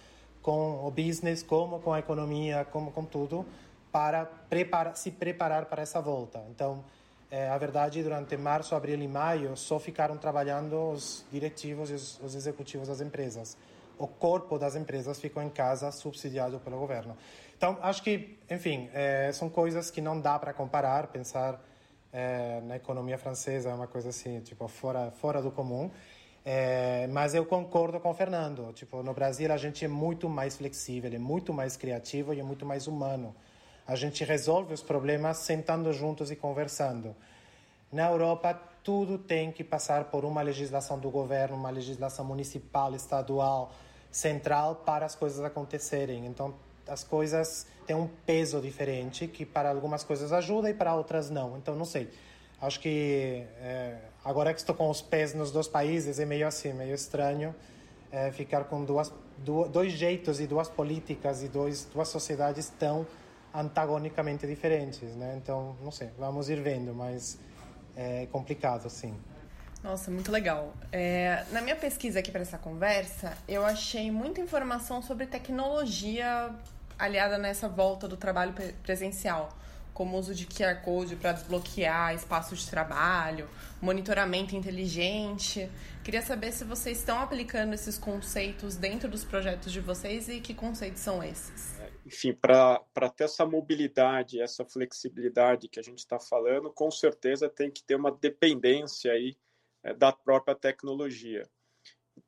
com 0.42 0.86
o 0.86 0.90
business, 0.90 1.42
como 1.42 1.80
com 1.80 1.92
a 1.92 1.98
economia, 1.98 2.66
como 2.70 2.92
com 2.92 3.04
tudo, 3.04 3.44
para 3.92 4.24
preparar, 4.24 4.96
se 4.96 5.10
preparar 5.10 5.66
para 5.66 5.82
essa 5.82 6.00
volta. 6.00 6.42
Então, 6.50 6.84
é, 7.30 7.48
a 7.48 7.58
verdade, 7.58 8.02
durante 8.02 8.36
março, 8.36 8.74
abril 8.74 9.00
e 9.00 9.08
maio, 9.08 9.56
só 9.56 9.78
ficaram 9.78 10.16
trabalhando 10.16 10.92
os 10.92 11.24
diretivos 11.30 11.90
e 11.90 11.94
os, 11.94 12.20
os 12.20 12.34
executivos 12.34 12.88
das 12.88 13.00
empresas. 13.00 13.56
O 13.98 14.06
corpo 14.06 14.58
das 14.58 14.76
empresas 14.76 15.20
ficou 15.20 15.42
em 15.42 15.50
casa, 15.50 15.92
subsidiado 15.92 16.58
pelo 16.60 16.78
governo. 16.78 17.16
Então, 17.60 17.76
acho 17.82 18.02
que, 18.02 18.38
enfim, 18.48 18.88
é, 18.94 19.30
são 19.34 19.50
coisas 19.50 19.90
que 19.90 20.00
não 20.00 20.18
dá 20.18 20.38
para 20.38 20.50
comparar. 20.54 21.08
Pensar 21.08 21.62
é, 22.10 22.58
na 22.62 22.76
economia 22.76 23.18
francesa 23.18 23.68
é 23.68 23.74
uma 23.74 23.86
coisa 23.86 24.08
assim, 24.08 24.40
tipo, 24.40 24.66
fora, 24.66 25.10
fora 25.10 25.42
do 25.42 25.50
comum. 25.50 25.90
É, 26.42 27.06
mas 27.08 27.34
eu 27.34 27.44
concordo 27.44 28.00
com 28.00 28.08
o 28.08 28.14
Fernando. 28.14 28.72
Tipo, 28.72 29.02
no 29.02 29.12
Brasil 29.12 29.52
a 29.52 29.58
gente 29.58 29.84
é 29.84 29.88
muito 29.88 30.26
mais 30.26 30.56
flexível, 30.56 31.12
é 31.12 31.18
muito 31.18 31.52
mais 31.52 31.76
criativo 31.76 32.32
e 32.32 32.40
é 32.40 32.42
muito 32.42 32.64
mais 32.64 32.86
humano. 32.86 33.36
A 33.86 33.94
gente 33.94 34.24
resolve 34.24 34.72
os 34.72 34.82
problemas 34.82 35.36
sentando 35.36 35.92
juntos 35.92 36.30
e 36.30 36.36
conversando. 36.36 37.14
Na 37.92 38.08
Europa, 38.08 38.58
tudo 38.82 39.18
tem 39.18 39.52
que 39.52 39.62
passar 39.62 40.04
por 40.04 40.24
uma 40.24 40.40
legislação 40.40 40.98
do 40.98 41.10
governo, 41.10 41.56
uma 41.56 41.68
legislação 41.68 42.24
municipal, 42.24 42.94
estadual, 42.94 43.70
central 44.10 44.76
para 44.76 45.04
as 45.04 45.14
coisas 45.14 45.44
acontecerem. 45.44 46.24
Então, 46.24 46.54
as 46.86 47.04
coisas 47.04 47.66
têm 47.86 47.96
um 47.96 48.08
peso 48.26 48.60
diferente 48.60 49.26
que 49.26 49.44
para 49.44 49.70
algumas 49.70 50.04
coisas 50.04 50.32
ajuda 50.32 50.70
e 50.70 50.74
para 50.74 50.94
outras 50.94 51.30
não. 51.30 51.56
Então, 51.56 51.74
não 51.74 51.84
sei. 51.84 52.10
Acho 52.60 52.78
que 52.80 53.44
é, 53.60 53.96
agora 54.24 54.52
que 54.52 54.60
estou 54.60 54.74
com 54.74 54.90
os 54.90 55.00
pés 55.00 55.34
nos 55.34 55.50
dois 55.50 55.66
países 55.66 56.18
é 56.18 56.26
meio 56.26 56.46
assim, 56.46 56.72
meio 56.72 56.94
estranho 56.94 57.54
é, 58.12 58.30
ficar 58.32 58.64
com 58.64 58.84
duas, 58.84 59.12
dois 59.38 59.92
jeitos 59.92 60.40
e 60.40 60.46
duas 60.46 60.68
políticas 60.68 61.42
e 61.42 61.48
dois, 61.48 61.86
duas 61.92 62.08
sociedades 62.08 62.70
tão 62.78 63.06
antagonicamente 63.54 64.46
diferentes, 64.46 65.14
né? 65.16 65.34
Então, 65.36 65.76
não 65.82 65.90
sei, 65.90 66.10
vamos 66.18 66.48
ir 66.48 66.60
vendo, 66.60 66.94
mas 66.94 67.38
é 67.96 68.26
complicado, 68.26 68.88
sim. 68.88 69.14
Nossa, 69.82 70.10
muito 70.10 70.30
legal. 70.30 70.74
É, 70.92 71.44
na 71.52 71.62
minha 71.62 71.76
pesquisa 71.76 72.18
aqui 72.18 72.30
para 72.30 72.42
essa 72.42 72.58
conversa, 72.58 73.36
eu 73.48 73.64
achei 73.64 74.10
muita 74.10 74.40
informação 74.40 75.00
sobre 75.00 75.26
tecnologia 75.26 76.54
aliada 76.98 77.38
nessa 77.38 77.66
volta 77.66 78.06
do 78.06 78.14
trabalho 78.14 78.52
presencial, 78.82 79.48
como 79.94 80.18
uso 80.18 80.34
de 80.34 80.46
QR 80.46 80.82
Code 80.82 81.16
para 81.16 81.32
desbloquear 81.32 82.14
espaços 82.14 82.60
de 82.60 82.70
trabalho, 82.70 83.48
monitoramento 83.80 84.54
inteligente. 84.54 85.70
Queria 86.04 86.20
saber 86.20 86.52
se 86.52 86.62
vocês 86.62 86.98
estão 86.98 87.18
aplicando 87.18 87.72
esses 87.72 87.96
conceitos 87.96 88.76
dentro 88.76 89.08
dos 89.08 89.24
projetos 89.24 89.72
de 89.72 89.80
vocês 89.80 90.28
e 90.28 90.40
que 90.40 90.52
conceitos 90.52 91.00
são 91.00 91.24
esses. 91.24 91.80
É, 91.80 91.90
enfim, 92.04 92.34
para 92.34 93.08
ter 93.16 93.24
essa 93.24 93.46
mobilidade, 93.46 94.42
essa 94.42 94.62
flexibilidade 94.62 95.68
que 95.68 95.80
a 95.80 95.82
gente 95.82 96.00
está 96.00 96.20
falando, 96.20 96.70
com 96.70 96.90
certeza 96.90 97.48
tem 97.48 97.70
que 97.70 97.82
ter 97.82 97.94
uma 97.94 98.12
dependência 98.12 99.12
aí 99.12 99.34
da 99.98 100.12
própria 100.12 100.54
tecnologia. 100.54 101.48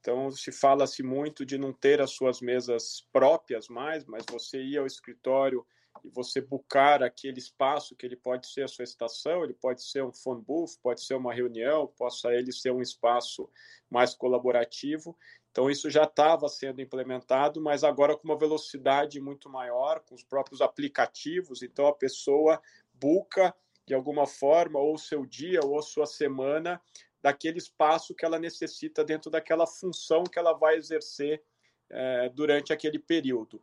Então, 0.01 0.31
se 0.31 0.51
fala-se 0.51 1.03
muito 1.03 1.45
de 1.45 1.59
não 1.59 1.73
ter 1.73 2.01
as 2.01 2.13
suas 2.13 2.41
mesas 2.41 3.07
próprias 3.13 3.69
mais, 3.69 4.05
mas 4.05 4.25
você 4.31 4.63
ir 4.63 4.79
ao 4.79 4.87
escritório 4.87 5.65
e 6.03 6.09
você 6.09 6.41
buscar 6.41 7.03
aquele 7.03 7.39
espaço 7.39 7.95
que 7.95 8.07
ele 8.07 8.17
pode 8.17 8.47
ser 8.47 8.63
a 8.63 8.69
sua 8.69 8.85
estação, 8.85 9.45
ele 9.45 9.53
pode 9.53 9.83
ser 9.83 10.03
um 10.03 10.13
phone 10.13 10.43
booth, 10.43 10.79
pode 10.83 11.05
ser 11.05 11.15
uma 11.15 11.33
reunião, 11.33 11.87
possa 11.87 12.33
ele 12.33 12.51
ser 12.53 12.73
um 12.73 12.81
espaço 12.81 13.49
mais 13.91 14.15
colaborativo. 14.15 15.17
Então, 15.51 15.71
isso 15.71 15.91
já 15.91 16.05
estava 16.05 16.49
sendo 16.49 16.81
implementado, 16.81 17.61
mas 17.61 17.85
agora 17.85 18.17
com 18.17 18.25
uma 18.25 18.39
velocidade 18.39 19.21
muito 19.21 19.51
maior, 19.51 20.01
com 20.01 20.15
os 20.15 20.25
próprios 20.25 20.63
aplicativos. 20.63 21.63
Então, 21.63 21.87
a 21.87 21.95
pessoa 21.95 22.61
busca, 22.95 23.55
de 23.87 23.93
alguma 23.93 24.27
forma, 24.27 24.81
ou 24.81 24.97
seu 24.97 25.27
dia 25.27 25.61
ou 25.63 25.81
sua 25.83 26.07
semana 26.07 26.81
daquele 27.23 27.59
espaço 27.59 28.15
que 28.15 28.25
ela 28.25 28.39
necessita 28.39 29.05
dentro 29.05 29.31
daquela 29.31 29.67
função 29.67 30.25
que 30.25 30.39
ela 30.39 30.53
vai 30.53 30.77
exercer 30.77 31.43
é, 31.91 32.29
durante 32.31 32.73
aquele 32.73 32.99
período. 32.99 33.63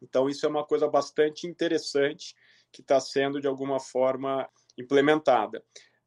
Então, 0.00 0.28
isso 0.28 0.44
é 0.46 0.48
uma 0.48 0.64
coisa 0.64 0.88
bastante 0.88 1.46
interessante 1.46 2.34
que 2.72 2.80
está 2.80 2.98
sendo, 2.98 3.40
de 3.40 3.46
alguma 3.46 3.78
forma, 3.78 4.48
implementada. 4.76 5.62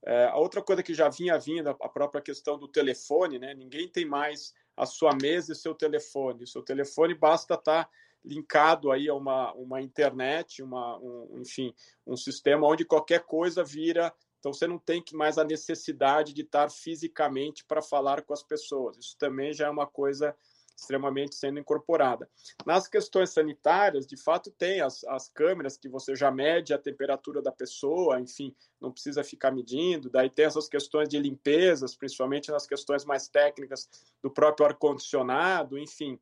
É, 0.05 0.25
a 0.25 0.37
outra 0.37 0.61
coisa 0.61 0.83
que 0.83 0.93
já 0.93 1.09
vinha 1.09 1.37
vindo, 1.37 1.69
a 1.69 1.89
própria 1.89 2.21
questão 2.21 2.57
do 2.57 2.67
telefone, 2.67 3.39
né? 3.39 3.53
Ninguém 3.53 3.87
tem 3.87 4.05
mais 4.05 4.53
a 4.75 4.85
sua 4.85 5.11
mesa 5.19 5.53
e 5.53 5.55
seu 5.55 5.73
telefone. 5.73 6.43
O 6.43 6.47
seu 6.47 6.61
telefone 6.61 7.13
basta 7.13 7.55
estar 7.55 7.85
tá 7.85 7.89
linkado 8.23 8.91
aí 8.91 9.07
a 9.07 9.13
uma, 9.13 9.53
uma 9.53 9.81
internet, 9.81 10.61
uma, 10.61 10.97
um, 10.99 11.39
enfim, 11.39 11.73
um 12.05 12.15
sistema 12.15 12.67
onde 12.67 12.85
qualquer 12.85 13.23
coisa 13.23 13.63
vira 13.63 14.13
então 14.47 14.53
você 14.53 14.65
não 14.65 14.79
tem 14.79 15.03
mais 15.13 15.37
a 15.37 15.43
necessidade 15.43 16.33
de 16.33 16.41
estar 16.41 16.69
fisicamente 16.69 17.65
para 17.65 17.81
falar 17.81 18.21
com 18.21 18.31
as 18.31 18.41
pessoas. 18.41 18.97
Isso 18.97 19.17
também 19.17 19.51
já 19.51 19.67
é 19.67 19.69
uma 19.69 19.85
coisa 19.85 20.33
extremamente 20.73 21.35
sendo 21.35 21.59
incorporada. 21.59 22.29
Nas 22.65 22.87
questões 22.87 23.31
sanitárias, 23.31 24.07
de 24.07 24.15
fato, 24.15 24.49
tem 24.51 24.79
as, 24.79 25.03
as 25.05 25.27
câmeras 25.27 25.75
que 25.75 25.89
você 25.89 26.15
já 26.15 26.31
mede 26.31 26.73
a 26.73 26.77
temperatura 26.77 27.41
da 27.41 27.51
pessoa, 27.51 28.21
enfim, 28.21 28.55
não 28.79 28.91
precisa 28.91 29.21
ficar 29.23 29.51
medindo. 29.51 30.09
Daí 30.09 30.29
tem 30.29 30.45
essas 30.45 30.69
questões 30.69 31.09
de 31.09 31.19
limpezas, 31.19 31.95
principalmente 31.95 32.49
nas 32.49 32.65
questões 32.65 33.03
mais 33.03 33.27
técnicas 33.27 33.89
do 34.21 34.31
próprio 34.31 34.67
ar-condicionado, 34.67 35.77
enfim. 35.77 36.17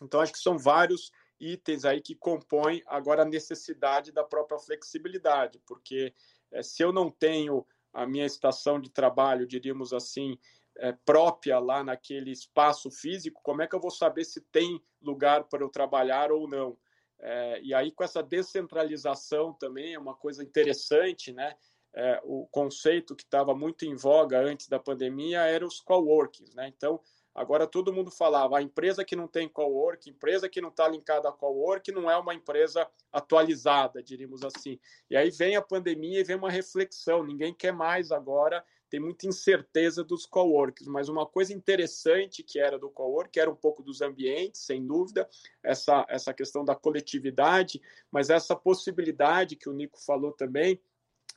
Então, 0.00 0.20
acho 0.20 0.32
que 0.32 0.38
são 0.38 0.56
vários 0.56 1.12
itens 1.40 1.84
aí 1.84 2.00
que 2.00 2.14
compõem 2.14 2.82
agora 2.86 3.22
a 3.22 3.26
necessidade 3.26 4.12
da 4.12 4.24
própria 4.24 4.58
flexibilidade, 4.58 5.60
porque 5.66 6.14
é, 6.50 6.62
se 6.62 6.82
eu 6.82 6.92
não 6.92 7.10
tenho 7.10 7.66
a 7.92 8.06
minha 8.06 8.26
estação 8.26 8.80
de 8.80 8.90
trabalho, 8.90 9.46
diríamos 9.46 9.92
assim, 9.92 10.38
é, 10.78 10.92
própria 10.92 11.58
lá 11.58 11.82
naquele 11.82 12.30
espaço 12.30 12.90
físico, 12.90 13.40
como 13.42 13.62
é 13.62 13.66
que 13.66 13.74
eu 13.74 13.80
vou 13.80 13.90
saber 13.90 14.24
se 14.24 14.40
tem 14.40 14.80
lugar 15.02 15.44
para 15.44 15.62
eu 15.62 15.68
trabalhar 15.68 16.30
ou 16.30 16.48
não? 16.48 16.78
É, 17.20 17.60
e 17.62 17.74
aí, 17.74 17.90
com 17.90 18.04
essa 18.04 18.22
descentralização 18.22 19.52
também, 19.52 19.94
é 19.94 19.98
uma 19.98 20.14
coisa 20.14 20.42
interessante, 20.42 21.32
né? 21.32 21.56
É, 21.94 22.20
o 22.22 22.46
conceito 22.46 23.16
que 23.16 23.24
estava 23.24 23.54
muito 23.54 23.84
em 23.84 23.96
voga 23.96 24.38
antes 24.38 24.68
da 24.68 24.78
pandemia 24.78 25.40
era 25.40 25.66
os 25.66 25.80
coworkings, 25.80 26.54
né? 26.54 26.68
Então, 26.68 27.00
agora 27.40 27.66
todo 27.66 27.92
mundo 27.92 28.10
falava, 28.10 28.58
a 28.58 28.62
empresa 28.62 29.04
que 29.04 29.16
não 29.16 29.26
tem 29.26 29.48
cowork, 29.48 30.10
empresa 30.10 30.48
que 30.48 30.60
não 30.60 30.68
está 30.68 30.88
linkada 30.88 31.28
a 31.28 31.32
cowork, 31.32 31.90
não 31.92 32.10
é 32.10 32.16
uma 32.16 32.34
empresa 32.34 32.88
atualizada, 33.12 34.02
diríamos 34.02 34.44
assim. 34.44 34.78
E 35.10 35.16
aí 35.16 35.30
vem 35.30 35.56
a 35.56 35.62
pandemia 35.62 36.20
e 36.20 36.24
vem 36.24 36.36
uma 36.36 36.50
reflexão, 36.50 37.22
ninguém 37.22 37.54
quer 37.54 37.72
mais 37.72 38.12
agora 38.12 38.64
tem 38.90 39.00
muita 39.00 39.26
incerteza 39.26 40.02
dos 40.02 40.24
coworks, 40.24 40.86
mas 40.86 41.08
uma 41.08 41.26
coisa 41.26 41.52
interessante 41.52 42.42
que 42.42 42.58
era 42.58 42.78
do 42.78 42.88
cowork 42.88 43.38
era 43.38 43.50
um 43.50 43.54
pouco 43.54 43.82
dos 43.82 44.00
ambientes, 44.00 44.62
sem 44.62 44.86
dúvida, 44.86 45.28
essa, 45.62 46.06
essa 46.08 46.32
questão 46.32 46.64
da 46.64 46.74
coletividade, 46.74 47.80
mas 48.10 48.30
essa 48.30 48.56
possibilidade 48.56 49.56
que 49.56 49.68
o 49.68 49.72
Nico 49.72 49.98
falou 50.02 50.32
também, 50.32 50.80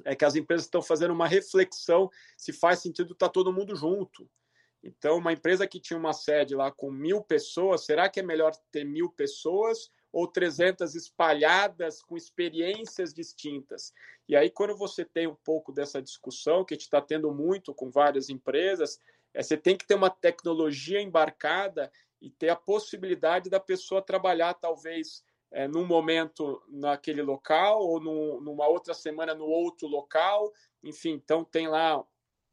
é 0.05 0.15
que 0.15 0.25
as 0.25 0.35
empresas 0.35 0.65
estão 0.65 0.81
fazendo 0.81 1.11
uma 1.11 1.27
reflexão 1.27 2.09
se 2.37 2.51
faz 2.51 2.79
sentido 2.79 3.13
estar 3.13 3.27
tá 3.27 3.31
todo 3.31 3.53
mundo 3.53 3.75
junto. 3.75 4.27
Então, 4.83 5.17
uma 5.17 5.33
empresa 5.33 5.67
que 5.67 5.79
tinha 5.79 5.97
uma 5.97 6.13
sede 6.13 6.55
lá 6.55 6.71
com 6.71 6.91
mil 6.91 7.21
pessoas, 7.21 7.85
será 7.85 8.09
que 8.09 8.19
é 8.19 8.23
melhor 8.23 8.55
ter 8.71 8.83
mil 8.83 9.09
pessoas 9.09 9.91
ou 10.11 10.27
300 10.27 10.93
espalhadas 10.95 12.01
com 12.01 12.17
experiências 12.17 13.13
distintas. 13.13 13.93
E 14.27 14.35
aí, 14.35 14.49
quando 14.49 14.75
você 14.75 15.05
tem 15.05 15.27
um 15.27 15.35
pouco 15.35 15.71
dessa 15.71 16.01
discussão, 16.01 16.65
que 16.65 16.73
a 16.73 16.75
gente 16.75 16.83
está 16.83 17.01
tendo 17.01 17.31
muito 17.31 17.73
com 17.73 17.89
várias 17.89 18.29
empresas, 18.29 18.99
é, 19.33 19.41
você 19.41 19.55
tem 19.55 19.77
que 19.77 19.87
ter 19.87 19.95
uma 19.95 20.09
tecnologia 20.09 21.01
embarcada 21.01 21.91
e 22.21 22.29
ter 22.29 22.49
a 22.49 22.55
possibilidade 22.55 23.49
da 23.49 23.59
pessoa 23.59 24.01
trabalhar, 24.01 24.53
talvez, 24.53 25.23
é, 25.49 25.67
num 25.67 25.85
momento 25.85 26.61
naquele 26.67 27.21
local, 27.21 27.81
ou 27.81 27.99
num, 27.99 28.41
numa 28.41 28.67
outra 28.67 28.93
semana 28.93 29.33
no 29.33 29.45
outro 29.45 29.87
local. 29.87 30.51
Enfim, 30.83 31.11
então 31.11 31.43
tem 31.43 31.67
lá 31.67 32.03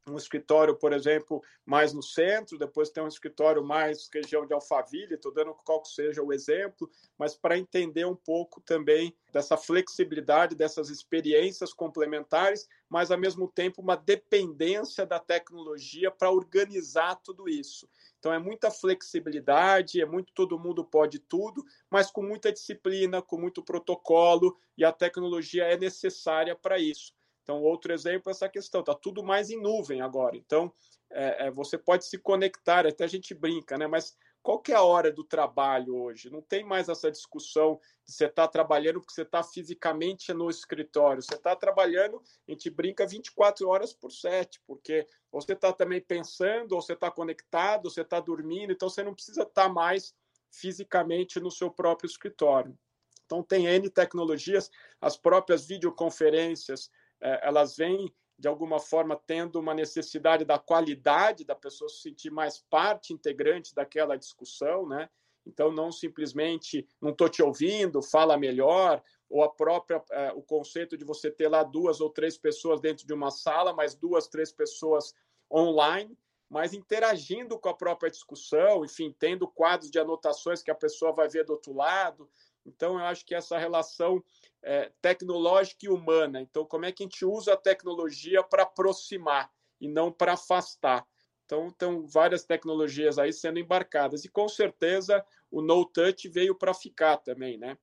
um 0.09 0.17
escritório, 0.17 0.75
por 0.75 0.93
exemplo, 0.93 1.41
mais 1.65 1.93
no 1.93 2.01
centro, 2.01 2.57
depois 2.57 2.89
tem 2.89 3.03
um 3.03 3.07
escritório 3.07 3.63
mais 3.63 4.09
região 4.13 4.45
de 4.45 4.53
Alphaville, 4.53 5.13
estou 5.13 5.33
dando 5.33 5.53
qual 5.53 5.81
que 5.81 5.89
seja 5.89 6.21
o 6.21 6.33
exemplo, 6.33 6.89
mas 7.17 7.35
para 7.35 7.57
entender 7.57 8.05
um 8.05 8.15
pouco 8.15 8.59
também 8.61 9.15
dessa 9.31 9.55
flexibilidade, 9.55 10.55
dessas 10.55 10.89
experiências 10.89 11.73
complementares, 11.73 12.67
mas 12.89 13.11
ao 13.11 13.17
mesmo 13.17 13.47
tempo 13.47 13.81
uma 13.81 13.95
dependência 13.95 15.05
da 15.05 15.19
tecnologia 15.19 16.09
para 16.09 16.31
organizar 16.31 17.15
tudo 17.15 17.47
isso. 17.47 17.87
Então 18.17 18.33
é 18.33 18.39
muita 18.39 18.69
flexibilidade, 18.69 20.01
é 20.01 20.05
muito 20.05 20.33
todo 20.33 20.59
mundo 20.59 20.83
pode 20.83 21.19
tudo, 21.19 21.63
mas 21.89 22.11
com 22.11 22.21
muita 22.21 22.51
disciplina, 22.51 23.21
com 23.21 23.37
muito 23.37 23.63
protocolo, 23.63 24.57
e 24.77 24.83
a 24.83 24.91
tecnologia 24.91 25.63
é 25.63 25.77
necessária 25.77 26.55
para 26.55 26.77
isso. 26.79 27.13
Então, 27.49 27.63
outro 27.63 27.91
exemplo 27.91 28.29
é 28.29 28.31
essa 28.31 28.47
questão, 28.47 28.81
está 28.81 28.93
tudo 28.93 29.23
mais 29.23 29.49
em 29.49 29.59
nuvem 29.59 30.01
agora. 30.01 30.37
Então, 30.37 30.71
é, 31.09 31.47
é, 31.47 31.51
você 31.51 31.79
pode 31.79 32.05
se 32.05 32.15
conectar, 32.19 32.85
até 32.85 33.03
a 33.03 33.07
gente 33.07 33.33
brinca, 33.33 33.75
né? 33.75 33.87
Mas 33.87 34.15
qual 34.39 34.59
que 34.59 34.71
é 34.71 34.75
a 34.75 34.83
hora 34.83 35.11
do 35.11 35.23
trabalho 35.23 35.95
hoje? 35.95 36.29
Não 36.29 36.43
tem 36.43 36.63
mais 36.63 36.89
essa 36.89 37.09
discussão 37.09 37.79
de 38.05 38.13
você 38.13 38.25
estar 38.25 38.43
tá 38.45 38.47
trabalhando 38.47 38.99
porque 38.99 39.15
você 39.15 39.23
está 39.23 39.41
fisicamente 39.41 40.31
no 40.31 40.47
escritório. 40.47 41.23
Você 41.23 41.33
está 41.33 41.55
trabalhando, 41.55 42.21
a 42.47 42.51
gente 42.51 42.69
brinca 42.69 43.07
24 43.07 43.67
horas 43.67 43.93
por 43.93 44.11
7, 44.11 44.61
porque 44.67 45.07
você 45.31 45.53
está 45.53 45.73
também 45.73 46.01
pensando, 46.01 46.73
ou 46.73 46.81
você 46.83 46.93
está 46.93 47.09
conectado, 47.09 47.85
ou 47.85 47.89
você 47.89 48.01
está 48.01 48.19
dormindo, 48.19 48.73
então 48.73 48.87
você 48.87 49.01
não 49.01 49.15
precisa 49.15 49.41
estar 49.41 49.63
tá 49.63 49.69
mais 49.69 50.13
fisicamente 50.51 51.39
no 51.39 51.49
seu 51.49 51.71
próprio 51.71 52.07
escritório. 52.07 52.77
Então, 53.25 53.41
tem 53.41 53.65
N 53.65 53.89
tecnologias, 53.89 54.69
as 55.01 55.17
próprias 55.17 55.65
videoconferências, 55.65 56.91
elas 57.21 57.75
vêm 57.75 58.13
de 58.37 58.47
alguma 58.47 58.79
forma 58.79 59.21
tendo 59.27 59.59
uma 59.59 59.73
necessidade 59.73 60.45
da 60.45 60.57
qualidade 60.57 61.43
da 61.43 61.55
pessoa 61.55 61.89
se 61.89 62.01
sentir 62.01 62.31
mais 62.31 62.59
parte 62.69 63.11
integrante 63.11 63.75
daquela 63.75 64.17
discussão, 64.17 64.87
né? 64.87 65.09
Então 65.45 65.71
não 65.71 65.91
simplesmente 65.91 66.87
não 67.01 67.09
estou 67.11 67.27
te 67.27 67.41
ouvindo, 67.43 68.01
fala 68.01 68.37
melhor, 68.37 69.01
ou 69.29 69.43
a 69.43 69.49
própria 69.49 70.01
é, 70.11 70.31
o 70.33 70.41
conceito 70.41 70.97
de 70.97 71.03
você 71.03 71.29
ter 71.29 71.49
lá 71.49 71.63
duas 71.63 71.99
ou 71.99 72.09
três 72.09 72.37
pessoas 72.37 72.79
dentro 72.79 73.05
de 73.05 73.13
uma 73.13 73.29
sala, 73.29 73.73
mas 73.73 73.93
duas, 73.93 74.27
três 74.27 74.51
pessoas 74.51 75.13
online, 75.51 76.17
mas 76.49 76.73
interagindo 76.73 77.59
com 77.59 77.69
a 77.69 77.73
própria 77.73 78.09
discussão, 78.09 78.85
enfim, 78.85 79.13
tendo 79.19 79.47
quadros 79.47 79.91
de 79.91 79.99
anotações 79.99 80.63
que 80.63 80.71
a 80.71 80.75
pessoa 80.75 81.11
vai 81.11 81.27
ver 81.27 81.45
do 81.45 81.53
outro 81.53 81.73
lado. 81.73 82.29
Então 82.65 82.93
eu 82.93 83.05
acho 83.05 83.25
que 83.25 83.35
essa 83.35 83.57
relação 83.57 84.23
é, 84.63 84.91
tecnológica 85.01 85.85
e 85.85 85.89
humana. 85.89 86.41
Então, 86.41 86.65
como 86.65 86.85
é 86.85 86.91
que 86.91 87.03
a 87.03 87.05
gente 87.05 87.25
usa 87.25 87.53
a 87.53 87.57
tecnologia 87.57 88.43
para 88.43 88.63
aproximar 88.63 89.51
e 89.79 89.87
não 89.87 90.11
para 90.11 90.33
afastar? 90.33 91.05
Então, 91.45 91.69
estão 91.69 92.05
várias 92.05 92.43
tecnologias 92.43 93.17
aí 93.17 93.33
sendo 93.33 93.59
embarcadas. 93.59 94.23
E 94.23 94.29
com 94.29 94.47
certeza 94.47 95.25
o 95.49 95.61
no 95.61 95.85
touch 95.85 96.27
veio 96.29 96.53
para 96.53 96.73
ficar 96.73 97.17
também, 97.17 97.57
né? 97.57 97.77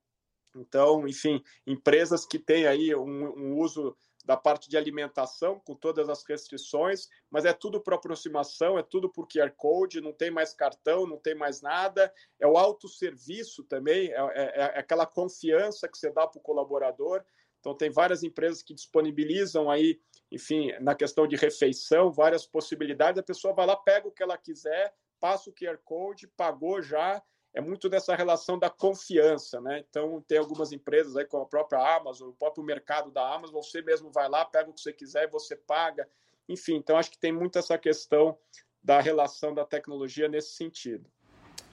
Então, 0.55 1.07
enfim, 1.07 1.43
empresas 1.65 2.25
que 2.25 2.39
têm 2.39 2.65
aí 2.65 2.95
um, 2.95 3.25
um 3.37 3.57
uso 3.57 3.95
da 4.27 4.35
parte 4.35 4.69
de 4.69 4.75
alimentação, 4.75 5.57
com 5.57 5.73
todas 5.73 6.09
as 6.09 6.21
restrições, 6.25 7.07
mas 7.31 7.45
é 7.45 7.53
tudo 7.53 7.79
por 7.79 7.93
aproximação, 7.93 8.77
é 8.77 8.83
tudo 8.83 9.09
por 9.09 9.25
QR 9.25 9.49
Code, 9.55 10.01
não 10.01 10.11
tem 10.11 10.29
mais 10.29 10.53
cartão, 10.53 11.07
não 11.07 11.17
tem 11.17 11.33
mais 11.33 11.61
nada. 11.61 12.13
É 12.37 12.45
o 12.45 12.57
autosserviço 12.57 13.63
também, 13.63 14.11
é, 14.11 14.17
é, 14.17 14.59
é 14.59 14.79
aquela 14.79 15.05
confiança 15.05 15.87
que 15.87 15.97
você 15.97 16.11
dá 16.11 16.27
para 16.27 16.39
o 16.39 16.41
colaborador. 16.41 17.23
Então, 17.61 17.73
tem 17.73 17.89
várias 17.89 18.21
empresas 18.21 18.61
que 18.61 18.73
disponibilizam 18.73 19.71
aí, 19.71 19.97
enfim, 20.29 20.73
na 20.81 20.93
questão 20.93 21.25
de 21.25 21.37
refeição, 21.37 22.11
várias 22.11 22.45
possibilidades. 22.45 23.19
A 23.21 23.23
pessoa 23.23 23.53
vai 23.53 23.65
lá, 23.65 23.77
pega 23.77 24.09
o 24.09 24.11
que 24.11 24.21
ela 24.21 24.37
quiser, 24.37 24.93
passa 25.21 25.49
o 25.49 25.53
QR 25.53 25.77
Code, 25.85 26.27
pagou 26.35 26.81
já, 26.81 27.23
é 27.53 27.61
muito 27.61 27.89
dessa 27.89 28.15
relação 28.15 28.57
da 28.57 28.69
confiança, 28.69 29.59
né? 29.61 29.83
Então, 29.89 30.23
tem 30.27 30.37
algumas 30.37 30.71
empresas 30.71 31.15
aí, 31.15 31.25
como 31.25 31.43
a 31.43 31.47
própria 31.47 31.79
Amazon, 31.97 32.29
o 32.29 32.33
próprio 32.33 32.63
mercado 32.63 33.11
da 33.11 33.33
Amazon, 33.33 33.55
você 33.55 33.81
mesmo 33.81 34.11
vai 34.11 34.29
lá, 34.29 34.45
pega 34.45 34.69
o 34.69 34.73
que 34.73 34.81
você 34.81 34.93
quiser 34.93 35.23
e 35.23 35.31
você 35.31 35.55
paga. 35.55 36.07
Enfim, 36.47 36.75
então 36.75 36.97
acho 36.97 37.11
que 37.11 37.19
tem 37.19 37.31
muito 37.31 37.57
essa 37.57 37.77
questão 37.77 38.37
da 38.83 39.01
relação 39.01 39.53
da 39.53 39.65
tecnologia 39.65 40.27
nesse 40.27 40.51
sentido. 40.51 41.09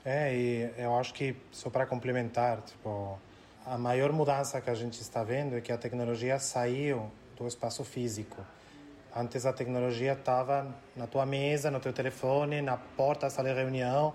É, 0.03 0.35
e 0.35 0.73
eu 0.77 0.95
acho 0.95 1.13
que, 1.13 1.35
só 1.51 1.69
para 1.69 1.85
complementar, 1.85 2.61
tipo, 2.61 3.19
a 3.65 3.77
maior 3.77 4.11
mudança 4.11 4.61
que 4.61 4.69
a 4.69 4.75
gente 4.75 5.01
está 5.01 5.23
vendo 5.23 5.55
é 5.55 5.61
que 5.61 5.71
a 5.71 5.77
tecnologia 5.77 6.37
saiu 6.39 7.11
do 7.35 7.47
espaço 7.47 7.83
físico. 7.83 8.45
Antes 9.15 9.45
a 9.45 9.53
tecnologia 9.53 10.13
estava 10.13 10.75
na 10.95 11.07
tua 11.07 11.25
mesa, 11.25 11.71
no 11.71 11.79
teu 11.79 11.93
telefone, 11.93 12.61
na 12.61 12.77
porta 12.77 13.27
da 13.27 13.29
sala 13.29 13.49
de 13.49 13.55
reunião, 13.55 14.13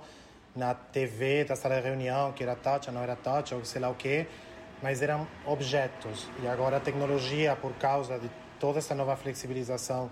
na 0.54 0.74
TV 0.74 1.44
da 1.44 1.56
sala 1.56 1.76
de 1.76 1.82
reunião, 1.82 2.32
que 2.32 2.42
era 2.42 2.56
touch, 2.56 2.90
não 2.90 3.02
era 3.02 3.16
touch, 3.16 3.54
ou 3.54 3.64
sei 3.64 3.80
lá 3.80 3.88
o 3.88 3.94
quê, 3.94 4.26
mas 4.82 5.02
eram 5.02 5.26
objetos. 5.46 6.28
E 6.42 6.48
agora 6.48 6.78
a 6.78 6.80
tecnologia, 6.80 7.56
por 7.56 7.72
causa 7.74 8.18
de 8.18 8.30
toda 8.58 8.78
essa 8.78 8.94
nova 8.94 9.16
flexibilização 9.16 10.10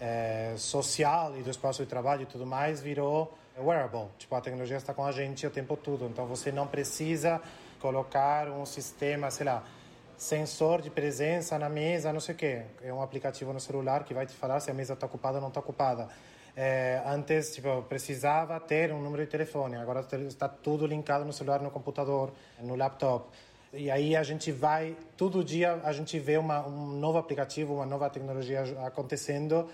é, 0.00 0.54
social 0.56 1.36
e 1.36 1.42
do 1.42 1.50
espaço 1.50 1.82
de 1.82 1.88
trabalho 1.88 2.22
e 2.22 2.26
tudo 2.26 2.46
mais, 2.46 2.80
virou 2.80 3.36
wearable. 3.58 4.08
Tipo, 4.18 4.34
a 4.34 4.40
tecnologia 4.40 4.76
está 4.76 4.92
com 4.92 5.04
a 5.04 5.12
gente 5.12 5.46
o 5.46 5.50
tempo 5.50 5.76
todo. 5.76 6.06
Então 6.06 6.26
você 6.26 6.52
não 6.52 6.66
precisa 6.66 7.40
colocar 7.80 8.48
um 8.48 8.66
sistema, 8.66 9.30
sei 9.30 9.46
lá, 9.46 9.62
sensor 10.16 10.80
de 10.80 10.90
presença 10.90 11.58
na 11.58 11.68
mesa, 11.68 12.12
não 12.12 12.20
sei 12.20 12.34
o 12.34 12.38
quê. 12.38 12.62
É 12.82 12.92
um 12.92 13.02
aplicativo 13.02 13.52
no 13.52 13.60
celular 13.60 14.04
que 14.04 14.14
vai 14.14 14.26
te 14.26 14.34
falar 14.34 14.60
se 14.60 14.70
a 14.70 14.74
mesa 14.74 14.94
está 14.94 15.06
ocupada 15.06 15.36
ou 15.36 15.40
não 15.40 15.48
está 15.48 15.60
ocupada. 15.60 16.08
É, 16.58 17.02
antes, 17.04 17.54
tipo, 17.54 17.82
precisava 17.82 18.58
ter 18.58 18.90
um 18.90 19.02
número 19.02 19.22
de 19.22 19.30
telefone, 19.30 19.76
agora 19.76 20.00
está 20.26 20.48
tudo 20.48 20.86
linkado 20.86 21.22
no 21.22 21.32
celular, 21.32 21.60
no 21.60 21.70
computador, 21.70 22.32
no 22.62 22.74
laptop. 22.74 23.28
E 23.74 23.90
aí 23.90 24.16
a 24.16 24.22
gente 24.22 24.50
vai, 24.50 24.96
todo 25.18 25.44
dia 25.44 25.78
a 25.84 25.92
gente 25.92 26.18
vê 26.18 26.38
uma, 26.38 26.66
um 26.66 26.98
novo 26.98 27.18
aplicativo, 27.18 27.74
uma 27.74 27.84
nova 27.84 28.08
tecnologia 28.08 28.62
acontecendo, 28.86 29.68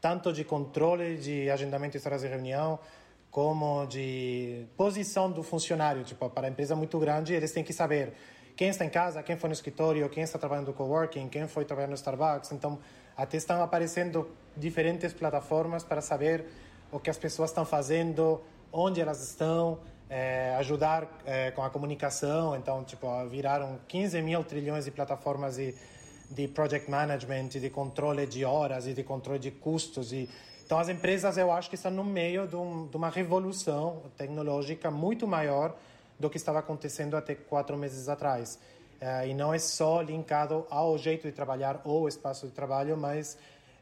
tanto 0.00 0.32
de 0.32 0.42
controle 0.42 1.16
de 1.18 1.48
agendamento 1.48 1.96
de 1.96 2.04
horas 2.04 2.22
de 2.22 2.26
reunião, 2.26 2.80
como 3.30 3.86
de 3.86 4.66
posição 4.76 5.30
do 5.30 5.44
funcionário. 5.44 6.02
Tipo, 6.02 6.28
para 6.28 6.48
a 6.48 6.50
empresa 6.50 6.74
muito 6.74 6.98
grande, 6.98 7.32
eles 7.32 7.52
têm 7.52 7.62
que 7.62 7.72
saber 7.72 8.12
quem 8.56 8.68
está 8.68 8.84
em 8.84 8.90
casa, 8.90 9.22
quem 9.22 9.36
foi 9.36 9.48
no 9.48 9.52
escritório, 9.52 10.08
quem 10.08 10.22
está 10.22 10.38
trabalhando 10.38 10.68
no 10.68 10.72
coworking, 10.74 11.28
quem 11.28 11.48
foi 11.48 11.64
trabalhar 11.64 11.88
no 11.88 11.94
Starbucks. 11.94 12.52
Então, 12.52 12.78
até 13.16 13.36
estão 13.36 13.62
aparecendo 13.62 14.28
diferentes 14.56 15.12
plataformas 15.12 15.82
para 15.82 16.00
saber 16.00 16.44
o 16.92 17.00
que 17.00 17.10
as 17.10 17.18
pessoas 17.18 17.50
estão 17.50 17.64
fazendo, 17.64 18.40
onde 18.72 19.00
elas 19.00 19.20
estão, 19.22 19.80
é, 20.08 20.54
ajudar 20.58 21.08
é, 21.26 21.50
com 21.50 21.62
a 21.64 21.70
comunicação. 21.70 22.54
Então, 22.54 22.84
tipo, 22.84 23.08
viraram 23.28 23.80
15 23.88 24.22
mil 24.22 24.44
trilhões 24.44 24.84
de 24.84 24.92
plataformas 24.92 25.56
de, 25.56 25.74
de 26.30 26.46
project 26.46 26.88
management, 26.88 27.48
de 27.48 27.70
controle 27.70 28.24
de 28.24 28.44
horas 28.44 28.86
e 28.86 28.94
de 28.94 29.02
controle 29.02 29.40
de 29.40 29.50
custos 29.50 30.12
e 30.12 30.30
Então, 30.64 30.78
as 30.78 30.88
empresas, 30.88 31.36
eu 31.36 31.50
acho 31.50 31.68
que 31.68 31.74
estão 31.74 31.90
no 31.90 32.04
meio 32.04 32.46
de, 32.46 32.54
um, 32.54 32.86
de 32.86 32.96
uma 32.96 33.10
revolução 33.10 34.02
tecnológica 34.16 34.90
muito 34.90 35.26
maior 35.26 35.76
do 36.18 36.30
que 36.30 36.36
estava 36.36 36.58
acontecendo 36.58 37.16
até 37.16 37.34
quatro 37.34 37.76
meses 37.76 38.08
atrás. 38.08 38.58
Uh, 39.00 39.26
e 39.26 39.34
não 39.34 39.52
é 39.52 39.58
só 39.58 40.00
linkado 40.00 40.66
ao 40.70 40.96
jeito 40.96 41.26
de 41.26 41.32
trabalhar 41.32 41.80
ou 41.84 42.08
espaço 42.08 42.46
de 42.46 42.52
trabalho, 42.52 42.96
mas 42.96 43.36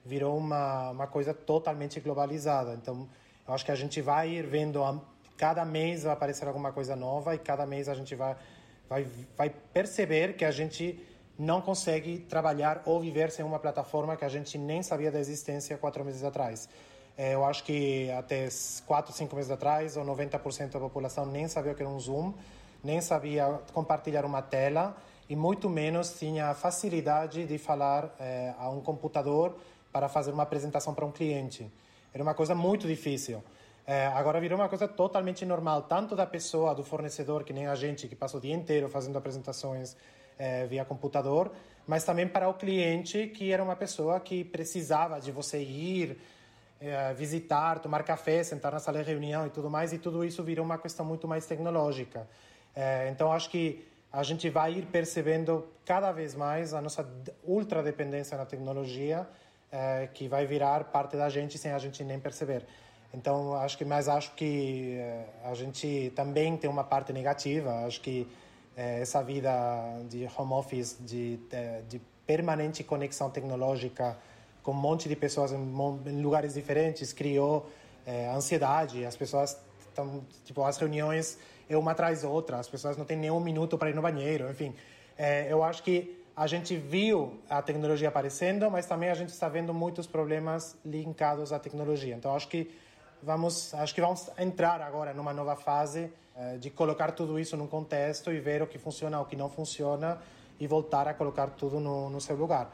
virou 0.04 0.36
uma, 0.36 0.90
uma 0.90 1.06
coisa 1.06 1.32
totalmente 1.32 2.00
globalizada. 2.00 2.74
Então, 2.74 3.08
eu 3.46 3.54
acho 3.54 3.64
que 3.64 3.70
a 3.70 3.76
gente 3.76 4.00
vai 4.00 4.30
ir 4.30 4.46
vendo, 4.46 4.82
a, 4.82 5.00
cada 5.36 5.64
mês 5.64 6.02
vai 6.04 6.12
aparecer 6.12 6.46
alguma 6.48 6.72
coisa 6.72 6.96
nova 6.96 7.34
e 7.34 7.38
cada 7.38 7.66
mês 7.66 7.88
a 7.88 7.94
gente 7.94 8.14
vai, 8.14 8.36
vai, 8.88 9.06
vai 9.36 9.50
perceber 9.50 10.34
que 10.34 10.44
a 10.44 10.50
gente 10.50 10.98
não 11.38 11.60
consegue 11.60 12.18
trabalhar 12.18 12.82
ou 12.84 13.00
viver 13.00 13.30
sem 13.30 13.44
uma 13.44 13.58
plataforma 13.58 14.16
que 14.16 14.24
a 14.24 14.28
gente 14.28 14.58
nem 14.58 14.82
sabia 14.82 15.10
da 15.10 15.18
existência 15.18 15.76
quatro 15.76 16.04
meses 16.04 16.24
atrás. 16.24 16.68
É, 17.16 17.34
eu 17.34 17.44
acho 17.44 17.64
que 17.64 18.10
até 18.12 18.48
quatro, 18.86 19.12
cinco 19.12 19.36
meses 19.36 19.50
atrás, 19.50 19.96
ou 19.96 20.04
90% 20.04 20.70
da 20.70 20.80
população 20.80 21.26
nem 21.26 21.46
sabia 21.46 21.72
o 21.72 21.74
que 21.74 21.82
era 21.82 21.90
um 21.90 22.00
Zoom, 22.00 22.32
nem 22.82 23.00
sabia 23.00 23.60
compartilhar 23.72 24.24
uma 24.24 24.42
tela 24.42 24.96
e 25.28 25.36
muito 25.36 25.68
menos 25.68 26.18
tinha 26.18 26.48
a 26.48 26.54
facilidade 26.54 27.44
de 27.46 27.58
falar 27.58 28.14
é, 28.18 28.54
a 28.58 28.68
um 28.70 28.80
computador 28.80 29.56
para 29.92 30.08
fazer 30.08 30.32
uma 30.32 30.42
apresentação 30.42 30.94
para 30.94 31.04
um 31.04 31.12
cliente. 31.12 31.70
Era 32.12 32.22
uma 32.22 32.34
coisa 32.34 32.54
muito 32.54 32.86
difícil. 32.86 33.42
É, 33.86 34.06
agora 34.08 34.40
virou 34.40 34.58
uma 34.58 34.68
coisa 34.68 34.86
totalmente 34.86 35.44
normal, 35.44 35.82
tanto 35.82 36.14
da 36.14 36.26
pessoa, 36.26 36.74
do 36.74 36.84
fornecedor, 36.84 37.44
que 37.44 37.52
nem 37.52 37.66
a 37.66 37.74
gente, 37.74 38.06
que 38.06 38.14
passa 38.14 38.36
o 38.36 38.40
dia 38.40 38.54
inteiro 38.54 38.88
fazendo 38.88 39.18
apresentações 39.18 39.96
é, 40.38 40.66
via 40.66 40.84
computador, 40.84 41.50
mas 41.86 42.04
também 42.04 42.28
para 42.28 42.48
o 42.48 42.54
cliente, 42.54 43.26
que 43.28 43.52
era 43.52 43.62
uma 43.62 43.74
pessoa 43.74 44.20
que 44.20 44.44
precisava 44.44 45.20
de 45.20 45.32
você 45.32 45.60
ir, 45.60 46.18
visitar, 47.16 47.78
tomar 47.78 48.02
café, 48.02 48.42
sentar 48.42 48.72
na 48.72 48.78
sala 48.78 48.98
de 48.98 49.10
reunião 49.10 49.46
e 49.46 49.50
tudo 49.50 49.70
mais, 49.70 49.92
e 49.92 49.98
tudo 49.98 50.24
isso 50.24 50.42
virou 50.42 50.64
uma 50.64 50.78
questão 50.78 51.04
muito 51.04 51.28
mais 51.28 51.46
tecnológica. 51.46 52.26
É, 52.74 53.08
então, 53.10 53.32
acho 53.32 53.50
que 53.50 53.86
a 54.12 54.22
gente 54.22 54.48
vai 54.50 54.74
ir 54.74 54.86
percebendo 54.86 55.66
cada 55.84 56.12
vez 56.12 56.34
mais 56.34 56.74
a 56.74 56.80
nossa 56.80 57.08
ultra 57.44 57.82
dependência 57.82 58.36
na 58.36 58.44
tecnologia, 58.44 59.26
é, 59.70 60.08
que 60.12 60.28
vai 60.28 60.44
virar 60.44 60.84
parte 60.84 61.16
da 61.16 61.28
gente 61.28 61.56
sem 61.56 61.72
a 61.72 61.78
gente 61.78 62.04
nem 62.04 62.20
perceber. 62.20 62.66
Então, 63.14 63.54
acho 63.54 63.76
que, 63.76 63.84
mas 63.84 64.08
acho 64.08 64.32
que 64.34 64.96
é, 64.98 65.24
a 65.44 65.54
gente 65.54 66.12
também 66.16 66.56
tem 66.56 66.68
uma 66.68 66.84
parte 66.84 67.12
negativa. 67.12 67.84
Acho 67.86 68.00
que 68.00 68.26
é, 68.76 69.00
essa 69.00 69.22
vida 69.22 69.50
de 70.08 70.28
home 70.36 70.52
office, 70.52 70.96
de, 71.00 71.38
de, 71.88 72.00
permanente 72.26 72.84
conexão 72.84 73.28
tecnológica 73.28 74.16
com 74.62 74.70
um 74.72 74.74
monte 74.74 75.08
de 75.08 75.16
pessoas 75.16 75.52
em, 75.52 76.22
lugares 76.22 76.54
diferentes, 76.54 77.12
criou 77.12 77.68
é, 78.06 78.28
ansiedade. 78.28 79.04
As 79.04 79.16
pessoas 79.16 79.58
estão, 79.88 80.24
tipo, 80.44 80.62
as 80.64 80.76
reuniões 80.76 81.38
é 81.68 81.76
uma 81.76 81.92
atrás 81.92 82.22
da 82.22 82.28
outra, 82.28 82.58
as 82.58 82.68
pessoas 82.68 82.96
não 82.96 83.04
têm 83.04 83.16
nem 83.16 83.30
um 83.30 83.40
minuto 83.40 83.78
para 83.78 83.90
ir 83.90 83.94
no 83.94 84.02
banheiro, 84.02 84.50
enfim. 84.50 84.74
É, 85.16 85.50
eu 85.50 85.62
acho 85.62 85.82
que 85.82 86.22
a 86.36 86.46
gente 86.46 86.76
viu 86.76 87.40
a 87.48 87.60
tecnologia 87.60 88.08
aparecendo, 88.08 88.70
mas 88.70 88.86
também 88.86 89.10
a 89.10 89.14
gente 89.14 89.30
está 89.30 89.48
vendo 89.48 89.72
muitos 89.72 90.06
problemas 90.06 90.76
linkados 90.84 91.52
à 91.52 91.58
tecnologia. 91.58 92.14
Então 92.14 92.34
acho 92.34 92.48
que 92.48 92.70
vamos, 93.22 93.74
acho 93.74 93.94
que 93.94 94.00
vamos 94.00 94.30
entrar 94.38 94.80
agora 94.80 95.12
numa 95.12 95.32
nova 95.32 95.56
fase 95.56 96.10
eh, 96.34 96.56
de 96.56 96.70
colocar 96.70 97.12
tudo 97.12 97.38
isso 97.38 97.56
num 97.56 97.66
contexto 97.66 98.32
e 98.32 98.40
ver 98.40 98.62
o 98.62 98.66
que 98.66 98.78
funciona, 98.78 99.20
o 99.20 99.26
que 99.26 99.36
não 99.36 99.50
funciona 99.50 100.18
e 100.58 100.66
voltar 100.66 101.06
a 101.06 101.14
colocar 101.14 101.48
tudo 101.50 101.78
no, 101.78 102.08
no 102.08 102.20
seu 102.20 102.36
lugar. 102.36 102.72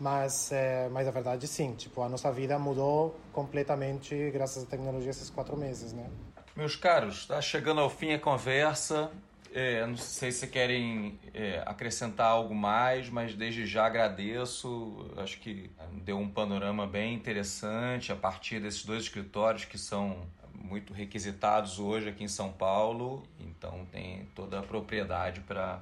Mas, 0.00 0.50
é, 0.50 0.88
mas 0.88 1.06
a 1.06 1.10
verdade 1.10 1.46
sim, 1.46 1.74
tipo 1.74 2.00
a 2.00 2.08
nossa 2.08 2.32
vida 2.32 2.58
mudou 2.58 3.20
completamente 3.32 4.30
graças 4.30 4.62
à 4.62 4.66
tecnologia 4.66 5.10
esses 5.10 5.28
quatro 5.28 5.56
meses, 5.56 5.92
né? 5.92 6.08
Meus 6.56 6.74
caros, 6.74 7.18
está 7.18 7.40
chegando 7.40 7.80
ao 7.80 7.90
fim 7.90 8.12
a 8.12 8.18
conversa. 8.18 9.10
É, 9.52 9.84
não 9.84 9.96
sei 9.96 10.30
se 10.30 10.46
querem 10.46 11.18
é, 11.34 11.62
acrescentar 11.66 12.28
algo 12.28 12.54
mais, 12.54 13.10
mas 13.10 13.34
desde 13.34 13.66
já 13.66 13.84
agradeço. 13.84 15.10
Acho 15.16 15.38
que 15.40 15.70
deu 15.92 16.18
um 16.18 16.30
panorama 16.30 16.86
bem 16.86 17.14
interessante 17.14 18.10
a 18.10 18.16
partir 18.16 18.60
desses 18.60 18.84
dois 18.84 19.02
escritórios 19.02 19.64
que 19.64 19.76
são 19.76 20.26
muito 20.54 20.92
requisitados 20.92 21.78
hoje 21.78 22.08
aqui 22.08 22.22
em 22.22 22.28
São 22.28 22.52
Paulo, 22.52 23.22
então 23.40 23.86
tem 23.90 24.26
toda 24.34 24.60
a 24.60 24.62
propriedade 24.62 25.40
para 25.40 25.80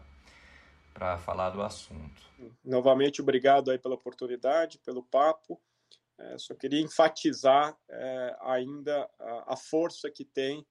para 0.98 1.18
falar 1.18 1.50
do 1.50 1.62
assunto. 1.62 2.20
Novamente, 2.64 3.22
obrigado 3.22 3.70
aí 3.70 3.78
pela 3.78 3.94
oportunidade, 3.94 4.78
pelo 4.78 5.02
papo. 5.02 5.60
É, 6.18 6.36
só 6.36 6.54
queria 6.54 6.80
enfatizar 6.80 7.78
é, 7.88 8.36
ainda 8.40 9.08
a, 9.18 9.54
a 9.54 9.56
força 9.56 10.10
que 10.10 10.24
tem 10.24 10.66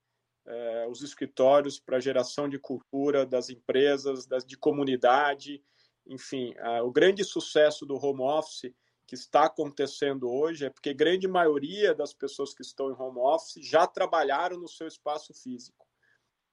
eh, 0.50 0.88
os 0.90 1.02
escritórios 1.02 1.78
para 1.78 2.00
geração 2.00 2.48
de 2.48 2.58
cultura 2.58 3.26
das 3.26 3.50
empresas, 3.50 4.26
das, 4.26 4.46
de 4.46 4.58
comunidade, 4.58 5.62
enfim, 6.06 6.54
eh, 6.56 6.82
o 6.82 6.90
grande 6.90 7.24
sucesso 7.26 7.86
do 7.86 7.96
home 7.96 8.22
office 8.22 8.74
que 9.06 9.16
está 9.16 9.46
acontecendo 9.46 10.30
hoje 10.30 10.66
é 10.66 10.70
porque 10.70 10.94
grande 10.94 11.28
maioria 11.28 11.94
das 11.94 12.14
pessoas 12.14 12.54
que 12.54 12.62
estão 12.62 12.90
em 12.90 12.94
home 12.94 13.20
office 13.20 13.62
já 13.62 13.86
trabalharam 13.86 14.58
no 14.58 14.68
seu 14.68 14.88
espaço 14.88 15.34
físico. 15.34 15.87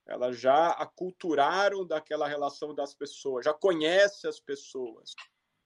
Elas 0.07 0.39
já 0.39 0.71
aculturaram 0.71 1.87
daquela 1.87 2.29
relação 2.29 2.75
das 2.75 2.95
pessoas, 2.95 3.45
já 3.45 3.55
conhecem 3.55 4.29
as 4.29 4.39
pessoas. 4.39 5.15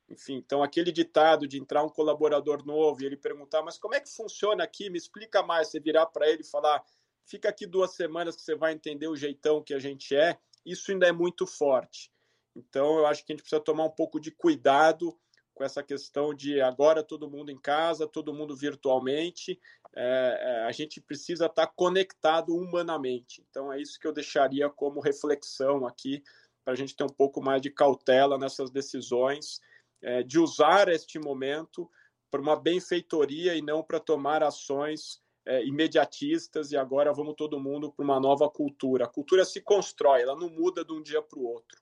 Enfim, 0.09 0.37
então 0.37 0.63
aquele 0.63 0.91
ditado 0.91 1.47
de 1.47 1.59
entrar 1.59 1.85
um 1.85 1.89
colaborador 1.89 2.65
novo 2.65 3.03
e 3.03 3.07
ele 3.07 3.17
perguntar, 3.17 3.63
mas 3.63 3.79
como 3.79 3.95
é 3.95 4.01
que 4.01 4.09
funciona 4.09 4.65
aqui? 4.65 4.89
Me 4.89 4.97
explica 4.97 5.43
mais. 5.43 5.69
Você 5.69 5.81
virar 5.81 6.07
para 6.07 6.29
ele 6.29 6.43
e 6.43 6.51
falar, 6.51 6.83
fica 7.27 7.49
aqui 7.49 7.67
duas 7.67 7.95
semanas 7.95 8.35
que 8.35 8.43
você 8.43 8.55
vai 8.55 8.73
entender 8.73 9.09
o 9.09 9.17
jeitão 9.17 9.63
que 9.63 9.75
a 9.75 9.79
gente 9.79 10.17
é. 10.17 10.39
Isso 10.65 10.91
ainda 10.91 11.07
é 11.07 11.13
muito 11.13 11.47
forte. 11.47 12.11
Então, 12.57 12.99
eu 12.99 13.07
acho 13.07 13.25
que 13.25 13.33
a 13.33 13.35
gente 13.35 13.43
precisa 13.43 13.61
tomar 13.61 13.85
um 13.85 13.91
pouco 13.91 14.19
de 14.19 14.31
cuidado 14.31 15.19
com 15.59 15.65
essa 15.65 15.83
questão 15.83 16.33
de 16.33 16.61
agora 16.61 17.03
todo 17.03 17.29
mundo 17.29 17.51
em 17.51 17.59
casa, 17.59 18.07
todo 18.07 18.33
mundo 18.33 18.57
virtualmente. 18.57 19.61
É, 19.95 20.39
é, 20.41 20.65
a 20.65 20.71
gente 20.71 21.01
precisa 21.01 21.47
estar 21.47 21.67
conectado 21.67 22.55
humanamente. 22.55 23.45
Então, 23.51 23.73
é 23.73 23.81
isso 23.81 23.99
que 23.99 24.07
eu 24.07 24.13
deixaria 24.13 24.71
como 24.71 25.01
reflexão 25.01 25.85
aqui, 25.85 26.23
para 26.65 26.75
a 26.75 26.77
gente 26.77 26.95
ter 26.95 27.03
um 27.03 27.09
pouco 27.09 27.43
mais 27.43 27.61
de 27.61 27.71
cautela 27.71 28.39
nessas 28.39 28.71
decisões, 28.71 29.61
é, 30.01 30.23
de 30.23 30.39
usar 30.39 30.89
este 30.89 31.19
momento 31.19 31.91
para 32.31 32.41
uma 32.41 32.55
benfeitoria 32.55 33.57
e 33.57 33.63
não 33.63 33.83
para 33.83 33.99
tomar 33.99 34.45
ações 34.45 35.21
é, 35.45 35.65
imediatistas 35.65 36.71
e 36.71 36.77
agora 36.77 37.13
vamos 37.13 37.35
todo 37.35 37.59
mundo 37.59 37.91
para 37.91 38.05
uma 38.05 38.21
nova 38.21 38.49
cultura. 38.49 39.07
A 39.07 39.09
cultura 39.09 39.45
se 39.45 39.61
constrói, 39.61 40.23
ela 40.23 40.37
não 40.37 40.51
muda 40.51 40.85
de 40.85 40.93
um 40.93 41.03
dia 41.03 41.21
para 41.21 41.39
o 41.39 41.45
outro. 41.45 41.81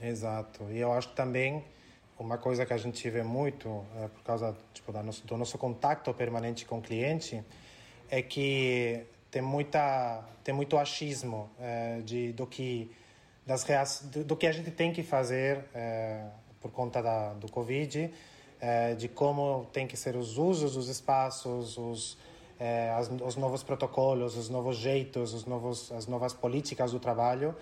Exato. 0.00 0.70
E 0.70 0.78
eu 0.78 0.92
acho 0.92 1.10
que 1.10 1.16
também 1.16 1.64
uma 2.18 2.38
coisa 2.38 2.66
que 2.66 2.72
a 2.72 2.76
gente 2.76 3.08
vê 3.10 3.22
muito, 3.22 3.84
é, 3.96 4.08
por 4.08 4.22
causa 4.22 4.56
tipo, 4.72 4.92
da 4.92 5.02
nosso, 5.02 5.26
do 5.26 5.36
nosso 5.36 5.56
contato 5.58 6.12
permanente 6.14 6.64
com 6.64 6.78
o 6.78 6.82
cliente, 6.82 7.42
é 8.10 8.22
que 8.22 9.04
tem 9.30 9.42
muita 9.42 10.24
tem 10.42 10.54
muito 10.54 10.78
achismo 10.78 11.50
é, 11.60 12.00
de 12.00 12.32
do 12.32 12.46
que 12.46 12.90
das 13.46 13.64
do, 14.10 14.24
do, 14.24 14.36
que 14.36 14.46
a 14.46 14.52
gente 14.52 14.70
tem 14.70 14.92
que 14.92 15.02
fazer 15.02 15.64
é, 15.74 16.24
por 16.60 16.70
conta 16.70 17.02
da, 17.02 17.34
do 17.34 17.50
covid 17.50 18.10
é, 18.60 18.94
de 18.94 19.08
como 19.08 19.66
tem 19.72 19.86
que 19.86 19.96
ser 19.96 20.16
os 20.16 20.38
usos 20.38 20.74
dos 20.74 20.88
espaços 20.88 21.76
os 21.76 22.18
é, 22.58 22.90
as, 22.90 23.08
os 23.08 23.36
novos 23.36 23.62
protocolos, 23.62 24.36
os 24.36 24.48
novos 24.48 24.76
jeitos, 24.76 25.32
os 25.32 25.44
novos, 25.44 25.92
as 25.92 26.06
novas 26.06 26.34
políticas 26.34 26.92
do 26.92 26.98
trabalho. 26.98 27.54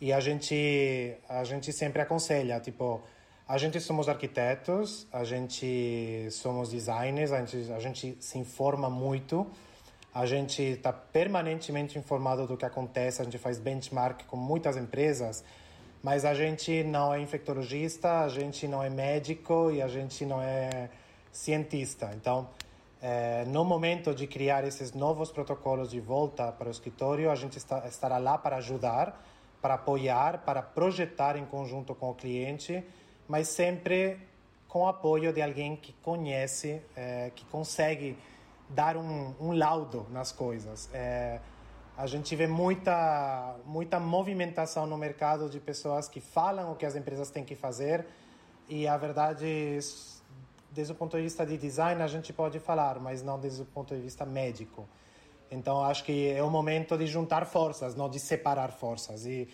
E 0.00 0.12
a 0.12 0.20
gente, 0.20 1.16
a 1.28 1.42
gente 1.42 1.72
sempre 1.72 2.02
aconselha, 2.02 2.60
tipo, 2.60 3.02
a 3.48 3.58
gente 3.58 3.78
somos 3.80 4.08
arquitetos, 4.08 5.06
a 5.12 5.22
gente 5.22 6.28
somos 6.32 6.70
designers, 6.70 7.30
a 7.30 7.44
gente, 7.44 7.72
a 7.72 7.78
gente 7.78 8.16
se 8.18 8.38
informa 8.38 8.90
muito, 8.90 9.46
a 10.12 10.26
gente 10.26 10.62
está 10.62 10.92
permanentemente 10.92 11.96
informado 11.96 12.46
do 12.46 12.56
que 12.56 12.64
acontece, 12.64 13.22
a 13.22 13.24
gente 13.24 13.38
faz 13.38 13.58
benchmark 13.58 14.24
com 14.26 14.36
muitas 14.36 14.76
empresas, 14.76 15.44
mas 16.02 16.24
a 16.24 16.34
gente 16.34 16.82
não 16.82 17.14
é 17.14 17.20
infectologista, 17.20 18.20
a 18.20 18.28
gente 18.28 18.66
não 18.66 18.82
é 18.82 18.90
médico 18.90 19.70
e 19.70 19.80
a 19.80 19.86
gente 19.86 20.26
não 20.26 20.42
é 20.42 20.90
cientista. 21.30 22.10
Então, 22.16 22.48
é, 23.00 23.44
no 23.44 23.64
momento 23.64 24.12
de 24.12 24.26
criar 24.26 24.64
esses 24.64 24.92
novos 24.92 25.30
protocolos 25.30 25.90
de 25.90 26.00
volta 26.00 26.50
para 26.50 26.66
o 26.66 26.70
escritório, 26.70 27.30
a 27.30 27.36
gente 27.36 27.58
está, 27.58 27.86
estará 27.86 28.18
lá 28.18 28.36
para 28.36 28.56
ajudar, 28.56 29.24
para 29.62 29.74
apoiar, 29.74 30.38
para 30.38 30.62
projetar 30.62 31.36
em 31.36 31.44
conjunto 31.44 31.94
com 31.94 32.10
o 32.10 32.14
cliente, 32.14 32.82
mas 33.28 33.48
sempre 33.48 34.18
com 34.68 34.86
apoio 34.86 35.32
de 35.32 35.40
alguém 35.40 35.76
que 35.76 35.92
conhece, 36.02 36.82
é, 36.94 37.30
que 37.34 37.44
consegue 37.46 38.18
dar 38.68 38.96
um, 38.96 39.34
um, 39.40 39.52
laudo 39.52 40.06
nas 40.10 40.32
coisas. 40.32 40.90
É, 40.92 41.40
a 41.96 42.06
gente 42.06 42.34
vê 42.36 42.46
muita, 42.46 43.56
muita 43.64 43.98
movimentação 43.98 44.86
no 44.86 44.98
mercado 44.98 45.48
de 45.48 45.58
pessoas 45.58 46.08
que 46.08 46.20
falam 46.20 46.72
o 46.72 46.76
que 46.76 46.84
as 46.84 46.94
empresas 46.94 47.30
têm 47.30 47.44
que 47.44 47.54
fazer 47.54 48.06
e 48.68 48.86
a 48.86 48.96
verdade 48.96 49.78
desde 50.72 50.92
o 50.92 50.94
ponto 50.94 51.16
de 51.16 51.22
vista 51.22 51.46
de 51.46 51.56
design 51.56 52.02
a 52.02 52.06
gente 52.06 52.32
pode 52.32 52.58
falar, 52.58 53.00
mas 53.00 53.22
não 53.22 53.40
desde 53.40 53.62
o 53.62 53.64
ponto 53.64 53.94
de 53.94 54.00
vista 54.02 54.26
médico. 54.26 54.86
Então 55.50 55.82
acho 55.82 56.04
que 56.04 56.28
é 56.28 56.42
o 56.42 56.50
momento 56.50 56.98
de 56.98 57.06
juntar 57.06 57.46
forças, 57.46 57.94
não 57.94 58.10
de 58.10 58.18
separar 58.18 58.72
forças. 58.72 59.24
E 59.24 59.48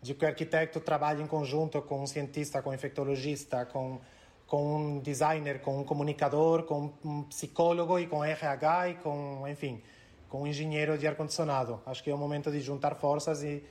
de 0.00 0.14
que 0.14 0.24
o 0.24 0.28
arquiteto 0.28 0.80
trabalhe 0.80 1.22
em 1.22 1.26
conjunto 1.26 1.82
com 1.82 2.02
um 2.02 2.06
cientista, 2.06 2.62
com 2.62 2.70
um 2.70 2.74
infectologista, 2.74 3.66
com, 3.66 4.00
com 4.46 4.76
um 4.76 4.98
designer, 5.00 5.60
com 5.60 5.80
um 5.80 5.84
comunicador, 5.84 6.62
com 6.64 6.92
um 7.04 7.22
psicólogo 7.24 7.98
e 7.98 8.06
com 8.06 8.24
RH 8.24 8.88
e 8.90 8.94
com, 8.96 9.46
enfim, 9.48 9.82
com 10.28 10.42
um 10.42 10.46
engenheiro 10.46 10.96
de 10.96 11.06
ar-condicionado. 11.06 11.80
Acho 11.84 12.02
que 12.02 12.10
é 12.10 12.14
o 12.14 12.18
momento 12.18 12.50
de 12.50 12.60
juntar 12.60 12.94
forças 12.94 13.42
e, 13.42 13.64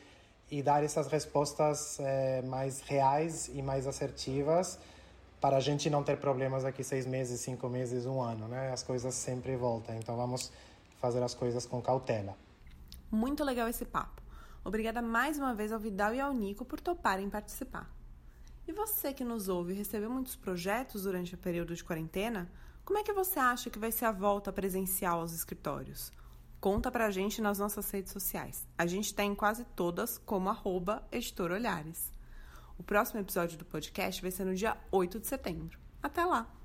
e 0.52 0.62
dar 0.62 0.84
essas 0.84 1.08
respostas 1.08 2.00
é, 2.00 2.42
mais 2.42 2.82
reais 2.82 3.50
e 3.54 3.62
mais 3.62 3.88
assertivas 3.88 4.78
para 5.40 5.58
a 5.58 5.60
gente 5.60 5.90
não 5.90 6.04
ter 6.04 6.18
problemas 6.18 6.64
daqui 6.64 6.84
seis 6.84 7.06
meses, 7.06 7.40
cinco 7.40 7.70
meses, 7.70 8.06
um 8.06 8.22
ano, 8.22 8.48
né? 8.48 8.72
As 8.72 8.82
coisas 8.82 9.14
sempre 9.14 9.56
voltam, 9.56 9.96
então 9.96 10.16
vamos 10.18 10.52
fazer 11.00 11.22
as 11.22 11.34
coisas 11.34 11.66
com 11.66 11.82
cautela. 11.82 12.36
Muito 13.12 13.44
legal 13.44 13.68
esse 13.68 13.86
papo. 13.86 14.27
Obrigada 14.68 15.02
mais 15.02 15.40
uma 15.40 15.54
vez 15.54 15.72
ao 15.72 15.80
Vidal 15.80 16.14
e 16.14 16.20
ao 16.20 16.34
Nico 16.34 16.66
por 16.66 16.82
toparem 16.82 17.30
participar. 17.30 17.90
E 18.68 18.74
você 18.74 19.14
que 19.14 19.24
nos 19.24 19.48
ouve 19.48 19.72
recebeu 19.72 20.10
muitos 20.10 20.36
projetos 20.36 21.04
durante 21.04 21.34
o 21.34 21.38
período 21.38 21.74
de 21.74 21.86
quarentena? 21.86 22.52
Como 22.84 23.00
é 23.00 23.04
que 23.04 23.14
você 23.14 23.40
acha 23.40 23.70
que 23.70 23.80
vai 23.80 23.94
ser 23.94 24.04
a 24.04 24.12
volta 24.12 24.52
presencial 24.52 25.22
aos 25.22 25.32
escritórios? 25.32 26.12
Conta 26.60 26.92
pra 26.92 27.10
gente 27.12 27.42
nas 27.42 27.60
nossas 27.60 27.90
redes 27.90 28.12
sociais. 28.12 28.68
A 28.78 28.86
gente 28.86 29.16
tem 29.16 29.34
quase 29.34 29.64
todas 29.74 30.18
como 30.18 30.50
arroba 30.50 31.08
Editor 31.14 31.52
Olhares. 31.52 32.12
O 32.78 32.84
próximo 32.84 33.22
episódio 33.22 33.58
do 33.58 33.64
podcast 33.64 34.22
vai 34.22 34.32
ser 34.32 34.44
no 34.44 34.54
dia 34.54 34.76
8 34.92 35.18
de 35.18 35.28
setembro. 35.28 35.80
Até 36.04 36.26
lá! 36.26 36.58